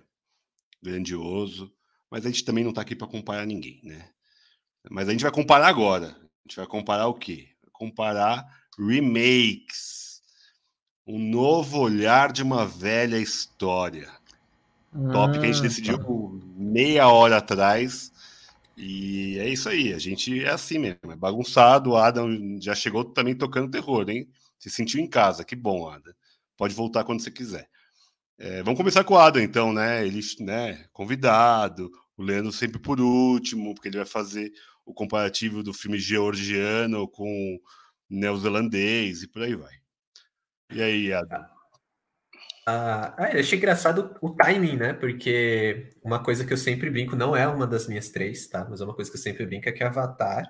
[0.83, 1.73] grandioso.
[2.11, 4.09] Mas a gente também não tá aqui para comparar ninguém, né?
[4.91, 6.09] Mas a gente vai comparar agora.
[6.09, 7.49] A gente vai comparar o quê?
[7.73, 8.45] Comparar
[8.79, 10.12] remakes.
[11.07, 14.09] Um novo olhar de uma velha história.
[14.95, 16.05] Ah, Top que a gente ah, decidiu tá.
[16.57, 18.13] meia hora atrás.
[18.77, 21.91] E é isso aí, a gente é assim mesmo, é bagunçado.
[21.91, 22.29] O Adam
[22.61, 24.29] já chegou também tocando terror, hein?
[24.59, 26.15] Se sentiu em casa, que bom, Adam.
[26.57, 27.69] Pode voltar quando você quiser.
[28.39, 30.07] É, vamos começar com o Adam, então, né?
[30.07, 34.53] Ele, né, convidado, o Leandro sempre por último, porque ele vai fazer
[34.85, 37.59] o comparativo do filme georgiano com
[38.09, 39.82] neozelandês e por aí vai.
[40.75, 41.45] E aí, Adam?
[42.67, 44.93] Ah, eu achei engraçado o timing, né?
[44.93, 48.67] Porque uma coisa que eu sempre brinco, não é uma das minhas três, tá?
[48.69, 50.45] Mas é uma coisa que eu sempre brinco é que Avatar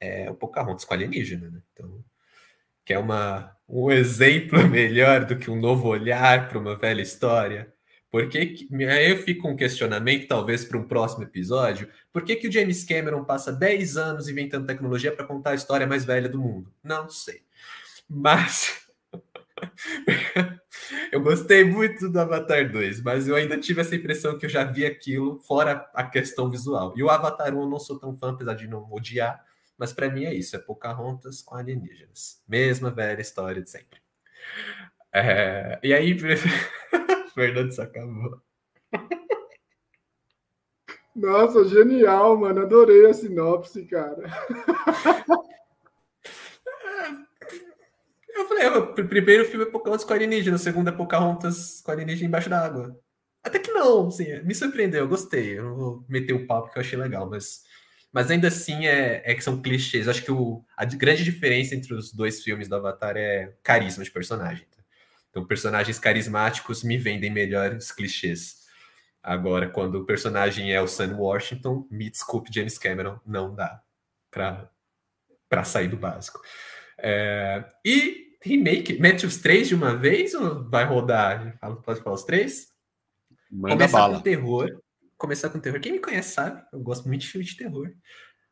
[0.00, 1.60] é o Pocahontas com alienígena, né?
[1.72, 2.04] Então,
[2.84, 7.72] que é uma, um exemplo melhor do que um novo olhar para uma velha história.
[8.10, 12.36] Por que, aí eu fico com um questionamento, talvez para um próximo episódio, por que,
[12.36, 16.28] que o James Cameron passa 10 anos inventando tecnologia para contar a história mais velha
[16.28, 16.70] do mundo?
[16.82, 17.42] Não sei.
[18.08, 18.82] Mas
[21.12, 24.64] eu gostei muito do Avatar 2, mas eu ainda tive essa impressão que eu já
[24.64, 26.94] vi aquilo fora a questão visual.
[26.96, 29.44] E o Avatar 1 eu não sou tão fã, apesar de não odiar,
[29.78, 32.42] mas para mim é isso, é Pocahontas com alienígenas.
[32.46, 34.00] Mesma velha história de sempre.
[35.12, 36.16] É, e aí,
[37.34, 38.40] Fernando se acabou.
[41.14, 42.62] Nossa, genial, mano.
[42.62, 44.22] Adorei a sinopse, cara.
[48.42, 52.26] Eu falei, o primeiro filme é Pocahontas com alienígena, o segundo é Pocahontas com alienígena
[52.26, 52.98] embaixo da água.
[53.42, 55.58] Até que não, assim, me surpreendeu, eu gostei.
[55.58, 57.62] Eu não vou meter o papo que eu achei legal, mas,
[58.12, 60.08] mas ainda assim é, é que são clichês.
[60.08, 64.10] acho que o, a grande diferença entre os dois filmes do Avatar é carisma de
[64.10, 64.66] personagem.
[64.66, 64.82] Tá?
[65.30, 68.62] Então, personagens carismáticos me vendem melhor os clichês.
[69.22, 73.80] Agora, quando o personagem é o Sam Washington, me desculpe, James Cameron, não dá
[74.30, 76.40] para sair do básico.
[76.98, 81.58] É, e remake, mete os três de uma vez ou vai rodar?
[81.84, 82.68] Pode falar os três?
[83.50, 84.16] Manda Começar bala.
[84.16, 84.82] com terror.
[85.16, 85.80] Começar com terror.
[85.80, 87.92] Quem me conhece sabe, eu gosto muito de filme de terror.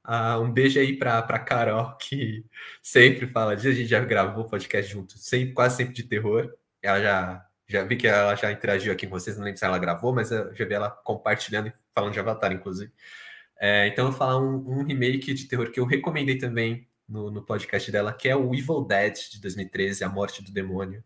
[0.05, 2.45] Ah, um beijo aí para pra Carol, que
[2.83, 3.69] sempre fala disso.
[3.69, 6.53] A gente já gravou podcast junto, sempre, quase sempre de terror.
[6.83, 9.79] Ela já, já vi que ela já interagiu aqui com vocês, não lembro se ela
[9.79, 12.93] gravou, mas eu já vi ela compartilhando e falando de Avatar, inclusive.
[13.59, 17.31] É, então, eu vou falar um, um remake de terror que eu recomendei também no,
[17.31, 21.03] no podcast dela, que é o Evil Dead de 2013, A Morte do Demônio,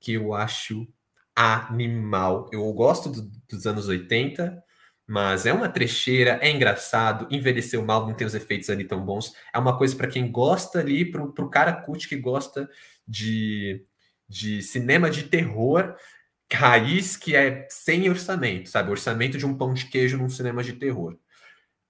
[0.00, 0.88] que eu acho
[1.36, 2.48] animal.
[2.52, 4.62] Eu gosto do, dos anos 80,
[5.06, 9.34] mas é uma trecheira, é engraçado, envelheceu mal, não tem os efeitos ali tão bons.
[9.54, 12.68] É uma coisa para quem gosta ali, para o cara cult que gosta
[13.06, 13.84] de,
[14.28, 15.94] de cinema de terror
[16.54, 18.90] raiz que é sem orçamento, sabe?
[18.90, 21.16] Orçamento de um pão de queijo num cinema de terror.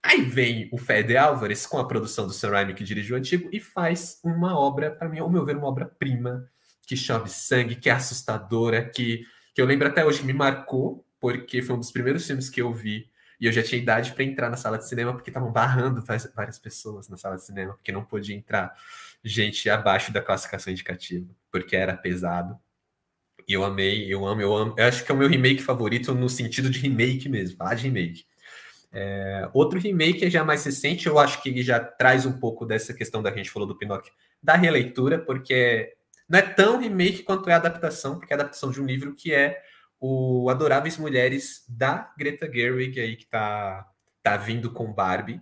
[0.03, 3.49] Aí vem o Fede Álvares com a produção do Sam Raimi, que dirigiu o antigo,
[3.53, 6.49] e faz uma obra, para mim, ao meu ver, uma obra-prima,
[6.85, 9.25] que chove sangue, que é assustadora, que,
[9.55, 12.61] que eu lembro até hoje que me marcou, porque foi um dos primeiros filmes que
[12.61, 13.09] eu vi,
[13.41, 16.03] e eu já tinha idade para entrar na sala de cinema, porque estavam barrando
[16.35, 18.75] várias pessoas na sala de cinema, porque não podia entrar
[19.23, 22.59] gente abaixo da classificação indicativa, porque era pesado.
[23.47, 24.75] E eu amei, eu amo, eu amo.
[24.77, 27.85] Eu acho que é o meu remake favorito no sentido de remake mesmo, falar de
[27.85, 28.25] remake
[28.93, 32.93] é, outro remake é já mais recente, eu acho que já traz um pouco dessa
[32.93, 34.13] questão da que a gente falou do Pinóquio,
[34.43, 35.95] da releitura, porque
[36.29, 39.63] não é tão remake quanto é adaptação, porque é adaptação de um livro que é
[39.99, 43.89] o Adoráveis Mulheres da Greta Gerwig, aí que tá,
[44.23, 45.41] tá vindo com Barbie.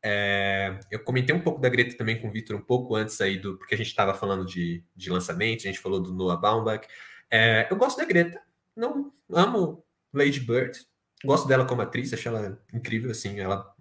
[0.00, 3.36] É, eu comentei um pouco da Greta também com o Victor um pouco antes aí
[3.36, 3.58] do.
[3.58, 6.86] Porque a gente estava falando de, de lançamento, a gente falou do Noah Baumbach.
[7.30, 8.40] É, eu gosto da Greta.
[8.76, 10.78] Não amo Lady Bird.
[11.24, 13.74] Gosto dela como atriz, acho ela incrível, assim, ela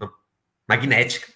[0.68, 1.28] magnética.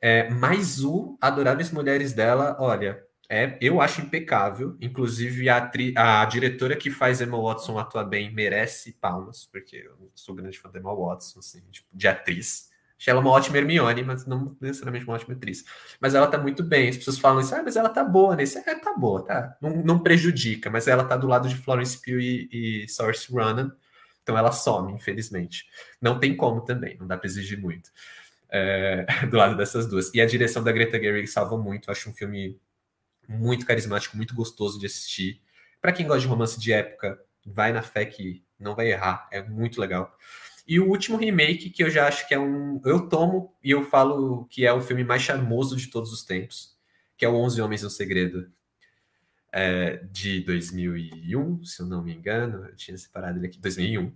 [0.00, 4.76] É, mas o Adoráveis Mulheres dela, olha, é, eu acho impecável.
[4.80, 10.10] Inclusive, a, atri, a diretora que faz Emma Watson atuar bem merece palmas, porque eu
[10.14, 12.70] sou grande fã da Emma Watson, assim, tipo, de atriz.
[12.98, 15.64] Achei ela uma ótima Hermione, mas não necessariamente uma ótima atriz.
[16.00, 16.88] Mas ela tá muito bem.
[16.88, 18.58] As pessoas falam isso, ah, mas ela tá boa nesse.
[18.58, 19.56] É, tá boa, tá.
[19.60, 23.74] Não, não prejudica, mas ela tá do lado de Florence Pugh e, e Saoirse Ronan.
[24.24, 25.66] Então ela some, infelizmente.
[26.00, 27.90] Não tem como também, não dá para exigir muito.
[28.50, 30.12] É, do lado dessas duas.
[30.12, 31.90] E a direção da Greta Gerwig salva muito.
[31.90, 32.58] acho um filme
[33.28, 35.40] muito carismático, muito gostoso de assistir.
[35.80, 39.28] Para quem gosta de romance de época, vai na fé que não vai errar.
[39.30, 40.16] É muito legal.
[40.66, 42.80] E o último remake, que eu já acho que é um.
[42.84, 46.74] Eu tomo e eu falo que é o filme mais charmoso de todos os tempos,
[47.16, 48.50] que é o Onze Homens no Segredo,
[49.56, 52.66] é, de 2001, se eu não me engano.
[52.66, 54.12] Eu tinha separado ele aqui, 2001.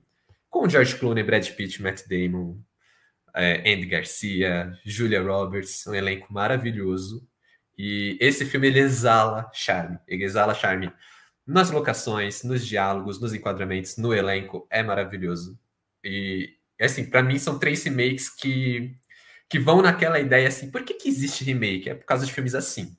[0.50, 2.58] Com George Clooney, Brad Pitt, Matt Damon,
[3.32, 7.24] é, Andy Garcia, Julia Roberts, um elenco maravilhoso.
[7.76, 10.92] E esse filme ele exala charme, ele exala charme
[11.46, 15.56] nas locações, nos diálogos, nos enquadramentos, no elenco, é maravilhoso.
[16.02, 18.92] E, assim, para mim são três remakes que,
[19.48, 21.88] que vão naquela ideia assim, por que, que existe remake?
[21.90, 22.96] É por causa de filmes assim,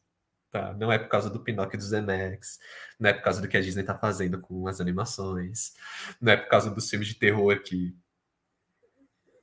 [0.52, 0.74] tá?
[0.74, 2.60] Não é por causa do Pinóquio dos Zemeckis,
[3.00, 5.74] não é por causa do que a Disney tá fazendo com as animações,
[6.22, 7.96] não é por causa dos filmes de terror que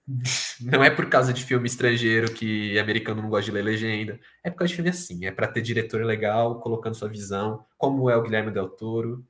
[0.60, 4.20] não é por causa de filme estrangeiro que americano não gosta de ler legenda.
[4.42, 5.26] É por causa de filme assim.
[5.26, 9.26] É para ter diretor legal, colocando sua visão, como é o Guilherme Del Toro,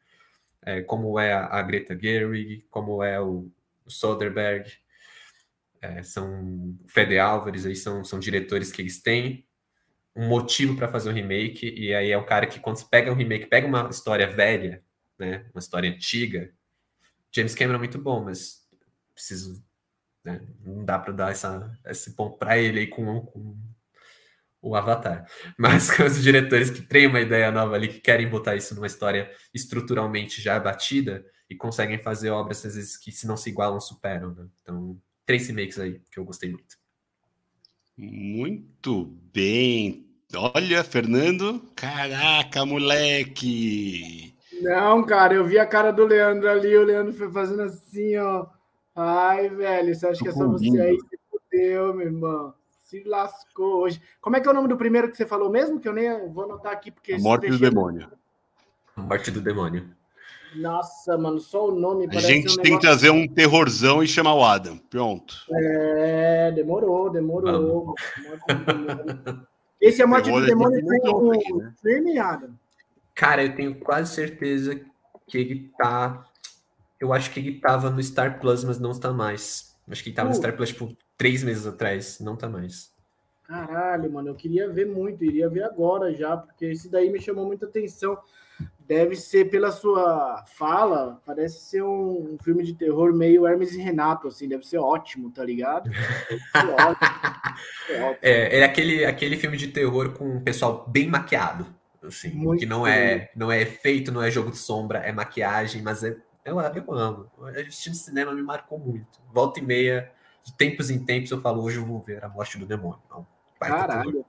[0.63, 3.51] é, como é a, Greta Gerwig, como é o,
[3.87, 4.71] o Soderbergh,
[5.81, 9.46] é, são Fede Álvares, aí são, são diretores que eles têm
[10.17, 13.15] um motivo para fazer um remake, e aí é o cara que quando pega um
[13.15, 14.83] remake, pega uma história velha,
[15.19, 16.51] né, uma história antiga,
[17.31, 18.67] James Cameron é muito bom, mas
[19.15, 19.63] preciso,
[20.25, 23.57] né, não dá para dar essa, esse ponto para ele aí com, com
[24.63, 25.27] o Avatar.
[25.57, 28.87] Mas com os diretores que têm uma ideia nova ali, que querem botar isso numa
[28.87, 33.81] história estruturalmente já batida, e conseguem fazer obras, às vezes, que se não se igualam,
[33.81, 34.35] superam.
[34.35, 34.49] Né?
[34.63, 36.77] Então, três remakes aí que eu gostei muito.
[37.97, 40.06] Muito bem.
[40.35, 41.63] Olha, Fernando.
[41.75, 44.35] Caraca, moleque!
[44.61, 48.47] Não, cara, eu vi a cara do Leandro ali, o Leandro foi fazendo assim, ó.
[48.95, 52.55] Ai, velho, você acha Tô que é só você aí se fudeu, meu irmão?
[52.87, 54.01] Se lascou hoje.
[54.21, 55.79] Como é que é o nome do primeiro que você falou mesmo?
[55.79, 57.13] Que eu nem vou anotar aqui, porque.
[57.13, 58.11] A morte do demônio.
[58.97, 59.91] A morte do demônio.
[60.55, 64.35] Nossa, mano, só o nome A gente um tem que trazer um terrorzão e chamar
[64.35, 64.79] o Adam.
[64.79, 65.35] Pronto.
[65.53, 67.95] É, demorou, demorou.
[69.89, 71.73] Esse é morte do demônio tem um né?
[71.81, 72.51] filme, Adam.
[73.15, 74.81] Cara, eu tenho quase certeza
[75.27, 76.27] que ele tá.
[77.01, 79.77] Eu acho que ele tava no Star Plus, mas não está mais.
[79.89, 80.33] Acho que ele tava uh.
[80.33, 82.21] no Star Plus, tipo, três meses atrás.
[82.21, 82.95] Não tá mais.
[83.45, 87.47] Caralho, mano, eu queria ver muito, iria ver agora já, porque esse daí me chamou
[87.47, 88.19] muita atenção
[88.87, 93.81] deve ser pela sua fala, parece ser um, um, filme de terror meio Hermes e
[93.81, 95.91] Renato, assim, deve ser ótimo, tá ligado?
[96.55, 97.17] ótimo.
[98.21, 101.67] É, é, aquele, aquele filme de terror com um pessoal bem maquiado,
[102.03, 105.81] assim, Muito que não é, não é efeito, não é jogo de sombra, é maquiagem,
[105.81, 106.15] mas é,
[106.45, 107.31] eu, eu amo.
[107.39, 109.21] O estilo de cinema me marcou muito.
[109.33, 110.13] Volta e meia,
[110.45, 113.01] de tempos em tempos, eu falo, hoje eu vou ver a morte do demônio.
[113.09, 113.27] Não,
[113.59, 114.27] Caralho.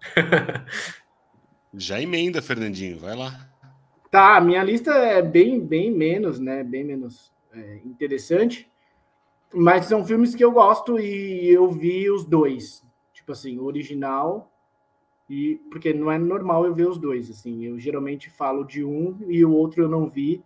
[1.74, 3.49] Já emenda, Fernandinho, vai lá.
[4.10, 6.64] Tá, a minha lista é bem, bem menos, né?
[6.64, 8.68] Bem menos é, interessante.
[9.54, 12.84] Mas são filmes que eu gosto e eu vi os dois.
[13.12, 14.50] Tipo assim, o original
[15.28, 17.64] e porque não é normal eu ver os dois, assim.
[17.64, 20.42] Eu geralmente falo de um e o outro eu não vi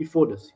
[0.00, 0.52] e foda-se.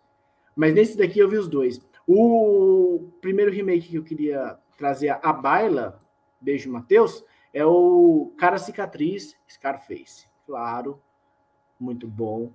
[0.56, 1.80] Mas nesse daqui eu vi os dois.
[2.04, 6.00] O primeiro remake que eu queria trazer a baila,
[6.40, 7.24] beijo Matheus,
[7.54, 10.26] é o Cara Cicatriz, Scarface.
[10.44, 11.00] Claro,
[11.80, 12.50] muito bom,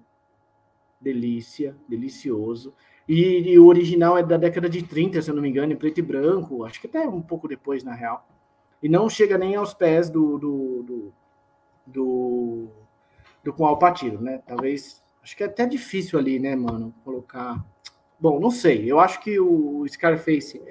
[1.02, 2.74] delícia, delicioso.
[3.08, 5.76] E, e, o original é da década de 30, se eu não me engano, em
[5.76, 8.28] preto e branco, acho que até um pouco depois, na real.
[8.82, 11.14] E não chega nem aos pés do, do, do,
[11.86, 12.68] do,
[13.44, 13.66] do com
[14.22, 14.42] né?
[14.46, 17.64] Talvez, acho que é até difícil ali, né, mano, colocar...
[18.20, 20.62] Bom, não sei, eu acho que o Scarface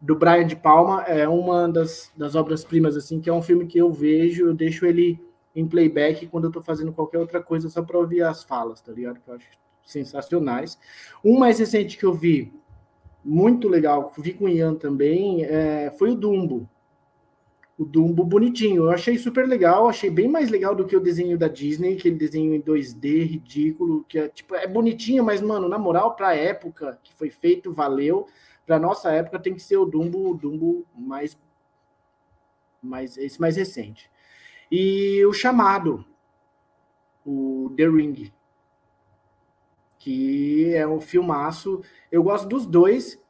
[0.00, 3.78] do Brian de Palma é uma das, das obras-primas, assim, que é um filme que
[3.78, 5.20] eu vejo, eu deixo ele
[5.54, 8.92] em playback quando eu tô fazendo qualquer outra coisa só para ouvir as falas, tá
[8.92, 9.20] ligado?
[9.20, 9.46] Que eu acho
[9.84, 10.78] sensacionais.
[11.24, 12.52] Um mais recente que eu vi,
[13.24, 16.68] muito legal, vi com o Ian também, é, foi o Dumbo.
[17.78, 18.84] o Dumbo bonitinho.
[18.84, 22.16] Eu achei super legal, achei bem mais legal do que o desenho da Disney, aquele
[22.16, 26.98] desenho em 2D ridículo, que é tipo, é bonitinho, mas mano, na moral, pra época
[27.02, 28.26] que foi feito, valeu.
[28.66, 31.36] Pra nossa época tem que ser o Dumbo, o Dumbo mais
[32.82, 34.10] mais esse mais recente.
[34.70, 36.04] E o chamado,
[37.26, 38.32] o The Ring,
[39.98, 41.82] que é um filmaço.
[42.10, 43.20] Eu gosto dos dois,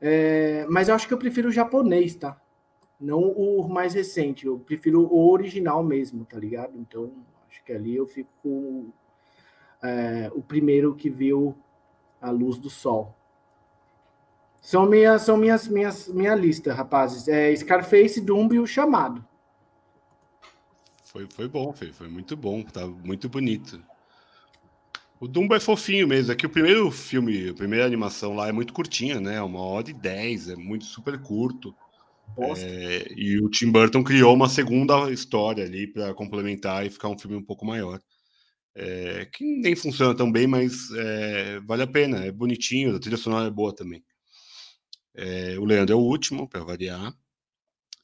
[0.00, 2.40] é, mas eu acho que eu prefiro o japonês, tá?
[3.00, 6.78] Não o mais recente, eu prefiro o original mesmo, tá ligado?
[6.78, 7.12] Então,
[7.48, 8.86] acho que ali eu fico
[9.82, 11.56] é, o primeiro que viu
[12.20, 13.14] a luz do sol.
[14.60, 17.28] São minhas, são minhas, minhas, minha lista, rapazes.
[17.28, 19.22] É Scarface, Dumbo e o Chamado.
[21.14, 23.80] Foi, foi bom, foi, foi muito bom, tá muito bonito.
[25.20, 28.52] O Dumbo é fofinho mesmo, é que o primeiro filme, a primeira animação lá é
[28.52, 29.40] muito curtinha, né?
[29.40, 31.72] Uma hora e dez, é muito super curto.
[32.58, 37.16] É, e o Tim Burton criou uma segunda história ali para complementar e ficar um
[37.16, 38.00] filme um pouco maior.
[38.74, 43.16] É, que nem funciona tão bem, mas é, vale a pena, é bonitinho, a trilha
[43.16, 44.04] sonora é boa também.
[45.14, 47.14] É, o Leandro é o último, para variar.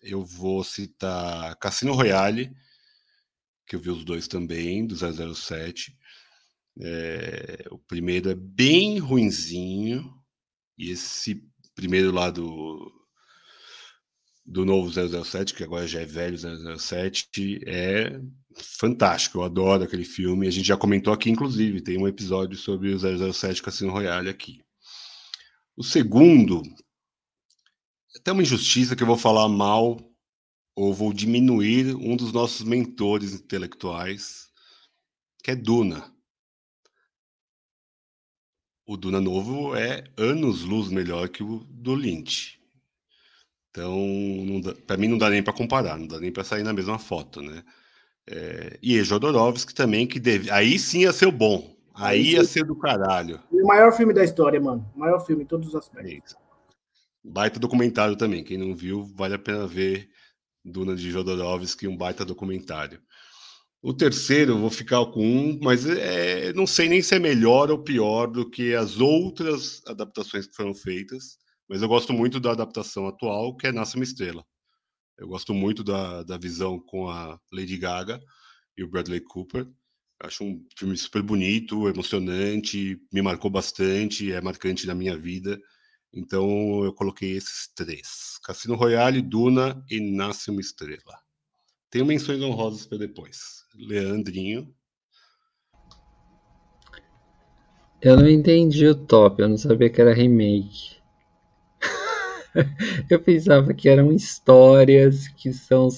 [0.00, 2.54] Eu vou citar Cassino Royale,
[3.70, 5.96] que eu vi os dois também, do 007.
[6.82, 10.12] É, o primeiro é bem ruinzinho,
[10.76, 11.40] e esse
[11.76, 12.92] primeiro lá do,
[14.44, 18.20] do novo 007, que agora já é velho 007, é
[18.56, 19.38] fantástico.
[19.38, 20.48] Eu adoro aquele filme.
[20.48, 24.64] A gente já comentou aqui, inclusive, tem um episódio sobre o 007 Cassino Royale aqui.
[25.76, 26.60] O segundo,
[28.16, 30.09] é até uma injustiça que eu vou falar mal
[30.74, 34.48] ou vou diminuir um dos nossos mentores intelectuais,
[35.42, 36.12] que é Duna.
[38.86, 42.60] O Duna novo é anos-luz melhor que o do Lynch.
[43.70, 43.96] Então,
[44.86, 47.40] para mim não dá nem para comparar, não dá nem para sair na mesma foto,
[47.40, 47.62] né?
[48.26, 52.64] É, e Jodorowsky também, que deve, aí sim ia ser o bom, aí ia ser
[52.64, 53.40] do caralho.
[53.50, 54.90] o maior filme da história, mano.
[54.94, 56.34] O maior filme em todos os aspectos.
[57.22, 60.08] Baita documentário também, quem não viu, vale a pena ver
[60.64, 63.00] Duna de Jodorowsky, um baita documentário.
[63.82, 67.82] O terceiro, vou ficar com um, mas é, não sei nem se é melhor ou
[67.82, 71.38] pior do que as outras adaptações que foram feitas.
[71.66, 74.44] Mas eu gosto muito da adaptação atual, que é Nasce uma Estrela.
[75.16, 78.20] Eu gosto muito da, da visão com a Lady Gaga
[78.76, 79.66] e o Bradley Cooper.
[80.22, 85.58] Acho um filme super bonito, emocionante, me marcou bastante, é marcante na minha vida.
[86.12, 91.18] Então eu coloquei esses três: Cassino Royale, Duna e Nasce uma Estrela.
[91.90, 93.64] Tenho menções honrosas para depois.
[93.74, 94.74] Leandrinho.
[98.00, 101.00] Eu não entendi o top, eu não sabia que era remake.
[103.10, 105.90] eu pensava que eram histórias que são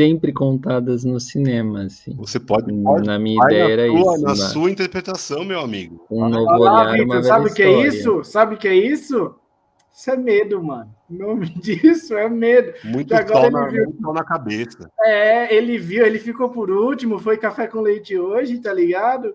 [0.00, 2.14] sempre contadas no cinema, assim.
[2.16, 4.24] Você pode, pode na minha ideia era sua, isso.
[4.24, 6.06] Na sua interpretação, meu amigo.
[6.10, 8.24] Um novo olhar, Victor, uma Sabe o que é isso?
[8.24, 9.34] Sabe o que é isso?
[9.92, 10.90] Isso é medo, mano.
[11.10, 12.72] O nome disso é medo.
[12.84, 13.84] Muito agora na, viu...
[13.84, 14.90] muito na cabeça.
[15.02, 19.34] É, ele viu, ele ficou por último, foi café com leite hoje, tá ligado?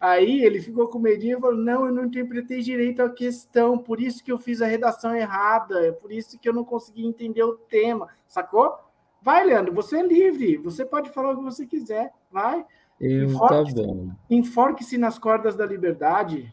[0.00, 4.00] Aí ele ficou com medinho e falou: Não, eu não interpretei direito a questão, por
[4.00, 7.42] isso que eu fiz a redação errada, é por isso que eu não consegui entender
[7.42, 8.87] o tema, sacou?
[9.22, 12.64] Vai, Leandro, você é livre, você pode falar o que você quiser, vai.
[13.00, 14.10] Eu, Enforque, tá bom.
[14.30, 16.52] Enforque-se nas cordas da liberdade.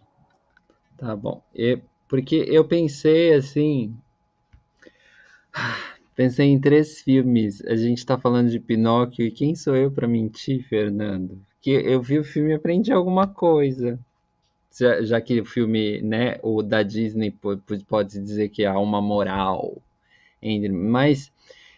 [0.97, 1.41] Tá bom.
[1.53, 3.95] E, porque eu pensei assim.
[6.15, 7.61] Pensei em três filmes.
[7.65, 11.37] A gente tá falando de Pinóquio, e quem sou eu para mentir, Fernando?
[11.65, 13.99] que eu vi o filme e aprendi alguma coisa.
[14.71, 17.33] Já, já, que o filme, né, o da Disney
[17.87, 19.81] pode dizer que há uma moral,
[20.71, 21.31] mas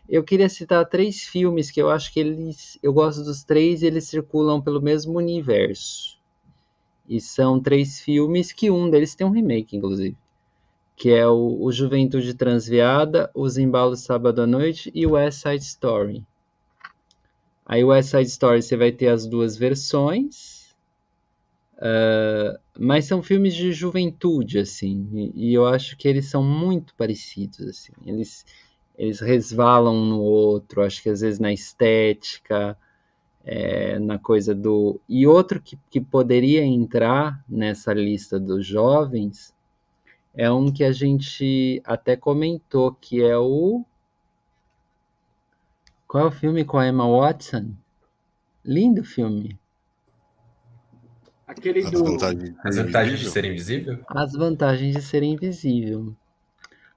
[0.09, 4.05] eu queria citar três filmes que eu acho que eles, eu gosto dos três, eles
[4.07, 6.17] circulam pelo mesmo universo.
[7.07, 10.15] E são três filmes que um deles tem um remake, inclusive,
[10.95, 15.63] que é o, o Juventude Transviada, Os Embalos Sábado à Noite e o West Side
[15.63, 16.25] Story.
[17.65, 20.73] Aí West Side Story você vai ter as duas versões,
[21.77, 26.95] uh, mas são filmes de juventude, assim, e, e, eu acho que eles são muito
[26.95, 28.45] parecidos, assim, eles,
[28.97, 32.77] eles resvalam um no outro, acho que às vezes na estética,
[33.45, 34.99] é, na coisa do...
[35.07, 39.53] E outro que, que poderia entrar nessa lista dos jovens
[40.33, 43.85] é um que a gente até comentou, que é o
[46.07, 47.73] qual é o filme com a Emma Watson?
[48.63, 49.59] Lindo filme.
[51.45, 52.03] Aquele As do.
[52.03, 53.99] vantagens, As vantagens de ser invisível?
[54.07, 56.15] As vantagens de ser invisível.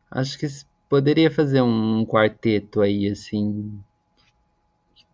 [0.08, 0.46] Acho que
[0.90, 3.80] poderia fazer um quarteto aí, assim.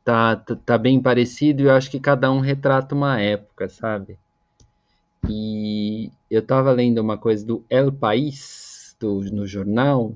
[0.03, 4.19] Tá, tá, tá bem parecido e eu acho que cada um retrata uma época, sabe?
[5.29, 10.15] E eu tava lendo uma coisa do El País, do, no jornal,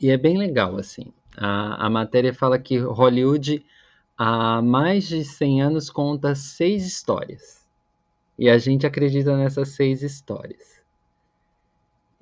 [0.00, 1.12] e é bem legal, assim.
[1.36, 3.64] A, a matéria fala que Hollywood
[4.16, 7.64] há mais de 100 anos conta seis histórias.
[8.36, 10.73] E a gente acredita nessas seis histórias.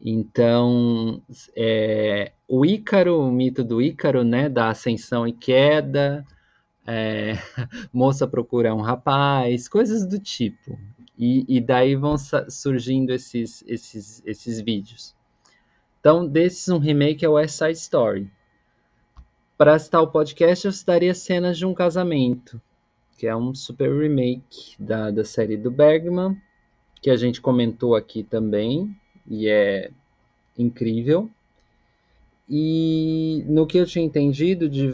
[0.04, 1.22] Então,
[1.56, 6.26] é, o Ícaro, o mito do Ícaro, né, da ascensão e queda,
[6.84, 7.34] é,
[7.92, 10.76] moça procura um rapaz, coisas do tipo.
[11.16, 12.16] E, e daí vão
[12.48, 15.14] surgindo esses, esses, esses vídeos.
[16.00, 18.28] Então, desses, um remake é o West Side Story.
[19.56, 22.60] Para citar o podcast, eu citaria cenas de um casamento,
[23.16, 26.36] que é um super remake da, da série do Bergman,
[27.00, 28.96] que a gente comentou aqui também,
[29.26, 29.90] e é
[30.58, 31.30] incrível.
[32.48, 34.92] E no que eu tinha entendido de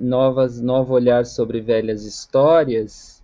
[0.00, 3.22] novas, novo olhar sobre velhas histórias,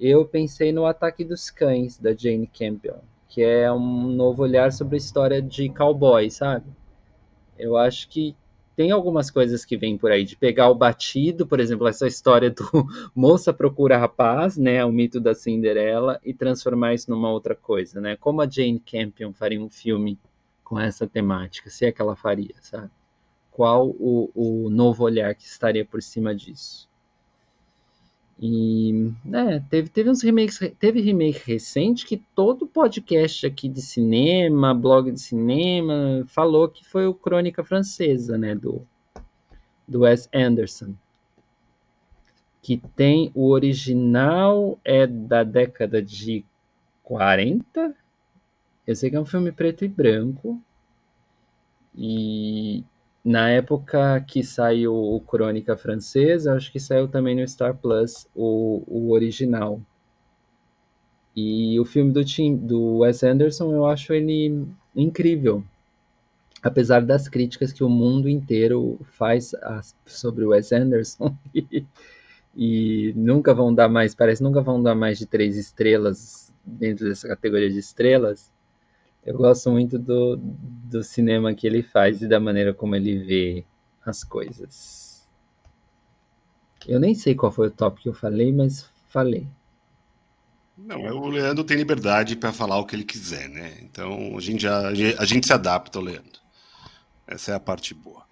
[0.00, 2.98] eu pensei no Ataque dos Cães, da Jane Campion,
[3.28, 6.66] que é um novo olhar sobre a história de cowboy, sabe?
[7.58, 8.34] Eu acho que
[8.76, 12.50] tem algumas coisas que vêm por aí, de pegar o batido, por exemplo, essa história
[12.50, 12.64] do
[13.14, 18.16] moça procura rapaz, né, o mito da Cinderela, e transformar isso numa outra coisa, né?
[18.16, 20.18] Como a Jane Campion faria um filme
[20.62, 22.90] com essa temática, se é que ela faria, sabe?
[23.50, 26.88] Qual o, o novo olhar que estaria por cima disso?
[28.38, 34.74] E é, teve, teve uns remakes, teve remake recente que todo podcast aqui de cinema,
[34.74, 38.82] blog de cinema, falou que foi o Crônica Francesa, né, do,
[39.86, 40.94] do Wes Anderson.
[42.60, 46.44] Que tem o original é da década de
[47.04, 47.94] 40.
[48.86, 50.60] Eu sei que é um filme preto e branco.
[51.94, 52.82] E
[53.24, 58.82] na época que saiu o Crônica Francesa, acho que saiu também no Star Plus o,
[58.86, 59.80] o original.
[61.34, 65.64] E o filme do, Tim, do Wes Anderson, eu acho ele incrível.
[66.62, 69.52] Apesar das críticas que o mundo inteiro faz
[70.06, 71.34] sobre o Wes Anderson.
[71.54, 71.84] e,
[72.54, 77.26] e nunca vão dar mais, parece nunca vão dar mais de três estrelas dentro dessa
[77.26, 78.52] categoria de estrelas.
[79.24, 83.64] Eu gosto muito do, do cinema que ele faz e da maneira como ele vê
[84.04, 85.26] as coisas.
[86.86, 89.48] Eu nem sei qual foi o tópico que eu falei, mas falei.
[90.76, 93.78] Não, o Leandro tem liberdade para falar o que ele quiser, né?
[93.80, 96.40] Então a gente já a gente se adapta ao Leandro.
[97.26, 98.24] Essa é a parte boa.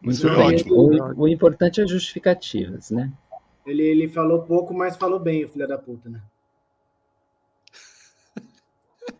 [0.00, 0.74] Mas foi ótimo.
[0.74, 3.12] O, o, importante é justificativas, né?
[3.66, 6.22] Ele, ele falou pouco, mas falou bem, o filho da puta, né?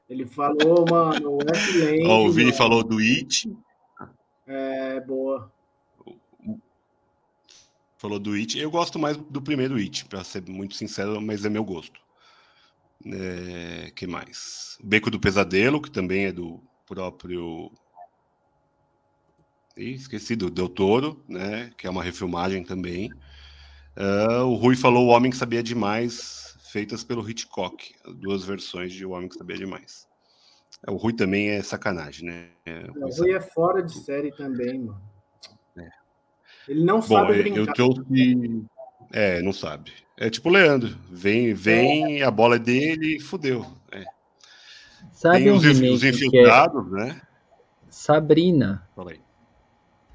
[0.08, 2.06] Ele falou, mano, o F-Lane.
[2.06, 2.56] Oh, o Vini mano.
[2.56, 3.52] falou do It.
[4.46, 5.52] É, boa.
[7.98, 8.58] Falou do It.
[8.58, 12.00] Eu gosto mais do primeiro It, para ser muito sincero, mas é meu gosto.
[13.04, 14.78] É, que mais?
[14.82, 17.72] Beco do Pesadelo, que também é do próprio.
[19.76, 21.70] Ih, esqueci do Del Toro, né?
[21.76, 23.10] Que é uma refilmagem também.
[23.96, 26.45] Uh, o Rui falou O Homem que Sabia Demais,
[26.76, 30.06] feitas pelo Hitchcock, duas versões de O Homem que Sabia Demais.
[30.86, 32.48] É, o Rui também é sacanagem, né?
[32.66, 35.00] É, o Rui é fora de série também, mano.
[35.78, 35.88] É.
[36.68, 37.60] Ele não Bom, sabe brincar.
[37.60, 38.62] Eu trouxe...
[39.10, 39.90] É, não sabe.
[40.18, 40.98] É tipo o Leandro.
[41.10, 42.24] Vem, vem, é.
[42.24, 43.64] a bola é dele e fudeu.
[43.90, 44.04] É.
[45.12, 46.96] Sabe Tem um os, os infiltrados, é...
[46.96, 47.22] né?
[47.88, 48.86] Sabrina.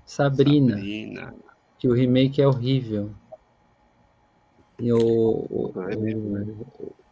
[0.05, 0.75] Sabrina.
[0.75, 1.35] Sabrina.
[1.79, 3.15] Que o remake é horrível.
[4.81, 5.73] E o, o,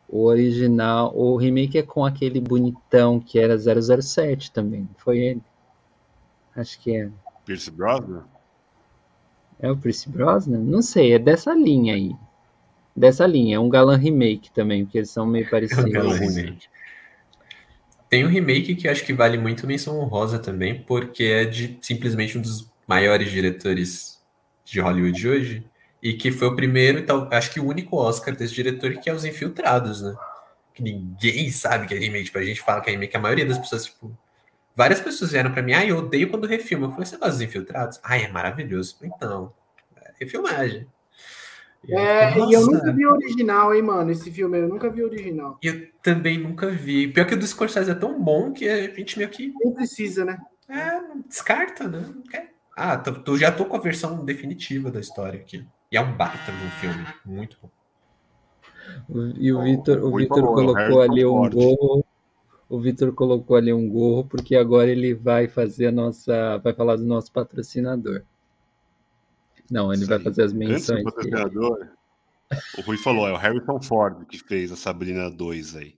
[0.09, 5.41] o, original, o remake é com aquele bonitão que era 007 também, foi ele?
[6.55, 7.09] Acho que é.
[7.45, 8.23] Pierce Brosnan?
[9.59, 10.59] É o Pierce Brosnan?
[10.59, 12.15] Não sei, é dessa linha aí.
[12.95, 15.85] Dessa linha, é um galã remake também, porque eles são meio parecidos.
[15.85, 16.67] É um galã remake.
[18.09, 22.37] Tem um remake que acho que vale muito menção honrosa também, porque é de simplesmente
[22.37, 24.19] um dos maiores diretores
[24.65, 25.63] de Hollywood de hoje,
[26.01, 29.13] e que foi o primeiro, então, acho que o único Oscar desse diretor que é
[29.13, 30.15] Os Infiltrados, né?
[30.73, 32.25] Que ninguém sabe que é remake.
[32.25, 34.17] Tipo, a gente fala que é remake, a maioria das pessoas, tipo.
[34.75, 36.87] Várias pessoas vieram para mim, ah, eu odeio quando refilma.
[36.87, 37.99] Eu falei, você gosta dos Infiltrados?
[38.01, 38.95] Ai, é maravilhoso.
[39.03, 39.53] Então,
[39.97, 40.87] é refilmagem.
[41.85, 44.11] E é, e eu nunca vi o original, hein, mano?
[44.11, 45.57] Esse filme eu nunca vi o original.
[45.61, 47.07] Eu também nunca vi.
[47.07, 49.53] Pior que o do Scorsese é tão bom que a gente meio que.
[49.63, 50.37] Não precisa, né?
[50.67, 52.05] É, descarta, né?
[52.81, 55.67] Ah, tô, tô, já tô com a versão definitiva da história aqui.
[55.91, 57.69] E é um baita de um filme, muito bom.
[59.37, 62.05] E o Vitor o Vitor colocou ali um gol,
[62.69, 66.57] o Vitor colocou ali um gorro, porque agora ele vai fazer a nossa.
[66.59, 68.23] vai falar do nosso patrocinador.
[69.69, 70.89] Não, ele Isso vai fazer as menções.
[70.89, 71.87] Antes do patrocinador,
[72.77, 75.95] o Rui falou, é o Harrison Ford que fez a Sabrina 2 aí.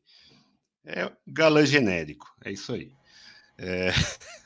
[0.83, 2.91] É galã genérico, é isso aí.
[3.59, 3.91] É...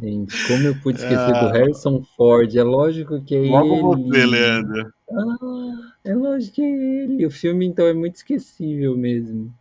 [0.00, 2.56] Gente, como eu pude esquecer ah, do Harrison Ford?
[2.56, 4.08] É lógico que é logo ele.
[4.08, 4.92] você, Leandro.
[5.10, 7.26] Ah, é lógico que é ele.
[7.26, 9.54] O filme, então, é muito esquecível mesmo.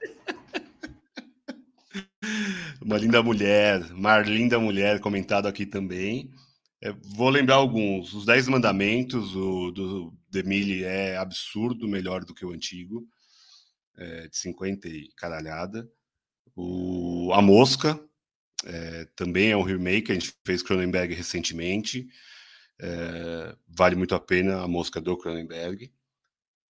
[2.80, 6.30] Uma linda mulher, Marlinda Mulher, comentado aqui também.
[6.80, 8.14] É, vou lembrar alguns.
[8.14, 13.04] Os Dez Mandamentos, o do Demille é absurdo, melhor do que o antigo,
[13.96, 15.90] é, de 50 e caralhada.
[16.54, 18.00] O A Mosca,
[18.64, 22.08] é, também é um remake, a gente fez Cronenberg recentemente.
[22.80, 25.92] É, vale muito a pena a mosca do Cronenberg.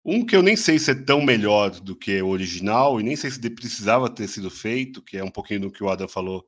[0.03, 3.15] Um que eu nem sei se é tão melhor do que o original, e nem
[3.15, 6.45] sei se precisava ter sido feito, que é um pouquinho do que o Adam falou,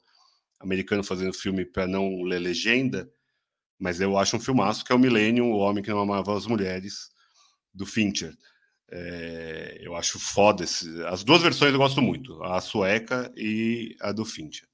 [0.60, 3.12] americano fazendo filme para não ler legenda,
[3.78, 6.46] mas eu acho um filmaço que é o Millennium, o Homem que Não Amava as
[6.46, 7.10] Mulheres,
[7.74, 8.34] do Fincher.
[8.90, 10.64] É, eu acho foda.
[10.64, 14.71] Esse, as duas versões eu gosto muito, a sueca e a do Fincher.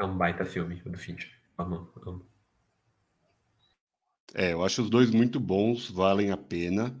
[0.00, 1.30] É um baita filme, o do Fincher.
[1.58, 2.24] Amo, amo.
[4.34, 6.96] É, eu acho os dois muito bons, valem a pena.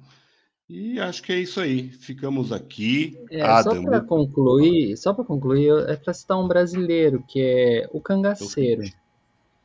[0.68, 1.88] E acho que é isso aí.
[1.88, 3.18] Ficamos aqui.
[3.30, 3.76] É, Adam.
[3.76, 8.82] Só para concluir, só para concluir, é para citar um brasileiro que é o Cangaceiro,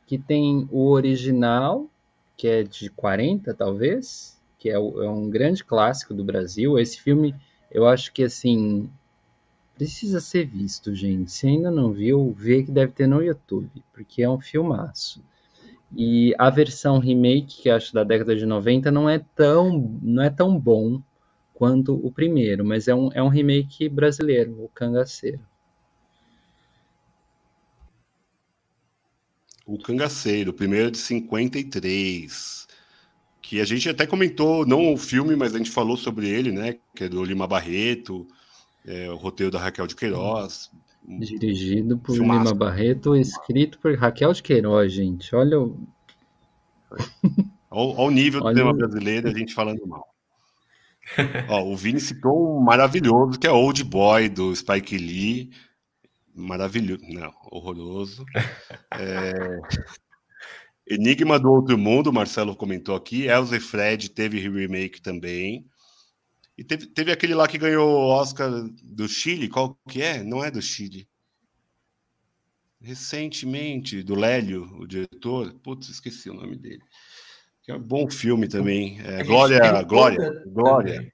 [0.06, 1.90] que tem o original,
[2.38, 6.78] que é de 40 talvez, que é, é um grande clássico do Brasil.
[6.78, 7.34] Esse filme,
[7.70, 8.90] eu acho que assim
[9.76, 11.30] Precisa ser visto, gente.
[11.30, 15.22] Se ainda não viu, vê que deve ter no YouTube, porque é um filmaço.
[15.94, 20.30] E a versão remake, que acho da década de 90, não é tão, não é
[20.30, 21.02] tão bom
[21.52, 25.40] quanto o primeiro, mas é um, é um remake brasileiro, o Cangaceiro.
[29.66, 32.66] O Cangaceiro, o primeiro de 53.
[33.42, 36.78] Que a gente até comentou, não o filme, mas a gente falou sobre ele, né?
[36.94, 38.26] Que é do Lima Barreto
[38.86, 40.70] é, o roteiro da Raquel de Queiroz.
[41.06, 42.44] Dirigido por filmaço.
[42.44, 45.34] Lima Barreto, escrito por Raquel de Queiroz, gente.
[45.34, 45.78] Olha o.
[47.70, 50.06] Olha o nível do Olha tema brasileiro, a gente falando mal.
[51.48, 55.50] Ó, o Vini citou um maravilhoso que é Old Boy do Spike Lee.
[56.34, 57.02] Maravilhoso.
[57.08, 58.24] Não, horroroso.
[58.98, 59.32] É...
[60.88, 63.26] Enigma do Outro Mundo, Marcelo comentou aqui.
[63.26, 65.66] Elza e Fred teve remake também.
[66.56, 68.50] E teve, teve aquele lá que ganhou o Oscar
[68.82, 70.22] do Chile, qual que é?
[70.22, 71.06] Não é do Chile.
[72.80, 75.52] Recentemente, do Lélio, o diretor.
[75.62, 76.82] Putz, esqueci o nome dele.
[77.62, 78.98] Que é um bom filme também.
[79.00, 81.12] É, Glória, Glória, Glória.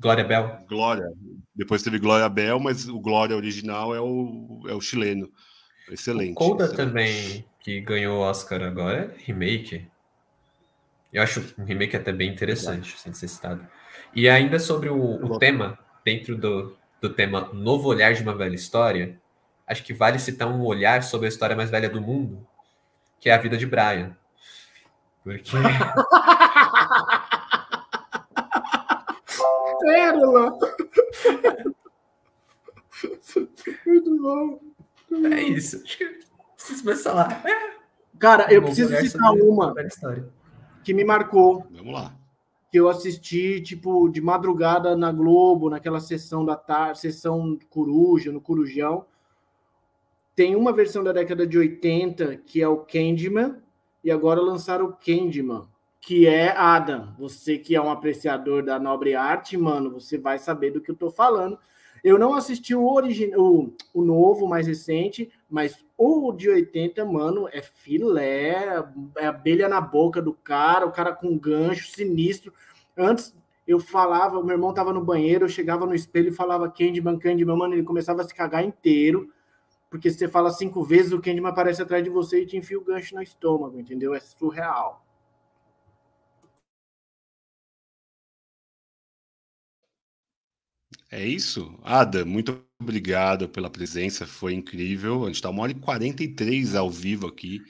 [0.00, 0.64] Glória Bel.
[0.66, 1.12] Glória.
[1.54, 5.30] Depois teve Glória Bel, mas o Glória original é o, é o chileno.
[5.90, 6.32] Excelente.
[6.32, 6.76] O Coda excelente.
[6.76, 9.86] também, que ganhou o Oscar agora, é remake.
[11.12, 13.66] Eu acho um remake até bem interessante, sem ser citado.
[14.14, 18.54] E ainda sobre o, o tema, dentro do, do tema Novo Olhar de uma Velha
[18.54, 19.20] História,
[19.66, 22.44] acho que vale citar um olhar sobre a história mais velha do mundo,
[23.20, 24.16] que é a vida de Brian.
[25.22, 25.52] Porque.
[29.80, 30.58] Pérola!
[33.86, 34.60] Muito bom.
[35.32, 35.82] É isso.
[35.84, 36.20] Acho que
[36.56, 37.42] preciso começar lá.
[38.18, 39.74] Cara, eu preciso citar uma
[40.84, 41.66] que me marcou.
[41.70, 42.19] Vamos lá
[42.70, 48.40] que eu assisti, tipo, de madrugada na Globo, naquela sessão da tarde, sessão Coruja, no
[48.40, 49.04] Corujão.
[50.36, 53.56] Tem uma versão da década de 80 que é o Candyman,
[54.04, 55.66] e agora lançaram o Candyman,
[56.00, 57.12] que é Adam.
[57.18, 60.96] Você que é um apreciador da nobre arte, mano, você vai saber do que eu
[60.96, 61.58] tô falando.
[62.02, 63.32] Eu não assisti o, origin...
[63.36, 68.82] o, o novo, mais recente, mas o de 80, mano, é filé,
[69.16, 72.52] é abelha na boca do cara, o cara com gancho sinistro.
[72.96, 73.34] Antes
[73.66, 77.56] eu falava, meu irmão tava no banheiro, eu chegava no espelho e falava Candyman, Candyman,
[77.56, 79.32] mano, ele começava a se cagar inteiro,
[79.88, 82.78] porque se você fala cinco vezes, o Candyman aparece atrás de você e te enfia
[82.78, 84.14] o gancho no estômago, entendeu?
[84.14, 85.04] É surreal.
[91.10, 91.76] É isso?
[91.82, 95.24] Ada, muito obrigado pela presença, foi incrível.
[95.24, 97.60] A gente está uma hora e 43 ao vivo aqui.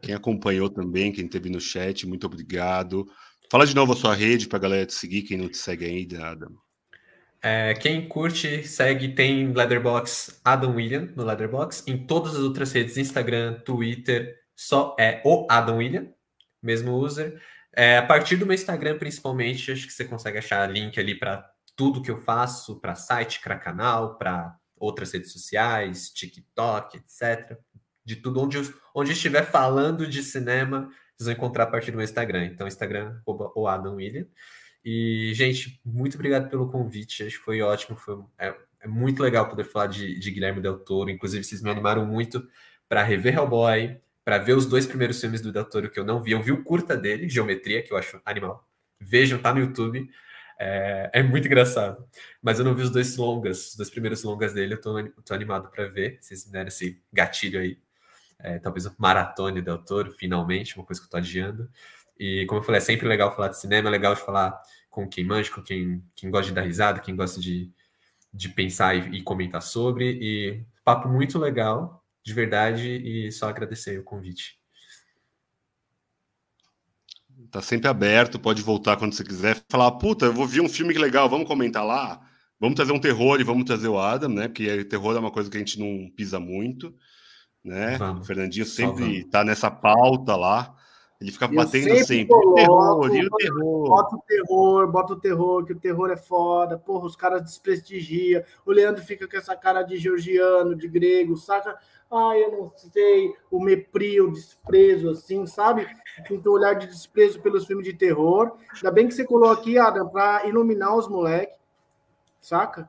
[0.00, 3.04] Quem acompanhou também, quem esteve no chat, muito obrigado.
[3.50, 5.86] Fala de novo a sua rede para a galera te seguir, quem não te segue
[5.86, 6.50] ainda, Adam.
[7.42, 11.84] É, quem curte, segue, tem Leatherbox Adam William no Leatherbox.
[11.86, 16.08] Em todas as outras redes, Instagram, Twitter, só é o Adam William,
[16.62, 17.40] mesmo user.
[17.74, 21.48] É, a partir do meu Instagram, principalmente, acho que você consegue achar link ali para
[21.78, 27.56] tudo que eu faço para site, para canal, para outras redes sociais, TikTok, etc.
[28.04, 28.58] De tudo onde,
[28.92, 32.46] onde estiver falando de cinema, vocês vão encontrar a partir do meu Instagram.
[32.46, 34.26] Então, Instagram, o Adam William.
[34.84, 37.22] E, gente, muito obrigado pelo convite.
[37.22, 37.96] Acho que foi ótimo.
[37.96, 41.10] Foi, é, é muito legal poder falar de, de, Guilherme Del Toro.
[41.10, 42.44] Inclusive, vocês me animaram muito
[42.88, 46.20] para rever Hellboy, para ver os dois primeiros filmes do Del Toro que eu não
[46.20, 46.32] vi.
[46.32, 48.68] Eu vi o curta dele, Geometria, que eu acho animal.
[49.00, 50.10] Vejam, tá no YouTube.
[50.58, 52.04] É, é, muito engraçado.
[52.42, 54.74] Mas eu não vi os dois longas, os dois primeiros longas dele.
[54.74, 54.92] Eu tô,
[55.24, 56.18] tô animado para ver.
[56.20, 57.78] Vocês me deram esse gatilho aí.
[58.40, 61.70] É, talvez o maratone Del Toro, finalmente, uma coisa que eu tô adiando.
[62.18, 64.60] E como eu falei, é sempre legal falar de cinema, é legal de falar
[64.90, 67.72] com quem manja, com quem, quem gosta de dar risada, quem gosta de,
[68.32, 70.18] de pensar e, e comentar sobre.
[70.20, 74.57] E papo muito legal, de verdade, e só agradecer o convite.
[77.50, 79.62] Tá sempre aberto, pode voltar quando você quiser.
[79.70, 82.20] Falar, puta, eu vou ver um filme que legal, vamos comentar lá.
[82.60, 84.48] Vamos trazer um terror e vamos trazer o Adam, né?
[84.48, 86.92] Porque terror é uma coisa que a gente não pisa muito,
[87.64, 87.96] né?
[87.96, 88.22] Vamos.
[88.22, 90.74] O Fernandinho sempre tá nessa pauta lá.
[91.20, 92.04] Ele fica batendo sempre.
[92.04, 92.28] sempre.
[92.28, 93.88] Coloco, terror, e o terror.
[93.88, 96.78] Bota o terror, bota o terror, que o terror é foda.
[96.78, 98.42] Porra, os caras desprestigiam.
[98.64, 101.76] O Leandro fica com essa cara de georgiano, de grego, saca?
[102.10, 103.34] Ai, eu não sei.
[103.50, 105.86] O meprio, o desprezo, assim, sabe?
[106.30, 108.56] Um olhar de desprezo pelos filmes de terror.
[108.74, 111.56] Ainda bem que você colocou aqui, Adam, pra iluminar os moleques,
[112.40, 112.88] saca?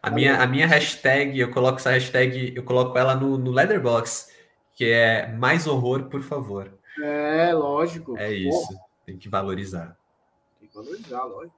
[0.00, 4.32] A minha, a minha hashtag, eu coloco essa hashtag, eu coloco ela no, no Leatherbox
[4.78, 6.72] que é mais horror, por favor.
[7.02, 8.16] É, lógico.
[8.16, 8.68] É isso.
[8.68, 8.80] Porra.
[9.04, 9.96] Tem que valorizar.
[10.60, 11.57] Tem que valorizar, lógico.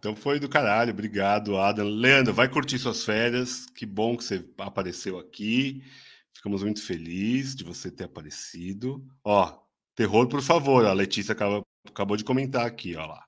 [0.00, 1.86] Então foi do caralho, obrigado, Adam.
[1.86, 3.66] Leandro, vai curtir suas férias.
[3.66, 5.84] Que bom que você apareceu aqui.
[6.32, 9.06] Ficamos muito felizes de você ter aparecido.
[9.22, 9.60] Ó,
[9.94, 10.86] terror, por favor.
[10.86, 13.22] A Letícia acabou, acabou de comentar aqui, ó lá.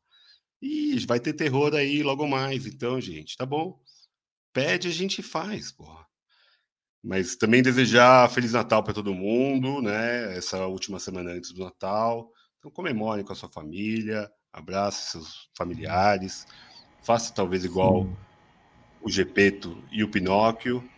[0.62, 3.78] Ih, vai ter terror aí logo mais, então, gente, tá bom.
[4.50, 6.06] Pede, a gente faz, porra.
[7.04, 10.34] Mas também desejar Feliz Natal para todo mundo, né?
[10.38, 12.32] Essa última semana antes do Natal.
[12.58, 16.46] Então comemore com a sua família, abrace seus familiares,
[17.02, 18.16] faça talvez igual Sim.
[19.02, 20.88] o Gepeto e o Pinóquio.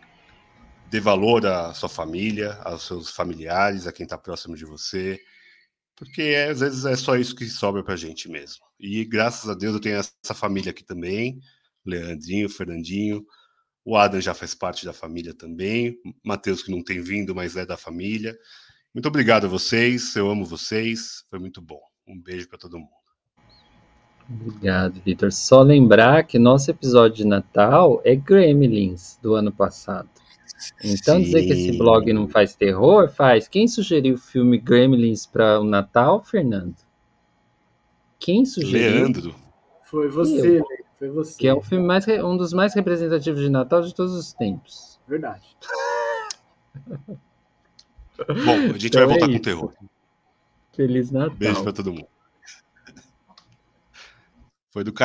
[0.89, 5.19] Dê valor à sua família, aos seus familiares, a quem está próximo de você,
[5.95, 8.63] porque é, às vezes é só isso que sobra para a gente mesmo.
[8.79, 11.39] E graças a Deus eu tenho essa família aqui também,
[11.85, 13.25] Leandrinho, Fernandinho,
[13.85, 15.95] o Adam já faz parte da família também.
[16.23, 18.35] Matheus, que não tem vindo, mas é da família.
[18.91, 20.15] Muito obrigado a vocês.
[20.15, 21.23] Eu amo vocês.
[21.29, 21.79] Foi muito bom.
[22.07, 23.04] Um beijo para todo mundo.
[24.29, 25.31] Obrigado, Vitor.
[25.31, 30.09] Só lembrar que nosso episódio de Natal é Gremlins do ano passado.
[30.83, 31.23] Então, Sim.
[31.23, 33.47] dizer que esse blog não faz terror, faz.
[33.47, 36.75] Quem sugeriu o filme Gremlins para o Natal, Fernando?
[38.17, 38.95] Quem sugeriu?
[38.95, 39.35] Leandro.
[39.83, 40.65] Foi você, eu.
[40.97, 41.37] Foi você.
[41.37, 44.99] Que é um filme mais, um dos mais representativos de Natal de todos os tempos.
[45.07, 45.45] Verdade.
[48.17, 49.73] Bom, a gente então vai voltar é com terror.
[50.73, 51.35] Feliz Natal.
[51.35, 52.07] Beijo pra todo mundo.
[54.75, 54.91] Foi do